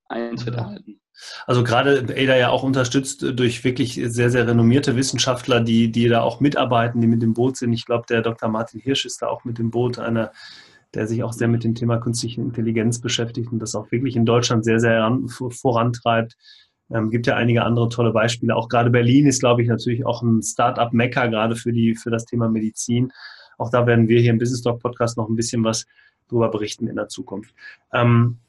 Eintritt 0.07 0.55
ja. 0.55 0.61
erhalten. 0.61 0.99
Also 1.45 1.63
gerade 1.63 1.99
ADA 2.09 2.37
ja 2.37 2.49
auch 2.49 2.63
unterstützt 2.63 3.23
durch 3.33 3.63
wirklich 3.63 3.99
sehr, 4.05 4.29
sehr 4.29 4.47
renommierte 4.47 4.95
Wissenschaftler, 4.95 5.59
die, 5.59 5.91
die 5.91 6.07
da 6.07 6.21
auch 6.21 6.39
mitarbeiten, 6.39 7.01
die 7.01 7.07
mit 7.07 7.21
dem 7.21 7.33
Boot 7.33 7.57
sind. 7.57 7.73
Ich 7.73 7.85
glaube, 7.85 8.05
der 8.09 8.21
Dr. 8.21 8.49
Martin 8.49 8.79
Hirsch 8.79 9.05
ist 9.05 9.21
da 9.21 9.27
auch 9.27 9.43
mit 9.43 9.57
dem 9.57 9.69
Boot, 9.69 9.99
einer, 9.99 10.31
der 10.93 11.07
sich 11.07 11.23
auch 11.23 11.33
sehr 11.33 11.47
mit 11.47 11.63
dem 11.63 11.75
Thema 11.75 11.97
künstliche 11.97 12.41
Intelligenz 12.41 13.01
beschäftigt 13.01 13.51
und 13.51 13.59
das 13.59 13.75
auch 13.75 13.91
wirklich 13.91 14.15
in 14.15 14.25
Deutschland 14.25 14.63
sehr, 14.63 14.79
sehr 14.79 15.11
vorantreibt. 15.27 16.35
Ähm, 16.91 17.11
gibt 17.11 17.27
ja 17.27 17.35
einige 17.35 17.63
andere 17.63 17.89
tolle 17.89 18.11
Beispiele. 18.11 18.55
Auch 18.55 18.67
gerade 18.67 18.89
Berlin 18.89 19.27
ist, 19.27 19.41
glaube 19.41 19.61
ich, 19.61 19.67
natürlich 19.67 20.05
auch 20.05 20.23
ein 20.23 20.41
Start-up-Mecker, 20.41 21.27
gerade 21.27 21.55
für, 21.55 21.71
die, 21.71 21.95
für 21.95 22.09
das 22.09 22.25
Thema 22.25 22.49
Medizin. 22.49 23.11
Auch 23.59 23.69
da 23.69 23.85
werden 23.85 24.07
wir 24.07 24.19
hier 24.19 24.31
im 24.31 24.39
Business 24.39 24.61
Talk 24.61 24.79
Podcast 24.79 25.17
noch 25.17 25.29
ein 25.29 25.35
bisschen 25.35 25.63
was 25.63 25.85
darüber 26.27 26.49
berichten 26.49 26.87
in 26.87 26.95
der 26.95 27.09
Zukunft. 27.09 27.53
Ähm, 27.93 28.39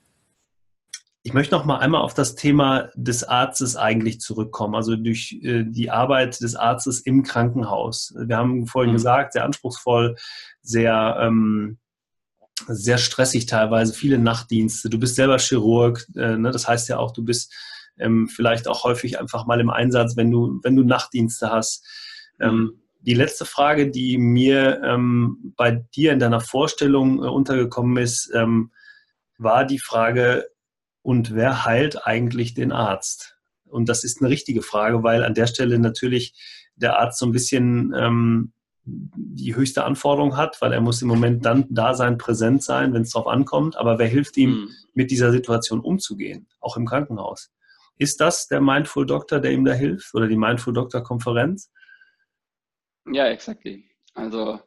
ich 1.23 1.35
möchte 1.35 1.55
noch 1.55 1.67
mal 1.67 1.79
einmal 1.79 2.01
auf 2.01 2.15
das 2.15 2.35
Thema 2.35 2.89
des 2.95 3.25
Arztes 3.25 3.77
eigentlich 3.77 4.21
zurückkommen, 4.21 4.75
also 4.75 4.97
durch 4.97 5.39
äh, 5.43 5.65
die 5.67 5.91
Arbeit 5.91 6.41
des 6.41 6.57
Arztes 6.57 7.01
im 7.01 7.23
Krankenhaus. 7.23 8.15
Wir 8.17 8.39
haben 8.39 8.67
vorhin 8.67 8.93
mhm. 8.93 8.97
gesagt, 8.97 9.35
sehr 9.35 9.45
anspruchsvoll, 9.45 10.17
sehr, 10.63 11.19
ähm, 11.21 11.79
sehr 12.69 12.97
stressig 12.97 13.47
teilweise, 13.47 13.93
viele 13.93 14.19
Nachtdienste. 14.19 14.89
Du 14.89 14.99
bist 14.99 15.17
selber 15.17 15.39
Chirurg, 15.39 16.07
äh, 16.17 16.37
ne? 16.37 16.53
das 16.53 16.67
heißt 16.67 16.89
ja 16.89 16.99
auch, 16.99 17.13
du 17.13 17.23
bist 17.23 17.53
ähm, 17.99 18.29
vielleicht 18.29 18.67
auch 18.67 18.85
häufig 18.85 19.21
einfach 19.21 19.45
mal 19.47 19.61
im 19.61 19.69
Einsatz, 19.69 20.17
wenn 20.17 20.31
du, 20.31 20.61
wenn 20.63 20.77
du 20.77 20.85
Nachtdienste 20.85 21.51
hast. 21.51 21.87
Ähm. 22.41 22.80
Die 23.03 23.15
letzte 23.15 23.45
Frage, 23.45 23.91
die 23.91 24.19
mir 24.19 24.83
ähm, 24.85 25.55
bei 25.57 25.71
dir 25.95 26.13
in 26.13 26.19
deiner 26.19 26.41
Vorstellung 26.41 27.23
äh, 27.23 27.29
untergekommen 27.29 27.97
ist, 27.97 28.31
ähm, 28.35 28.73
war 29.39 29.65
die 29.65 29.79
Frage, 29.79 30.49
und 31.03 31.35
wer 31.35 31.65
heilt 31.65 32.07
eigentlich 32.07 32.55
den 32.55 32.73
Arzt? 32.73 33.39
Und 33.65 33.89
das 33.89 34.05
ist 34.05 34.21
eine 34.21 34.31
richtige 34.31 34.63
Frage, 34.63 35.03
weil 35.03 35.25
an 35.25 35.35
der 35.35 35.47
Stelle 35.47 35.79
natürlich 35.79 36.35
der 36.77 36.99
Arzt 36.99 37.19
so 37.19 37.27
ein 37.27 37.33
bisschen 37.33 37.95
ähm, 37.97 38.53
die 38.85 39.55
höchste 39.55 39.85
Anforderung 39.85 40.37
hat, 40.37 40.61
weil 40.61 40.73
er 40.73 40.81
muss 40.81 41.03
im 41.03 41.09
Moment 41.09 41.45
dann 41.45 41.67
da 41.71 41.95
sein, 41.95 42.19
präsent 42.19 42.63
sein, 42.63 42.93
wenn 42.93 43.03
es 43.03 43.11
darauf 43.11 43.29
ankommt. 43.29 43.77
Aber 43.77 43.99
wer 43.99 44.09
hilft 44.09 44.37
ihm, 44.37 44.51
mhm. 44.51 44.69
mit 44.95 45.11
dieser 45.11 45.33
Situation 45.33 45.81
umzugehen, 45.81 46.49
auch 46.61 46.77
im 46.77 46.87
Krankenhaus? 46.87 47.51
Ist 47.97 48.21
das 48.21 48.49
der 48.49 48.61
Mindful 48.61 49.07
Doctor, 49.07 49.41
der 49.41 49.53
ihm 49.53 49.65
da 49.65 49.73
hilft 49.73 50.15
oder 50.15 50.27
die 50.27 50.37
Mindful 50.37 50.73
Doctor 50.73 51.03
Konferenz? 51.03 51.71
Ja, 53.13 53.27
exactly. 53.27 53.85
Also 54.15 54.61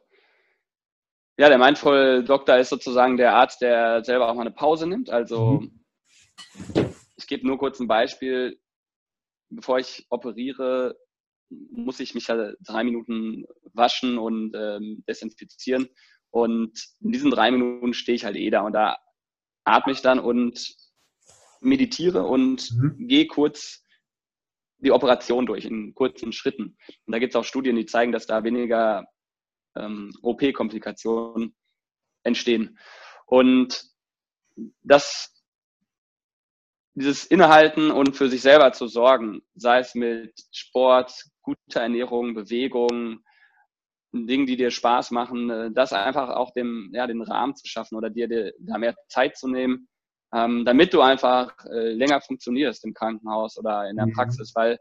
ja, 1.36 1.48
der 1.48 1.58
Mindful 1.58 2.24
Doctor 2.24 2.58
ist 2.58 2.68
sozusagen 2.68 3.16
der 3.16 3.34
Arzt, 3.34 3.60
der 3.60 4.04
selber 4.04 4.28
auch 4.28 4.34
mal 4.34 4.42
eine 4.42 4.52
Pause 4.52 4.86
nimmt. 4.86 5.10
Also 5.10 5.60
mhm 5.60 5.84
ich 7.16 7.26
gebe 7.26 7.46
nur 7.46 7.58
kurz 7.58 7.80
ein 7.80 7.88
Beispiel. 7.88 8.60
Bevor 9.50 9.78
ich 9.78 10.06
operiere, 10.10 10.96
muss 11.48 12.00
ich 12.00 12.14
mich 12.14 12.26
ja 12.26 12.52
drei 12.60 12.84
Minuten 12.84 13.44
waschen 13.72 14.18
und 14.18 14.54
ähm, 14.56 15.04
desinfizieren. 15.08 15.88
Und 16.30 16.72
in 17.00 17.12
diesen 17.12 17.30
drei 17.30 17.50
Minuten 17.50 17.94
stehe 17.94 18.16
ich 18.16 18.24
halt 18.24 18.36
eh 18.36 18.50
da 18.50 18.62
und 18.62 18.72
da 18.72 18.98
atme 19.64 19.92
ich 19.92 20.02
dann 20.02 20.18
und 20.18 20.74
meditiere 21.60 22.24
und 22.24 22.72
mhm. 22.72 23.06
gehe 23.06 23.26
kurz 23.26 23.83
die 24.78 24.92
Operation 24.92 25.46
durch 25.46 25.64
in 25.64 25.94
kurzen 25.94 26.32
Schritten. 26.32 26.76
Und 27.06 27.12
da 27.12 27.18
gibt 27.18 27.34
es 27.34 27.36
auch 27.36 27.44
Studien, 27.44 27.76
die 27.76 27.86
zeigen, 27.86 28.12
dass 28.12 28.26
da 28.26 28.44
weniger 28.44 29.06
ähm, 29.76 30.12
OP-Komplikationen 30.22 31.54
entstehen. 32.22 32.78
Und 33.26 33.84
das 34.82 35.30
dieses 36.94 37.24
Innehalten 37.26 37.90
und 37.90 38.16
für 38.16 38.28
sich 38.28 38.40
selber 38.40 38.72
zu 38.72 38.86
sorgen, 38.86 39.42
sei 39.56 39.80
es 39.80 39.94
mit 39.94 40.32
Sport, 40.52 41.24
guter 41.42 41.80
Ernährung, 41.80 42.34
Bewegung, 42.34 43.20
Dingen, 44.12 44.46
die 44.46 44.56
dir 44.56 44.70
Spaß 44.70 45.10
machen, 45.10 45.50
äh, 45.50 45.70
das 45.72 45.92
einfach 45.92 46.30
auch 46.30 46.52
dem, 46.52 46.90
ja, 46.94 47.06
den 47.08 47.20
Rahmen 47.20 47.56
zu 47.56 47.66
schaffen 47.66 47.96
oder 47.96 48.10
dir, 48.10 48.28
dir 48.28 48.52
da 48.60 48.78
mehr 48.78 48.94
Zeit 49.08 49.36
zu 49.36 49.48
nehmen, 49.48 49.88
ähm, 50.34 50.64
damit 50.64 50.92
du 50.92 51.00
einfach 51.00 51.54
äh, 51.66 51.92
länger 51.92 52.20
funktionierst 52.20 52.84
im 52.84 52.92
Krankenhaus 52.92 53.56
oder 53.56 53.88
in 53.88 53.96
der 53.96 54.06
mhm. 54.06 54.12
Praxis, 54.12 54.52
weil 54.54 54.78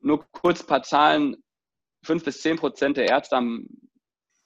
nur 0.00 0.24
kurz 0.32 0.62
ein 0.62 0.66
paar 0.66 0.82
Zahlen, 0.82 1.36
fünf 2.04 2.24
bis 2.24 2.40
zehn 2.40 2.56
Prozent 2.56 2.96
der 2.96 3.08
Ärzte 3.08 3.36
haben 3.36 3.66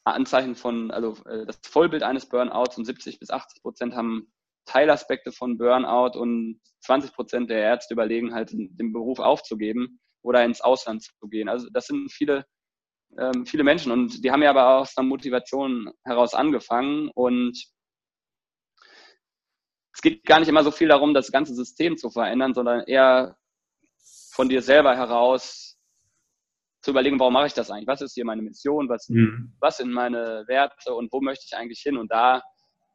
Anzeichen 0.05 0.55
von, 0.55 0.91
also 0.91 1.16
äh, 1.27 1.47
das 1.47 1.59
Vollbild 1.62 2.03
eines 2.03 2.29
Burnouts 2.29 2.79
und 2.79 2.85
70 2.85 3.18
bis 3.18 3.31
80 3.31 3.62
Prozent 3.62 3.95
haben 3.95 4.33
Teilaspekte 4.64 5.33
von 5.33 5.59
Burnout 5.59 6.18
und 6.18 6.61
20 6.81 7.12
Prozent 7.12 7.51
der 7.51 7.61
Ärzte 7.61 7.95
überlegen 7.95 8.35
halt, 8.35 8.53
den 8.53 8.93
Beruf 8.93 9.18
aufzugeben 9.18 10.01
oder 10.22 10.45
ins 10.45 10.61
Ausland 10.61 11.03
zu 11.03 11.29
gehen. 11.29 11.49
Also 11.49 11.68
das 11.72 11.87
sind 11.87 12.11
viele, 12.11 12.47
ähm, 13.18 13.47
viele 13.47 13.64
Menschen 13.64 13.93
und 13.93 14.24
die 14.24 14.31
haben 14.31 14.43
ja 14.43 14.51
aber 14.51 14.79
aus 14.79 14.97
einer 14.97 15.07
Motivation 15.09 15.91
heraus 16.05 16.35
angefangen 16.35 17.11
und 17.14 17.57
es 19.97 20.03
geht 20.03 20.26
gar 20.26 20.40
nicht 20.40 20.49
immer 20.51 20.62
so 20.62 20.70
viel 20.70 20.88
darum, 20.88 21.14
das 21.14 21.32
ganze 21.32 21.55
System 21.55 21.97
zu 21.97 22.11
verändern, 22.11 22.53
sondern 22.53 22.82
eher 22.82 23.34
von 24.30 24.51
dir 24.51 24.61
selber 24.61 24.94
heraus 24.94 25.78
zu 26.82 26.90
überlegen, 26.90 27.18
warum 27.18 27.32
mache 27.32 27.47
ich 27.47 27.55
das 27.55 27.70
eigentlich? 27.70 27.86
Was 27.86 28.03
ist 28.03 28.12
hier 28.12 28.26
meine 28.26 28.42
Mission? 28.42 28.90
Was, 28.90 29.09
mhm. 29.09 29.57
was 29.59 29.78
sind 29.78 29.90
meine 29.90 30.44
Werte 30.49 30.92
und 30.92 31.11
wo 31.14 31.22
möchte 31.22 31.47
ich 31.47 31.57
eigentlich 31.57 31.80
hin? 31.80 31.97
Und 31.97 32.12
da 32.12 32.42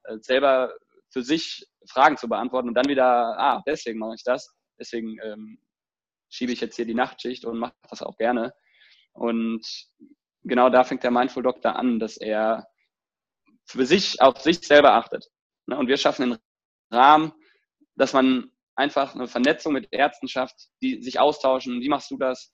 äh, 0.04 0.20
selber 0.20 0.72
für 1.10 1.24
sich 1.24 1.68
Fragen 1.90 2.18
zu 2.18 2.30
beantworten 2.30 2.68
und 2.68 2.76
dann 2.76 2.88
wieder, 2.88 3.36
ah, 3.36 3.64
deswegen 3.66 3.98
mache 3.98 4.14
ich 4.14 4.24
das, 4.24 4.56
deswegen 4.80 5.18
ähm, 5.24 5.58
schiebe 6.30 6.52
ich 6.52 6.62
jetzt 6.62 6.76
hier 6.76 6.86
die 6.86 6.94
Nachtschicht 6.94 7.46
und 7.46 7.58
mache 7.58 7.74
das 7.90 8.04
auch 8.04 8.16
gerne. 8.18 8.54
Und 9.14 9.66
genau 10.44 10.70
da 10.70 10.84
fängt 10.84 11.02
der 11.02 11.10
Mindful 11.10 11.42
Doctor 11.42 11.76
an, 11.76 11.98
dass 11.98 12.18
er 12.18 12.68
für 13.66 13.88
sich 13.88 14.22
auf 14.22 14.40
sich 14.40 14.60
selber 14.60 14.94
achtet. 14.94 15.26
Ne? 15.66 15.76
Und 15.76 15.88
wir 15.88 15.98
schaffen 15.98 16.24
einen 16.24 16.38
Rahmen, 16.92 17.34
dass 17.96 18.14
man 18.14 18.52
einfach 18.76 19.16
eine 19.16 19.28
Vernetzung 19.28 19.74
mit 19.74 19.88
Ärzten 19.92 20.28
schafft, 20.28 20.70
die 20.82 21.02
sich 21.02 21.20
austauschen. 21.20 21.82
Wie 21.82 21.90
machst 21.90 22.12
du 22.12 22.18
das? 22.18 22.54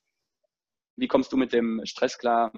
Wie 0.95 1.07
kommst 1.07 1.31
du 1.31 1.37
mit 1.37 1.53
dem 1.53 1.81
Stress 1.85 2.17
klar? 2.17 2.51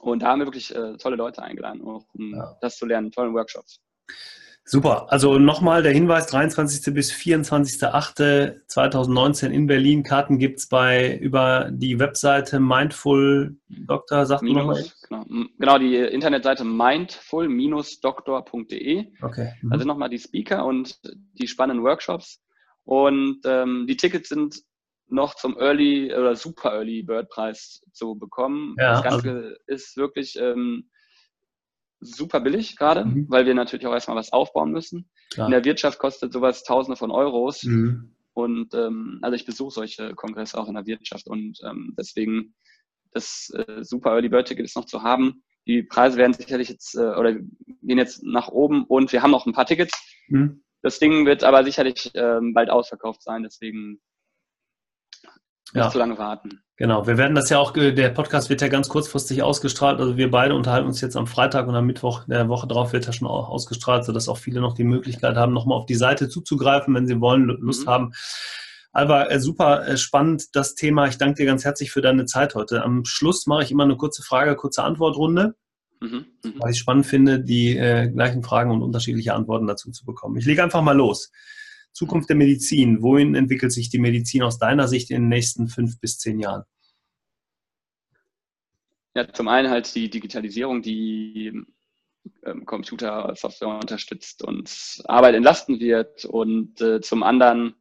Und 0.00 0.22
da 0.22 0.28
haben 0.28 0.40
wir 0.40 0.46
wirklich 0.46 0.74
äh, 0.74 0.96
tolle 0.96 1.16
Leute 1.16 1.42
eingeladen, 1.42 1.82
um 1.82 2.04
ja. 2.34 2.56
das 2.60 2.76
zu 2.76 2.86
lernen, 2.86 3.10
tollen 3.10 3.34
Workshops. 3.34 3.80
Super. 4.64 5.10
Also 5.10 5.38
nochmal 5.38 5.82
der 5.82 5.92
Hinweis, 5.92 6.28
23. 6.28 6.94
bis 6.94 7.12
24.08.2019 7.12 9.50
in 9.50 9.66
Berlin. 9.66 10.04
Karten 10.04 10.38
gibt 10.38 10.60
es 10.60 10.68
bei 10.68 11.18
über 11.18 11.68
die 11.72 11.98
Webseite 11.98 12.60
Mindful 12.60 13.56
Doctor, 13.68 14.24
sagt 14.24 14.42
Minus, 14.42 14.64
nochmal. 14.64 14.84
Genau. 15.08 15.24
genau, 15.58 15.78
die 15.78 15.96
Internetseite 15.96 16.62
mindful-doktor.de. 16.64 19.08
Okay. 19.20 19.52
Mhm. 19.62 19.72
Also 19.72 19.84
nochmal 19.84 20.10
die 20.10 20.20
Speaker 20.20 20.64
und 20.64 20.96
die 21.34 21.48
spannenden 21.48 21.84
Workshops. 21.84 22.40
Und 22.84 23.40
ähm, 23.44 23.86
die 23.88 23.96
Tickets 23.96 24.28
sind 24.28 24.62
noch 25.08 25.34
zum 25.34 25.58
Early 25.58 26.14
oder 26.14 26.36
Super 26.36 26.72
Early 26.72 27.02
Bird 27.02 27.28
Preis 27.30 27.82
zu 27.92 28.14
bekommen. 28.14 28.76
Ja, 28.78 28.92
das 28.92 29.02
Ganze 29.02 29.30
also 29.30 29.56
ist 29.66 29.96
wirklich 29.96 30.36
ähm, 30.40 30.88
super 32.02 32.40
billig 32.40 32.76
gerade, 32.76 33.04
mhm. 33.04 33.26
weil 33.28 33.46
wir 33.46 33.54
natürlich 33.54 33.86
auch 33.86 33.92
erstmal 33.92 34.16
was 34.16 34.32
aufbauen 34.32 34.72
müssen. 34.72 35.08
Klar. 35.30 35.46
In 35.46 35.52
der 35.52 35.64
Wirtschaft 35.64 35.98
kostet 35.98 36.32
sowas 36.32 36.64
Tausende 36.64 36.96
von 36.96 37.10
Euros. 37.10 37.62
Mhm. 37.62 38.14
Und 38.34 38.74
ähm, 38.74 39.18
also 39.22 39.34
ich 39.34 39.44
besuche 39.44 39.72
solche 39.72 40.14
Kongresse 40.14 40.58
auch 40.58 40.68
in 40.68 40.74
der 40.74 40.86
Wirtschaft 40.86 41.26
und 41.26 41.58
ähm, 41.64 41.94
deswegen 41.98 42.54
das 43.12 43.52
äh, 43.54 43.84
super 43.84 44.12
Early 44.12 44.30
Bird 44.30 44.48
Ticket 44.48 44.64
ist 44.64 44.76
noch 44.76 44.86
zu 44.86 45.02
haben. 45.02 45.42
Die 45.66 45.82
Preise 45.82 46.16
werden 46.16 46.32
sicherlich 46.32 46.70
jetzt 46.70 46.94
äh, 46.94 47.14
oder 47.14 47.34
gehen 47.34 47.98
jetzt 47.98 48.22
nach 48.24 48.48
oben 48.48 48.84
und 48.84 49.12
wir 49.12 49.22
haben 49.22 49.30
noch 49.30 49.46
ein 49.46 49.52
paar 49.52 49.66
Tickets. 49.66 49.92
Mhm. 50.28 50.64
Das 50.80 50.98
Ding 50.98 51.26
wird 51.26 51.44
aber 51.44 51.62
sicherlich 51.62 52.10
ähm, 52.14 52.54
bald 52.54 52.70
ausverkauft 52.70 53.22
sein, 53.22 53.42
deswegen 53.42 54.00
nicht 55.74 55.84
ja. 55.84 55.90
zu 55.90 55.98
lange 55.98 56.18
warten. 56.18 56.62
Genau, 56.82 57.06
wir 57.06 57.16
werden 57.16 57.36
das 57.36 57.48
ja 57.48 57.60
auch, 57.60 57.70
der 57.70 58.08
Podcast 58.08 58.50
wird 58.50 58.60
ja 58.60 58.66
ganz 58.66 58.88
kurzfristig 58.88 59.40
ausgestrahlt. 59.40 60.00
Also 60.00 60.16
wir 60.16 60.32
beide 60.32 60.56
unterhalten 60.56 60.88
uns 60.88 61.00
jetzt 61.00 61.16
am 61.16 61.28
Freitag 61.28 61.68
und 61.68 61.76
am 61.76 61.86
Mittwoch 61.86 62.24
der 62.24 62.48
Woche 62.48 62.66
drauf 62.66 62.92
wird 62.92 63.06
er 63.06 63.12
schon 63.12 63.28
ausgestrahlt, 63.28 64.04
sodass 64.04 64.28
auch 64.28 64.38
viele 64.38 64.60
noch 64.60 64.74
die 64.74 64.82
Möglichkeit 64.82 65.36
haben, 65.36 65.52
nochmal 65.52 65.78
auf 65.78 65.86
die 65.86 65.94
Seite 65.94 66.28
zuzugreifen, 66.28 66.92
wenn 66.92 67.06
sie 67.06 67.20
wollen, 67.20 67.44
Lust 67.44 67.86
mhm. 67.86 67.90
haben. 67.90 68.12
Alba, 68.90 69.26
äh, 69.26 69.38
super 69.38 69.86
äh, 69.86 69.96
spannend 69.96 70.56
das 70.56 70.74
Thema. 70.74 71.06
Ich 71.06 71.18
danke 71.18 71.36
dir 71.36 71.46
ganz 71.46 71.64
herzlich 71.64 71.92
für 71.92 72.02
deine 72.02 72.24
Zeit 72.24 72.56
heute. 72.56 72.82
Am 72.82 73.04
Schluss 73.04 73.46
mache 73.46 73.62
ich 73.62 73.70
immer 73.70 73.84
eine 73.84 73.96
kurze 73.96 74.24
Frage, 74.24 74.56
kurze 74.56 74.82
Antwortrunde, 74.82 75.54
mhm. 76.00 76.26
Mhm. 76.42 76.54
weil 76.58 76.72
ich 76.72 76.78
spannend 76.80 77.06
finde, 77.06 77.38
die 77.38 77.76
äh, 77.76 78.08
gleichen 78.08 78.42
Fragen 78.42 78.72
und 78.72 78.82
unterschiedliche 78.82 79.34
Antworten 79.34 79.68
dazu 79.68 79.92
zu 79.92 80.04
bekommen. 80.04 80.36
Ich 80.36 80.46
lege 80.46 80.64
einfach 80.64 80.82
mal 80.82 80.96
los. 80.96 81.30
Zukunft 81.92 82.28
der 82.28 82.36
Medizin. 82.36 83.02
Wohin 83.02 83.34
entwickelt 83.34 83.72
sich 83.72 83.90
die 83.90 83.98
Medizin 83.98 84.42
aus 84.42 84.58
deiner 84.58 84.88
Sicht 84.88 85.10
in 85.10 85.22
den 85.22 85.28
nächsten 85.28 85.68
fünf 85.68 86.00
bis 86.00 86.18
zehn 86.18 86.40
Jahren? 86.40 86.64
Ja, 89.14 89.30
zum 89.30 89.48
einen 89.48 89.68
halt 89.68 89.94
die 89.94 90.08
Digitalisierung, 90.08 90.80
die 90.80 91.64
ähm, 92.44 92.64
Computer, 92.64 93.34
Software 93.36 93.68
unterstützt 93.68 94.42
und 94.42 95.02
Arbeit 95.04 95.34
entlasten 95.34 95.80
wird. 95.80 96.24
Und 96.24 96.80
äh, 96.80 97.00
zum 97.00 97.22
anderen 97.22 97.74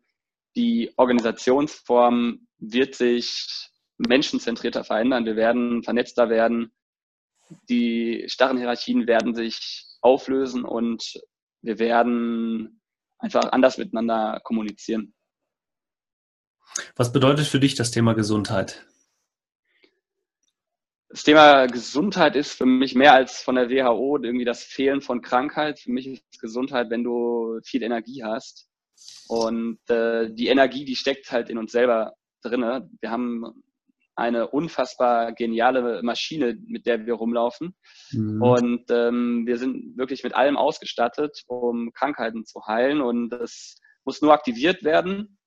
die 0.56 0.92
Organisationsform 0.98 2.48
wird 2.58 2.96
sich 2.96 3.70
menschenzentrierter 3.98 4.84
verändern. 4.84 5.26
Wir 5.26 5.36
werden 5.36 5.84
vernetzter 5.84 6.30
werden. 6.30 6.72
Die 7.70 8.26
starren 8.28 8.58
Hierarchien 8.58 9.08
werden 9.08 9.36
sich 9.36 9.86
auflösen 10.02 10.66
und 10.66 11.22
wir 11.62 11.80
werden 11.80 12.81
einfach 13.22 13.52
anders 13.52 13.78
miteinander 13.78 14.42
kommunizieren. 14.44 15.14
Was 16.96 17.12
bedeutet 17.12 17.48
für 17.48 17.60
dich 17.60 17.76
das 17.76 17.92
Thema 17.92 18.14
Gesundheit? 18.14 18.86
das 21.12 21.24
Thema 21.24 21.66
Gesundheit 21.68 22.38
ist 22.38 22.54
für 22.54 22.66
mich 22.66 22.96
mehr 22.96 23.14
als 23.14 23.42
von 23.42 23.56
der 23.56 23.70
WHO 23.70 24.18
irgendwie 24.24 24.46
das 24.46 24.64
Fehlen 24.64 25.02
von 25.02 25.22
Krankheit. 25.22 25.80
Für 25.80 25.92
mich 25.92 26.08
ist 26.08 26.40
Gesundheit, 26.40 26.90
wenn 26.90 27.04
du 27.04 27.60
viel 27.66 27.84
Energie 27.84 28.24
hast. 28.24 28.70
Und 29.28 29.80
äh, 29.90 30.30
die 30.32 30.48
Energie, 30.48 30.86
die 30.86 30.96
steckt 30.96 31.32
halt 31.32 31.50
in 31.50 31.58
uns 31.58 31.74
selber 31.74 32.14
drinne. 32.42 32.90
Wir 33.02 33.12
haben 33.12 33.44
eine 34.22 34.48
unfassbar 34.48 35.34
geniale 35.34 36.02
Maschine, 36.04 36.58
mit 36.66 36.86
der 36.86 37.06
wir 37.06 37.16
rumlaufen. 37.16 37.76
Mhm. 38.12 38.42
Und 38.42 38.86
ähm, 38.90 39.46
wir 39.46 39.58
sind 39.58 39.98
wirklich 39.98 40.24
mit 40.24 40.36
allem 40.36 40.58
ausgestattet, 40.58 41.44
um 41.48 41.92
Krankheiten 41.94 42.46
zu 42.46 42.66
heilen. 42.66 43.02
Und 43.02 43.30
das 43.30 43.78
muss 44.06 44.22
nur 44.22 44.34
aktiviert 44.34 44.84
werden. 44.84 45.38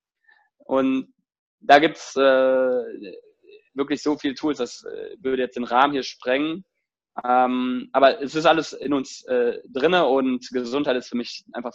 Und 0.59 1.14
da 1.61 1.79
gibt's 1.79 2.14
äh, 2.16 2.20
wirklich 3.75 4.03
so 4.03 4.16
viele 4.16 4.35
Tools, 4.35 4.59
das 4.59 4.85
äh, 4.85 5.16
würde 5.20 5.43
jetzt 5.43 5.57
den 5.57 5.64
Rahmen 5.64 5.93
hier 5.93 6.03
sprengen. 6.03 6.64
Ähm, 7.25 7.89
aber 7.93 8.20
es 8.20 8.35
ist 8.35 8.47
alles 8.47 8.72
in 8.72 8.93
uns 8.93 9.25
äh, 9.25 9.61
drinne 9.68 10.07
und 10.07 10.49
Gesundheit 10.51 10.97
ist 10.97 11.09
für 11.09 11.16
mich 11.16 11.45
einfach 11.53 11.72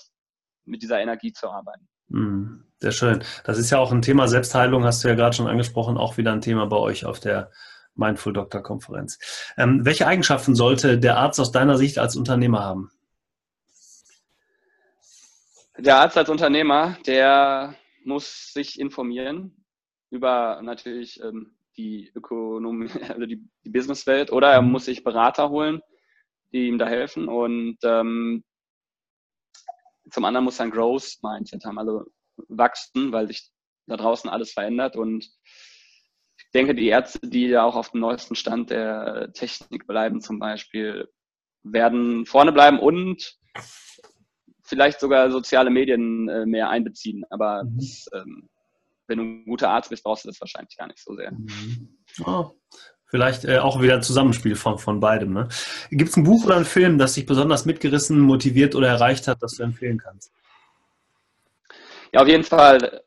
mit 0.65 0.81
dieser 0.81 0.99
Energie 0.99 1.31
zu 1.31 1.49
arbeiten. 1.49 1.87
Mhm. 2.09 2.65
Sehr 2.81 2.91
schön. 2.91 3.23
Das 3.43 3.57
ist 3.57 3.71
ja 3.71 3.77
auch 3.77 3.91
ein 3.91 4.01
Thema 4.01 4.27
Selbstheilung, 4.27 4.85
hast 4.85 5.03
du 5.03 5.09
ja 5.09 5.15
gerade 5.15 5.35
schon 5.35 5.47
angesprochen, 5.47 5.97
auch 5.97 6.17
wieder 6.17 6.31
ein 6.31 6.41
Thema 6.41 6.65
bei 6.65 6.77
euch 6.77 7.05
auf 7.05 7.19
der 7.19 7.51
Mindful 7.95 8.31
Doctor 8.31 8.63
Konferenz. 8.63 9.19
Ähm, 9.57 9.83
welche 9.83 10.07
Eigenschaften 10.07 10.55
sollte 10.55 10.97
der 10.97 11.17
Arzt 11.17 11.39
aus 11.41 11.51
deiner 11.51 11.77
Sicht 11.77 11.97
als 11.97 12.15
Unternehmer 12.15 12.63
haben? 12.63 12.91
Der 15.77 15.99
Arzt 15.99 16.17
als 16.17 16.29
Unternehmer, 16.29 16.97
der 17.05 17.75
muss 18.05 18.53
sich 18.53 18.79
informieren 18.79 19.65
über 20.09 20.61
natürlich 20.61 21.21
ähm, 21.21 21.55
die 21.77 22.11
Ökonomie, 22.15 22.89
also 23.09 23.25
die, 23.25 23.43
die 23.63 23.69
Businesswelt, 23.69 24.31
oder 24.31 24.51
er 24.51 24.61
mhm. 24.61 24.71
muss 24.71 24.85
sich 24.85 25.03
Berater 25.03 25.49
holen, 25.49 25.81
die 26.53 26.67
ihm 26.67 26.77
da 26.77 26.87
helfen. 26.87 27.27
Und 27.27 27.77
ähm, 27.83 28.43
zum 30.11 30.25
anderen 30.25 30.45
muss 30.45 30.59
ein 30.59 30.71
Growth 30.71 31.17
Mindset 31.21 31.65
haben, 31.65 31.77
also 31.77 32.05
wachsen, 32.47 33.11
weil 33.11 33.27
sich 33.27 33.49
da 33.87 33.97
draußen 33.97 34.29
alles 34.29 34.51
verändert. 34.51 34.95
Und 34.95 35.25
ich 35.25 36.51
denke, 36.53 36.75
die 36.75 36.87
Ärzte, 36.87 37.27
die 37.27 37.47
ja 37.47 37.63
auch 37.63 37.75
auf 37.75 37.91
dem 37.91 38.01
neuesten 38.01 38.35
Stand 38.35 38.69
der 38.69 39.31
Technik 39.33 39.87
bleiben, 39.87 40.21
zum 40.21 40.39
Beispiel, 40.39 41.09
werden 41.63 42.25
vorne 42.25 42.51
bleiben 42.51 42.79
und 42.79 43.37
vielleicht 44.63 44.99
sogar 44.99 45.31
soziale 45.31 45.69
Medien 45.69 46.29
äh, 46.29 46.45
mehr 46.45 46.69
einbeziehen. 46.69 47.23
Aber 47.29 47.63
mhm. 47.63 47.77
das, 47.77 48.05
ähm, 48.13 48.49
wenn 49.07 49.17
du 49.17 49.23
ein 49.23 49.45
guter 49.45 49.69
Arzt 49.69 49.89
bist, 49.89 50.03
brauchst 50.03 50.23
du 50.23 50.29
das 50.29 50.39
wahrscheinlich 50.39 50.77
gar 50.77 50.87
nicht 50.87 50.99
so 50.99 51.15
sehr. 51.15 51.31
Mhm. 51.31 51.97
Oh, 52.25 52.51
vielleicht 53.09 53.45
äh, 53.45 53.57
auch 53.57 53.81
wieder 53.81 53.95
ein 53.95 54.03
Zusammenspiel 54.03 54.55
von, 54.55 54.77
von 54.77 54.99
beidem. 54.99 55.33
Ne? 55.33 55.49
Gibt 55.89 56.11
es 56.11 56.17
ein 56.17 56.23
Buch 56.23 56.45
oder 56.45 56.55
einen 56.55 56.65
Film, 56.65 56.97
das 56.97 57.13
dich 57.13 57.25
besonders 57.25 57.65
mitgerissen, 57.65 58.19
motiviert 58.19 58.75
oder 58.75 58.87
erreicht 58.87 59.27
hat, 59.27 59.41
das 59.41 59.55
du 59.55 59.63
empfehlen 59.63 59.97
kannst? 59.97 60.31
Ja, 62.13 62.21
auf 62.21 62.27
jeden 62.27 62.43
Fall. 62.43 63.03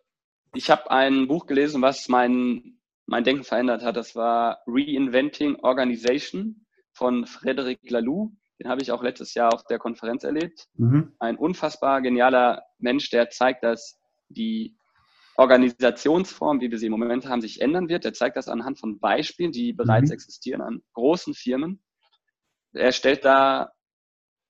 Ich 0.55 0.70
habe 0.70 0.90
ein 0.90 1.28
Buch 1.28 1.46
gelesen, 1.46 1.82
was 1.82 2.09
mein, 2.09 2.74
mein 3.07 3.24
Denken 3.24 3.44
verändert 3.44 3.82
hat. 3.82 3.96
Das 3.96 4.14
war 4.14 4.59
Reinventing 4.66 5.57
Organization 5.62 6.66
von 6.92 7.26
Frederic 7.26 7.90
Laloux. 7.90 8.32
Den 8.61 8.68
habe 8.68 8.82
ich 8.82 8.92
auch 8.92 9.03
letztes 9.03 9.34
Jahr 9.34 9.53
auf 9.55 9.64
der 9.64 9.78
Konferenz 9.78 10.24
erlebt. 10.24 10.68
Mhm. 10.74 11.12
Ein 11.18 11.36
unfassbar 11.36 12.03
genialer 12.03 12.62
Mensch, 12.78 13.11
der 13.11 13.30
zeigt, 13.30 13.64
dass 13.64 13.98
die 14.28 14.76
Organisationsform, 15.37 16.61
wie 16.61 16.70
wir 16.70 16.78
sie 16.78 16.87
im 16.87 16.93
Moment 16.93 17.26
haben, 17.26 17.41
sich 17.41 17.61
ändern 17.61 17.89
wird. 17.89 18.05
Er 18.05 18.12
zeigt 18.12 18.37
das 18.37 18.49
anhand 18.49 18.78
von 18.78 18.99
Beispielen, 18.99 19.53
die 19.53 19.72
bereits 19.72 20.11
mhm. 20.11 20.14
existieren 20.14 20.61
an 20.61 20.83
großen 20.93 21.35
Firmen. 21.35 21.83
Er 22.72 22.93
stellt 22.93 23.24
da 23.24 23.72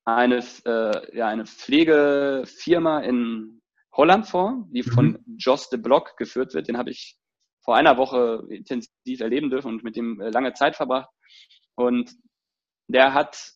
eine, 0.05 0.45
äh, 0.64 1.16
ja, 1.16 1.28
eine 1.28 1.47
Pflegefirma 1.47 3.01
in 3.01 3.62
Holland 3.93 4.26
vor, 4.26 4.66
die 4.70 4.83
von 4.83 5.12
mhm. 5.12 5.37
Jos 5.39 5.68
de 5.68 5.78
Block 5.78 6.16
geführt 6.16 6.55
wird. 6.55 6.68
Den 6.68 6.78
habe 6.78 6.91
ich 6.91 7.16
vor 7.64 7.76
einer 7.76 7.97
Woche 7.97 8.45
intensiv 8.49 9.20
erleben 9.20 9.51
dürfen 9.51 9.68
und 9.68 9.85
mit 9.85 9.97
dem 9.97 10.20
äh, 10.20 10.30
lange 10.30 10.53
Zeit 10.55 10.76
verbracht. 10.76 11.11
Und 11.74 12.12
der 12.89 13.14
hat 13.14 13.53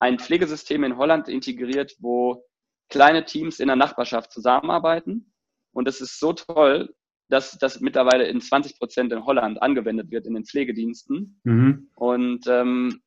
ein 0.00 0.18
Pflegesystem 0.18 0.84
in 0.84 0.96
Holland 0.96 1.28
integriert, 1.28 1.94
wo 1.98 2.44
kleine 2.88 3.24
Teams 3.24 3.58
in 3.58 3.66
der 3.66 3.76
Nachbarschaft 3.76 4.32
zusammenarbeiten. 4.32 5.32
Und 5.78 5.86
das 5.86 6.00
ist 6.00 6.18
so 6.18 6.32
toll, 6.32 6.92
dass 7.28 7.56
das 7.56 7.80
mittlerweile 7.80 8.26
in 8.26 8.40
20 8.40 8.80
Prozent 8.80 9.12
in 9.12 9.24
Holland 9.24 9.62
angewendet 9.62 10.10
wird 10.10 10.26
in 10.26 10.34
den 10.34 10.44
Pflegediensten. 10.44 11.40
Mhm. 11.44 11.88
Und 11.94 12.48
ähm, 12.48 13.00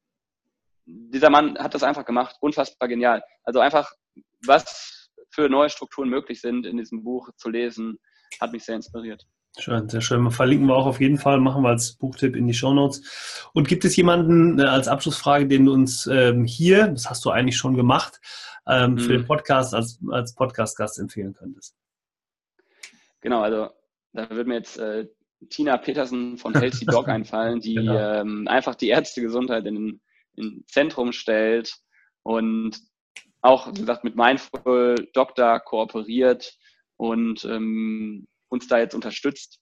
dieser 0.86 1.30
Mann 1.30 1.58
hat 1.58 1.74
das 1.74 1.84
einfach 1.84 2.06
gemacht, 2.06 2.38
unfassbar 2.40 2.88
genial. 2.88 3.24
Also 3.44 3.60
einfach, 3.60 3.92
was 4.46 5.10
für 5.32 5.50
neue 5.50 5.70
Strukturen 5.70 6.08
möglich 6.08 6.40
sind 6.40 6.66
in 6.66 6.78
diesem 6.78 7.04
Buch 7.04 7.30
zu 7.36 7.50
lesen, 7.50 7.98
hat 8.40 8.54
mich 8.54 8.64
sehr 8.64 8.78
inspiriert. 8.78 9.28
Schön, 9.60 9.90
sehr 9.90 10.00
schön. 10.00 10.32
Verlinken 10.32 10.68
wir 10.68 10.78
auch 10.78 10.86
auf 10.86 11.02
jeden 11.02 11.18
Fall, 11.18 11.42
machen 11.42 11.64
wir 11.64 11.70
als 11.72 11.98
Buchtipp 11.98 12.38
in 12.38 12.48
die 12.48 12.54
Show 12.54 12.74
Notes. 12.74 13.50
Und 13.52 13.68
gibt 13.68 13.84
es 13.84 13.98
jemanden 13.98 14.60
äh, 14.60 14.64
als 14.64 14.88
Abschlussfrage, 14.88 15.46
den 15.46 15.66
du 15.66 15.74
uns 15.74 16.08
ähm, 16.08 16.46
hier, 16.46 16.88
das 16.88 17.10
hast 17.10 17.26
du 17.26 17.32
eigentlich 17.32 17.58
schon 17.58 17.76
gemacht, 17.76 18.22
ähm, 18.66 18.94
mhm. 18.94 19.00
für 19.00 19.12
den 19.12 19.26
Podcast 19.26 19.74
als, 19.76 20.00
als 20.10 20.34
Podcast-Gast 20.36 20.98
empfehlen 20.98 21.34
könntest? 21.34 21.76
Genau, 23.22 23.42
also 23.42 23.70
da 24.14 24.30
würde 24.30 24.50
mir 24.50 24.56
jetzt 24.56 24.78
äh, 24.78 25.08
Tina 25.50 25.78
Petersen 25.78 26.38
von 26.38 26.54
Healthy 26.54 26.86
Dog 26.86 27.08
einfallen, 27.08 27.60
die 27.60 27.76
genau. 27.76 27.98
ähm, 27.98 28.48
einfach 28.48 28.76
die 28.76 28.90
Ärztegesundheit 28.90 29.66
in, 29.66 30.02
in 30.36 30.64
Zentrum 30.68 31.12
stellt 31.12 31.76
und 32.24 32.80
auch, 33.42 33.68
wie 33.68 33.80
gesagt, 33.80 34.04
mit 34.04 34.16
Mindful 34.16 34.96
Doctor 35.14 35.60
kooperiert 35.60 36.56
und 36.98 37.44
ähm, 37.46 38.28
uns 38.50 38.68
da 38.68 38.78
jetzt 38.80 38.94
unterstützt. 38.94 39.60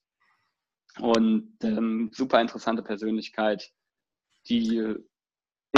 Und 0.98 1.56
ähm, 1.62 2.10
super 2.12 2.40
interessante 2.40 2.82
Persönlichkeit, 2.82 3.70
die 4.48 4.96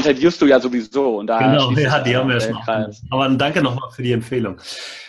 interviewst 0.06 0.40
du 0.40 0.46
ja 0.46 0.60
sowieso. 0.60 1.18
Und 1.18 1.26
da 1.28 1.38
genau, 1.38 1.70
ja, 1.72 2.00
die 2.00 2.16
haben 2.16 2.28
wir 2.28 2.40
schon. 2.40 2.58
Aber 3.10 3.28
danke 3.30 3.62
nochmal 3.62 3.90
für 3.90 4.02
die 4.02 4.12
Empfehlung. 4.12 4.58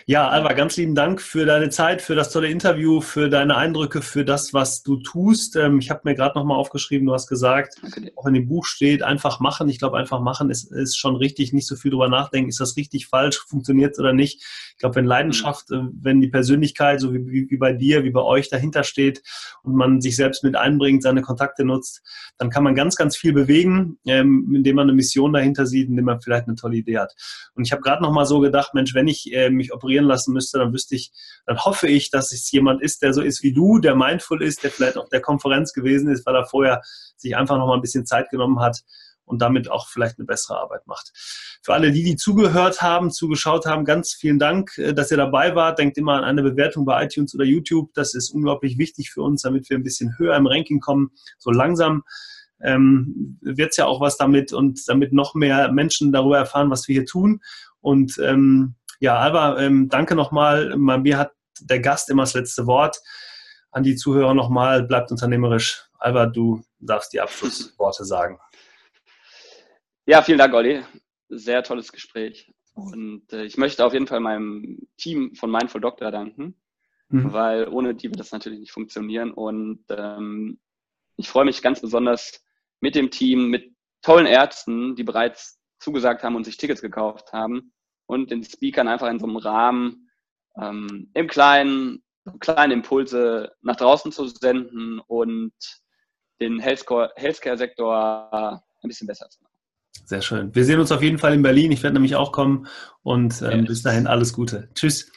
Ja, 0.06 0.28
Alba, 0.28 0.52
ganz 0.52 0.76
lieben 0.76 0.96
Dank 0.96 1.22
für 1.22 1.46
deine 1.46 1.70
Zeit, 1.70 2.02
für 2.02 2.14
das 2.14 2.30
tolle 2.30 2.50
Interview, 2.50 3.00
für 3.00 3.30
deine 3.30 3.56
Eindrücke, 3.56 4.02
für 4.02 4.26
das, 4.26 4.54
was 4.54 4.84
du 4.84 4.98
tust. 4.98 5.56
Ähm, 5.56 5.80
ich 5.80 5.90
habe 5.90 6.02
mir 6.04 6.14
gerade 6.14 6.38
nochmal 6.38 6.58
aufgeschrieben, 6.58 7.08
du 7.08 7.14
hast 7.14 7.28
gesagt, 7.28 7.76
auch 8.18 8.26
in 8.26 8.34
dem 8.34 8.50
Buch 8.50 8.66
steht, 8.66 9.02
einfach 9.02 9.40
machen. 9.40 9.70
Ich 9.70 9.80
glaube, 9.80 9.98
einfach 9.98 10.20
machen 10.20 10.50
ist, 10.50 10.74
ist 10.74 10.98
schon 10.98 11.16
richtig, 11.16 11.54
nicht 11.54 11.68
so 11.68 11.78
viel 11.78 11.92
drüber 11.92 12.10
nachdenken, 12.10 12.50
ist 12.50 12.60
das 12.60 12.76
richtig, 12.76 13.08
falsch, 13.08 13.40
funktioniert 13.48 13.94
es 13.94 14.00
oder 14.00 14.12
nicht. 14.12 14.44
Ich 14.72 14.78
glaube, 14.80 14.96
wenn 14.96 15.06
Leidenschaft, 15.06 15.70
mhm. 15.70 15.98
wenn 16.02 16.20
die 16.20 16.28
Persönlichkeit, 16.28 17.00
so 17.00 17.14
wie, 17.14 17.48
wie 17.50 17.58
bei 17.58 17.72
dir, 17.72 18.04
wie 18.04 18.12
bei 18.12 18.22
euch 18.22 18.50
dahinter 18.50 18.84
steht 18.84 19.24
und 19.62 19.74
man 19.74 20.02
sich 20.02 20.18
selbst 20.18 20.44
mit 20.44 20.58
einbringt, 20.58 21.04
seine 21.04 21.22
Kontakte 21.22 21.64
nutzt, 21.64 22.02
dann 22.38 22.50
kann 22.50 22.66
man 22.66 22.76
ganz, 22.76 22.98
ganz 22.98 23.16
viel 23.16 23.32
bewegen, 23.32 23.98
ähm, 24.06 24.52
indem 24.54 24.76
man 24.76 24.83
eine 24.84 24.94
Mission 24.94 25.34
dahinter 25.34 25.66
sieht, 25.66 25.88
indem 25.88 26.06
man 26.06 26.22
vielleicht 26.22 26.48
eine 26.48 26.56
tolle 26.56 26.78
Idee 26.78 27.00
hat. 27.00 27.14
Und 27.56 27.66
ich 27.66 27.72
habe 27.72 27.82
gerade 27.82 28.04
nochmal 28.04 28.26
so 28.26 28.40
gedacht, 28.40 28.74
Mensch, 28.74 28.94
wenn 28.94 29.08
ich 29.08 29.32
äh, 29.34 29.50
mich 29.50 29.74
operiere, 29.74 29.94
operieren 29.94 30.06
lassen 30.06 30.34
müsste, 30.34 30.60
dann 30.60 30.74
wüsste 30.74 30.96
ich, 30.96 31.12
dann 31.46 31.60
hoffe 31.60 31.88
ich, 31.88 32.10
dass 32.10 32.32
es 32.32 32.52
jemand 32.52 32.82
ist, 32.82 33.02
der 33.02 33.14
so 33.14 33.22
ist 33.22 33.44
wie 33.44 33.54
du, 33.54 33.80
der 33.80 33.96
mindful 33.96 34.42
ist, 34.42 34.64
der 34.64 34.72
vielleicht 34.72 34.98
auf 34.98 35.10
der 35.10 35.22
Konferenz 35.22 35.74
gewesen 35.74 36.10
ist, 36.10 36.26
weil 36.26 36.36
er 36.36 36.46
vorher 36.46 36.82
sich 37.18 37.36
einfach 37.36 37.58
noch 37.58 37.68
mal 37.68 37.76
ein 37.76 37.82
bisschen 37.82 38.06
Zeit 38.06 38.30
genommen 38.30 38.60
hat 38.60 38.82
und 39.26 39.42
damit 39.42 39.70
auch 39.70 39.88
vielleicht 39.88 40.20
eine 40.20 40.26
bessere 40.26 40.60
Arbeit 40.60 40.86
macht. 40.86 41.12
Für 41.62 41.74
alle 41.74 41.92
die, 41.92 42.04
die 42.04 42.16
zugehört 42.16 42.82
haben, 42.82 43.10
zugeschaut 43.10 43.66
haben, 43.66 43.86
ganz 43.86 44.14
vielen 44.14 44.40
Dank, 44.40 44.78
äh, 44.78 44.94
dass 44.94 45.12
ihr 45.12 45.18
dabei 45.18 45.56
wart. 45.56 45.80
Denkt 45.80 45.98
immer 45.98 46.16
an 46.16 46.24
eine 46.24 46.44
Bewertung 46.44 46.86
bei 46.86 47.06
iTunes 47.06 47.34
oder 47.34 47.46
YouTube. 47.46 47.94
Das 47.94 48.16
ist 48.16 48.32
unglaublich 48.32 48.78
wichtig 48.78 49.12
für 49.12 49.22
uns, 49.22 49.44
damit 49.44 49.70
wir 49.70 49.78
ein 49.78 49.84
bisschen 49.84 50.18
höher 50.18 50.36
im 50.36 50.48
Ranking 50.48 50.80
kommen. 50.80 51.12
So 51.38 51.52
langsam 51.52 52.04
ähm, 52.64 53.38
wird 53.42 53.72
es 53.72 53.78
ja 53.78 53.86
auch 53.86 54.02
was 54.02 54.18
damit 54.18 54.54
und 54.54 54.88
damit 54.88 55.14
noch 55.14 55.36
mehr 55.36 55.72
Menschen 55.72 56.12
darüber 56.12 56.38
erfahren, 56.38 56.70
was 56.70 56.88
wir 56.88 56.94
hier 56.94 57.06
tun. 57.06 57.42
Und 57.82 58.18
ähm, 58.24 58.76
ja, 59.00 59.18
Alba, 59.18 59.60
ähm, 59.60 59.90
danke 59.90 60.16
nochmal. 60.16 60.74
Bei 60.78 60.98
mir 60.98 61.18
hat 61.18 61.34
der 61.60 61.80
Gast 61.80 62.10
immer 62.10 62.24
das 62.24 62.34
letzte 62.34 62.66
Wort. 62.68 63.02
An 63.72 63.84
die 63.84 63.96
Zuhörer 63.96 64.34
nochmal, 64.34 64.84
bleibt 64.84 65.12
unternehmerisch. 65.12 65.86
Alba, 66.00 66.26
du 66.26 66.64
darfst 66.80 67.12
die 67.14 67.22
Abschlussworte 67.22 68.06
sagen. 68.06 68.40
Ja, 70.06 70.22
vielen 70.22 70.38
Dank, 70.38 70.54
Olli. 70.54 70.84
Sehr 71.30 71.64
tolles 71.64 71.92
Gespräch. 71.92 72.54
Und 72.74 73.32
äh, 73.34 73.44
ich 73.44 73.58
möchte 73.58 73.86
auf 73.86 73.94
jeden 73.94 74.08
Fall 74.08 74.20
meinem 74.20 74.80
Team 74.98 75.36
von 75.36 75.52
Mindful 75.52 75.82
Doctor 75.82 76.12
danken, 76.12 76.56
mhm. 77.10 77.32
weil 77.34 77.68
ohne 77.68 77.96
die 77.96 78.10
wird 78.10 78.20
das 78.20 78.32
natürlich 78.32 78.60
nicht 78.60 78.72
funktionieren. 78.72 79.32
Und 79.32 79.86
ähm, 79.90 80.60
ich 81.16 81.30
freue 81.30 81.46
mich 81.46 81.62
ganz 81.62 81.82
besonders 81.82 82.43
mit 82.84 82.96
dem 82.96 83.12
Team, 83.12 83.48
mit 83.48 83.72
tollen 84.02 84.26
Ärzten, 84.26 84.98
die 84.98 85.04
bereits 85.04 85.58
zugesagt 85.80 86.22
haben 86.22 86.36
und 86.36 86.44
sich 86.44 86.58
Tickets 86.58 86.82
gekauft 86.82 87.32
haben, 87.32 87.72
und 88.06 88.30
den 88.30 88.44
Speakern 88.44 88.90
einfach 88.90 89.08
in 89.08 89.20
so 89.20 89.26
einem 89.26 89.38
Rahmen 89.38 90.10
ähm, 90.62 91.10
im 91.14 91.28
Kleinen 91.28 92.04
kleine 92.40 92.74
Impulse 92.74 93.54
nach 93.62 93.78
draußen 93.78 94.12
zu 94.12 94.28
senden 94.28 95.00
und 95.00 95.54
den 96.42 96.60
Healthcare-Sektor 96.60 98.62
ein 98.82 98.88
bisschen 98.88 99.08
besser 99.08 99.30
zu 99.30 99.42
machen. 99.42 99.54
Sehr 100.06 100.22
schön. 100.22 100.54
Wir 100.54 100.66
sehen 100.66 100.80
uns 100.80 100.92
auf 100.92 101.02
jeden 101.02 101.18
Fall 101.18 101.34
in 101.34 101.42
Berlin. 101.42 101.72
Ich 101.72 101.82
werde 101.84 101.96
nämlich 101.96 102.16
auch 102.16 102.34
kommen 102.34 102.68
und 103.02 103.42
ähm, 103.42 103.66
bis 103.66 103.84
dahin 103.84 104.08
alles 104.08 104.34
Gute. 104.34 104.70
Tschüss. 104.74 105.12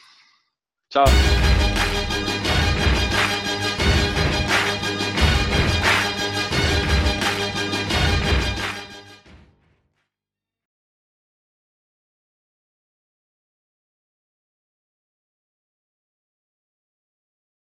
Ciao. 0.89 1.05